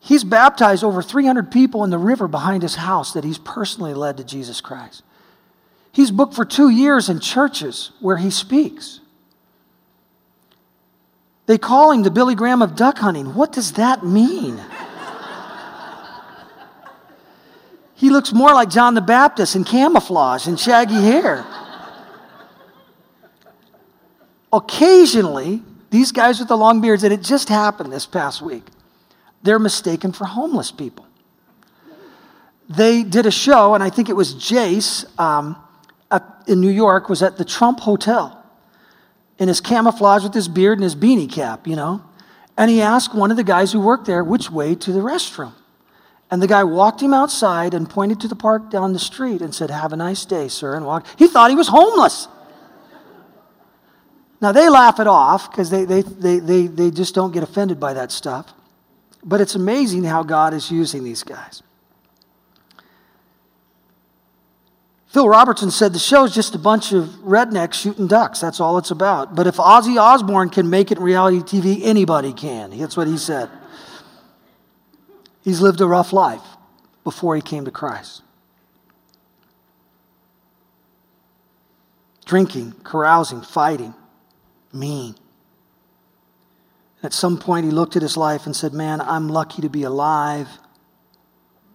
He's 0.00 0.24
baptized 0.24 0.82
over 0.82 1.00
300 1.00 1.52
people 1.52 1.84
in 1.84 1.90
the 1.90 1.98
river 1.98 2.26
behind 2.26 2.62
his 2.62 2.74
house 2.74 3.12
that 3.12 3.22
he's 3.22 3.38
personally 3.38 3.94
led 3.94 4.16
to 4.16 4.24
Jesus 4.24 4.60
Christ. 4.60 5.04
He's 5.92 6.10
booked 6.10 6.34
for 6.34 6.44
two 6.44 6.68
years 6.68 7.08
in 7.08 7.20
churches 7.20 7.92
where 8.00 8.16
he 8.16 8.30
speaks. 8.30 9.00
They 11.46 11.56
call 11.56 11.92
him 11.92 12.02
the 12.02 12.10
Billy 12.10 12.34
Graham 12.34 12.62
of 12.62 12.74
duck 12.74 12.98
hunting. 12.98 13.34
What 13.34 13.52
does 13.52 13.72
that 13.72 14.04
mean? 14.04 14.60
He 17.98 18.10
looks 18.10 18.32
more 18.32 18.54
like 18.54 18.70
John 18.70 18.94
the 18.94 19.00
Baptist 19.00 19.56
in 19.56 19.64
camouflage 19.64 20.46
and 20.46 20.58
shaggy 20.58 20.94
hair. 20.94 21.44
Occasionally, 24.52 25.64
these 25.90 26.12
guys 26.12 26.38
with 26.38 26.46
the 26.46 26.56
long 26.56 26.80
beards, 26.80 27.02
and 27.02 27.12
it 27.12 27.22
just 27.22 27.48
happened 27.48 27.92
this 27.92 28.06
past 28.06 28.40
week, 28.40 28.62
they're 29.42 29.58
mistaken 29.58 30.12
for 30.12 30.26
homeless 30.26 30.70
people. 30.70 31.06
They 32.68 33.02
did 33.02 33.26
a 33.26 33.32
show, 33.32 33.74
and 33.74 33.82
I 33.82 33.90
think 33.90 34.08
it 34.08 34.14
was 34.14 34.32
Jase 34.34 35.04
um, 35.18 35.56
in 36.46 36.60
New 36.60 36.70
York, 36.70 37.08
was 37.08 37.20
at 37.20 37.36
the 37.36 37.44
Trump 37.44 37.80
Hotel 37.80 38.46
in 39.40 39.48
his 39.48 39.60
camouflage 39.60 40.22
with 40.22 40.34
his 40.34 40.46
beard 40.46 40.78
and 40.78 40.84
his 40.84 40.94
beanie 40.94 41.30
cap, 41.30 41.66
you 41.66 41.74
know. 41.74 42.04
And 42.56 42.70
he 42.70 42.80
asked 42.80 43.12
one 43.12 43.32
of 43.32 43.36
the 43.36 43.42
guys 43.42 43.72
who 43.72 43.80
worked 43.80 44.06
there 44.06 44.22
which 44.22 44.52
way 44.52 44.76
to 44.76 44.92
the 44.92 45.00
restroom. 45.00 45.54
And 46.30 46.42
the 46.42 46.46
guy 46.46 46.62
walked 46.64 47.00
him 47.00 47.14
outside 47.14 47.72
and 47.72 47.88
pointed 47.88 48.20
to 48.20 48.28
the 48.28 48.36
park 48.36 48.70
down 48.70 48.92
the 48.92 48.98
street 48.98 49.40
and 49.40 49.54
said, 49.54 49.70
Have 49.70 49.92
a 49.92 49.96
nice 49.96 50.24
day, 50.24 50.48
sir, 50.48 50.74
and 50.74 50.84
walked. 50.84 51.18
He 51.18 51.26
thought 51.26 51.50
he 51.50 51.56
was 51.56 51.68
homeless. 51.68 52.28
Now, 54.40 54.52
they 54.52 54.68
laugh 54.68 55.00
it 55.00 55.06
off 55.06 55.50
because 55.50 55.70
they, 55.70 55.84
they, 55.84 56.02
they, 56.02 56.38
they, 56.38 56.66
they 56.66 56.90
just 56.90 57.14
don't 57.14 57.32
get 57.32 57.42
offended 57.42 57.80
by 57.80 57.94
that 57.94 58.12
stuff. 58.12 58.52
But 59.24 59.40
it's 59.40 59.56
amazing 59.56 60.04
how 60.04 60.22
God 60.22 60.54
is 60.54 60.70
using 60.70 61.02
these 61.02 61.24
guys. 61.24 61.62
Phil 65.08 65.26
Robertson 65.26 65.70
said 65.70 65.94
the 65.94 65.98
show 65.98 66.24
is 66.24 66.34
just 66.34 66.54
a 66.54 66.58
bunch 66.58 66.92
of 66.92 67.04
rednecks 67.24 67.74
shooting 67.74 68.06
ducks. 68.06 68.40
That's 68.40 68.60
all 68.60 68.78
it's 68.78 68.90
about. 68.90 69.34
But 69.34 69.46
if 69.46 69.56
Ozzy 69.56 70.00
Osbourne 70.00 70.50
can 70.50 70.68
make 70.68 70.92
it 70.92 70.98
in 70.98 71.04
reality 71.04 71.38
TV, 71.38 71.80
anybody 71.82 72.32
can. 72.32 72.78
That's 72.78 72.96
what 72.96 73.08
he 73.08 73.16
said. 73.16 73.48
He's 75.48 75.62
lived 75.62 75.80
a 75.80 75.86
rough 75.86 76.12
life 76.12 76.42
before 77.04 77.34
he 77.34 77.40
came 77.40 77.64
to 77.64 77.70
Christ. 77.70 78.20
Drinking, 82.26 82.74
carousing, 82.84 83.40
fighting, 83.40 83.94
mean. 84.74 85.14
At 87.02 87.14
some 87.14 87.38
point, 87.38 87.64
he 87.64 87.70
looked 87.70 87.96
at 87.96 88.02
his 88.02 88.14
life 88.14 88.44
and 88.44 88.54
said, 88.54 88.74
Man, 88.74 89.00
I'm 89.00 89.30
lucky 89.30 89.62
to 89.62 89.70
be 89.70 89.84
alive. 89.84 90.48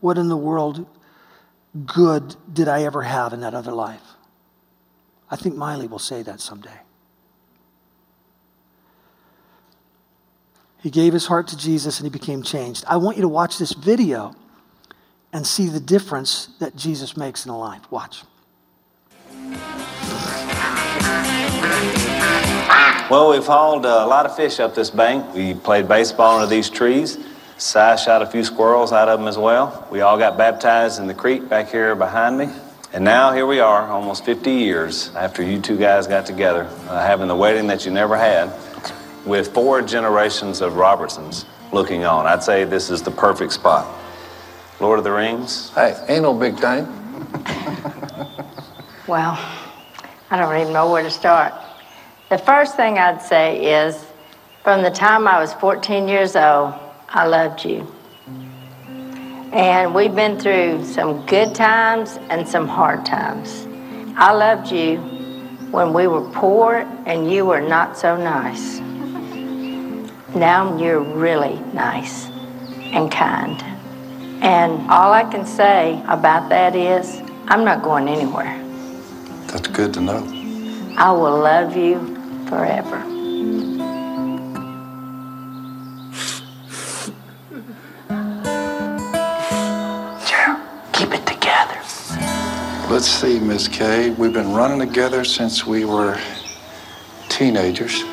What 0.01 0.19
in 0.19 0.27
the 0.27 0.37
world 0.37 0.85
good 1.83 2.35
did 2.53 2.67
I 2.67 2.83
ever 2.83 3.01
have 3.01 3.33
in 3.33 3.39
that 3.39 3.55
other 3.55 3.71
life? 3.71 4.05
I 5.31 5.35
think 5.35 5.55
Miley 5.55 5.87
will 5.87 5.97
say 5.97 6.21
that 6.21 6.41
someday. 6.41 6.82
He 10.83 10.91
gave 10.91 11.13
his 11.13 11.27
heart 11.27 11.47
to 11.47 11.57
Jesus 11.57 11.99
and 11.99 12.05
he 12.05 12.09
became 12.09 12.43
changed. 12.43 12.83
I 12.89 12.97
want 12.97 13.15
you 13.15 13.21
to 13.21 13.29
watch 13.29 13.57
this 13.57 13.71
video 13.71 14.35
and 15.31 15.47
see 15.47 15.69
the 15.69 15.79
difference 15.79 16.49
that 16.59 16.75
Jesus 16.75 17.15
makes 17.15 17.45
in 17.45 17.51
a 17.51 17.57
life. 17.57 17.89
Watch. 17.89 18.23
Well, 23.09 23.31
we've 23.31 23.45
hauled 23.45 23.85
a 23.85 24.05
lot 24.05 24.25
of 24.25 24.35
fish 24.35 24.59
up 24.59 24.75
this 24.75 24.89
bank. 24.89 25.33
We 25.33 25.53
played 25.53 25.87
baseball 25.87 26.35
under 26.41 26.47
these 26.47 26.69
trees. 26.69 27.17
Si 27.57 27.79
shot 27.97 28.21
a 28.21 28.25
few 28.25 28.43
squirrels 28.43 28.91
out 28.91 29.07
of 29.07 29.19
them 29.19 29.29
as 29.29 29.37
well. 29.37 29.87
We 29.89 30.01
all 30.01 30.17
got 30.17 30.37
baptized 30.37 30.99
in 30.99 31.07
the 31.07 31.13
creek 31.13 31.47
back 31.47 31.69
here 31.69 31.95
behind 31.95 32.37
me. 32.37 32.49
And 32.91 33.05
now 33.05 33.31
here 33.31 33.47
we 33.47 33.61
are, 33.61 33.87
almost 33.87 34.25
50 34.25 34.51
years 34.51 35.15
after 35.15 35.43
you 35.43 35.61
two 35.61 35.77
guys 35.77 36.07
got 36.07 36.25
together, 36.25 36.67
uh, 36.89 37.01
having 37.01 37.29
the 37.29 37.35
wedding 37.35 37.67
that 37.67 37.85
you 37.85 37.91
never 37.91 38.17
had, 38.17 38.51
with 39.25 39.53
four 39.53 39.81
generations 39.81 40.61
of 40.61 40.75
Robertsons 40.75 41.45
looking 41.71 42.03
on. 42.05 42.25
I'd 42.25 42.43
say 42.43 42.63
this 42.63 42.89
is 42.89 43.01
the 43.01 43.11
perfect 43.11 43.53
spot. 43.53 43.87
Lord 44.79 44.99
of 44.99 45.05
the 45.05 45.11
Rings. 45.11 45.71
Hey, 45.71 45.97
ain't 46.07 46.23
no 46.23 46.33
big 46.33 46.57
thing. 46.57 46.87
Well, 49.05 49.37
I 50.31 50.37
don't 50.37 50.61
even 50.61 50.71
know 50.71 50.89
where 50.89 51.03
to 51.03 51.11
start. 51.11 51.53
The 52.29 52.37
first 52.37 52.77
thing 52.77 52.97
I'd 52.97 53.21
say 53.21 53.85
is 53.85 54.05
from 54.63 54.81
the 54.81 54.89
time 54.89 55.27
I 55.27 55.39
was 55.39 55.53
14 55.55 56.07
years 56.07 56.37
old, 56.37 56.73
I 57.09 57.27
loved 57.27 57.65
you. 57.65 57.85
And 59.51 59.93
we've 59.93 60.15
been 60.15 60.39
through 60.39 60.85
some 60.85 61.25
good 61.25 61.53
times 61.53 62.17
and 62.29 62.47
some 62.47 62.65
hard 62.65 63.05
times. 63.05 63.67
I 64.15 64.31
loved 64.31 64.71
you 64.71 64.99
when 65.71 65.91
we 65.91 66.07
were 66.07 66.27
poor 66.31 66.87
and 67.05 67.29
you 67.29 67.45
were 67.45 67.61
not 67.61 67.97
so 67.97 68.15
nice. 68.15 68.79
Now 70.35 70.77
you're 70.79 70.99
really 70.99 71.59
nice 71.73 72.25
and 72.91 73.11
kind. 73.11 73.61
And 74.43 74.89
all 74.89 75.13
I 75.13 75.23
can 75.23 75.45
say 75.45 76.01
about 76.07 76.49
that 76.49 76.75
is, 76.75 77.21
I'm 77.47 77.63
not 77.63 77.83
going 77.83 78.07
anywhere. 78.07 78.59
That's 79.47 79.67
good 79.67 79.93
to 79.93 80.01
know. 80.01 80.23
I 80.97 81.11
will 81.11 81.37
love 81.37 81.77
you 81.77 81.99
forever. 82.47 82.97
Gerald, 90.25 90.61
keep 90.93 91.13
it 91.13 91.25
together. 91.27 91.79
Let's 92.91 93.07
see, 93.07 93.39
Miss 93.39 93.67
Kay. 93.67 94.09
We've 94.09 94.33
been 94.33 94.51
running 94.53 94.79
together 94.79 95.23
since 95.23 95.65
we 95.65 95.85
were 95.85 96.19
teenagers. 97.29 98.03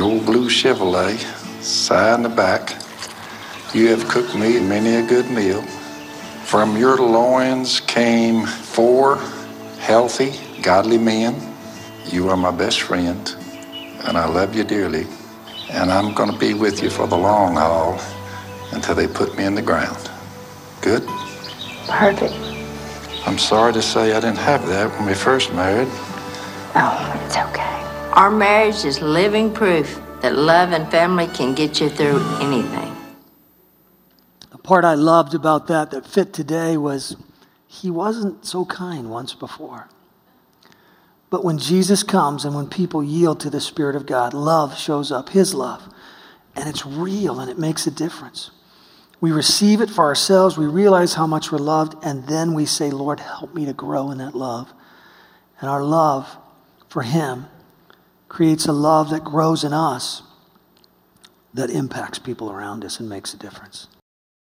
The 0.00 0.06
old 0.06 0.24
blue 0.24 0.48
Chevrolet, 0.48 1.18
side 1.62 2.14
in 2.14 2.22
the 2.22 2.30
back. 2.30 2.70
You 3.74 3.88
have 3.88 4.08
cooked 4.08 4.34
me 4.34 4.58
many 4.58 4.94
a 4.94 5.06
good 5.06 5.30
meal. 5.30 5.60
From 6.46 6.78
your 6.78 6.96
loins 6.96 7.80
came 7.80 8.46
four 8.46 9.16
healthy, 9.78 10.32
godly 10.62 10.96
men. 10.96 11.36
You 12.06 12.30
are 12.30 12.36
my 12.38 12.50
best 12.50 12.80
friend, 12.80 13.20
and 14.06 14.16
I 14.16 14.26
love 14.26 14.56
you 14.56 14.64
dearly. 14.64 15.06
And 15.68 15.92
I'm 15.92 16.14
going 16.14 16.32
to 16.32 16.38
be 16.38 16.54
with 16.54 16.82
you 16.82 16.88
for 16.88 17.06
the 17.06 17.18
long 17.18 17.56
haul 17.56 18.00
until 18.72 18.94
they 18.94 19.06
put 19.06 19.36
me 19.36 19.44
in 19.44 19.54
the 19.54 19.60
ground. 19.60 20.10
Good? 20.80 21.06
Perfect. 21.88 22.32
I'm 23.26 23.36
sorry 23.36 23.74
to 23.74 23.82
say 23.82 24.14
I 24.14 24.20
didn't 24.20 24.38
have 24.38 24.66
that 24.66 24.90
when 24.92 25.04
we 25.04 25.12
first 25.12 25.52
married. 25.52 25.88
Oh, 26.74 27.22
it's 27.26 27.36
okay. 27.36 27.49
Our 28.20 28.30
marriage 28.30 28.84
is 28.84 29.00
living 29.00 29.50
proof 29.50 29.98
that 30.20 30.34
love 30.34 30.72
and 30.72 30.90
family 30.90 31.26
can 31.26 31.54
get 31.54 31.80
you 31.80 31.88
through 31.88 32.18
anything. 32.38 32.94
The 34.50 34.58
part 34.58 34.84
I 34.84 34.92
loved 34.92 35.34
about 35.34 35.68
that 35.68 35.90
that 35.92 36.06
fit 36.06 36.34
today 36.34 36.76
was 36.76 37.16
he 37.66 37.90
wasn't 37.90 38.44
so 38.44 38.66
kind 38.66 39.08
once 39.10 39.32
before. 39.32 39.88
But 41.30 41.46
when 41.46 41.56
Jesus 41.56 42.02
comes 42.02 42.44
and 42.44 42.54
when 42.54 42.68
people 42.68 43.02
yield 43.02 43.40
to 43.40 43.48
the 43.48 43.58
Spirit 43.58 43.96
of 43.96 44.04
God, 44.04 44.34
love 44.34 44.76
shows 44.76 45.10
up, 45.10 45.30
His 45.30 45.54
love. 45.54 45.90
And 46.54 46.68
it's 46.68 46.84
real 46.84 47.40
and 47.40 47.50
it 47.50 47.58
makes 47.58 47.86
a 47.86 47.90
difference. 47.90 48.50
We 49.22 49.32
receive 49.32 49.80
it 49.80 49.88
for 49.88 50.04
ourselves, 50.04 50.58
we 50.58 50.66
realize 50.66 51.14
how 51.14 51.26
much 51.26 51.50
we're 51.50 51.56
loved, 51.56 51.94
and 52.04 52.26
then 52.26 52.52
we 52.52 52.66
say, 52.66 52.90
Lord, 52.90 53.18
help 53.18 53.54
me 53.54 53.64
to 53.64 53.72
grow 53.72 54.10
in 54.10 54.18
that 54.18 54.34
love. 54.34 54.70
And 55.62 55.70
our 55.70 55.82
love 55.82 56.36
for 56.90 57.00
Him 57.00 57.46
creates 58.30 58.66
a 58.66 58.72
love 58.72 59.10
that 59.10 59.24
grows 59.24 59.64
in 59.64 59.72
us 59.72 60.22
that 61.52 61.68
impacts 61.68 62.18
people 62.20 62.48
around 62.50 62.84
us 62.84 63.00
and 63.00 63.08
makes 63.08 63.34
a 63.34 63.36
difference. 63.36 63.88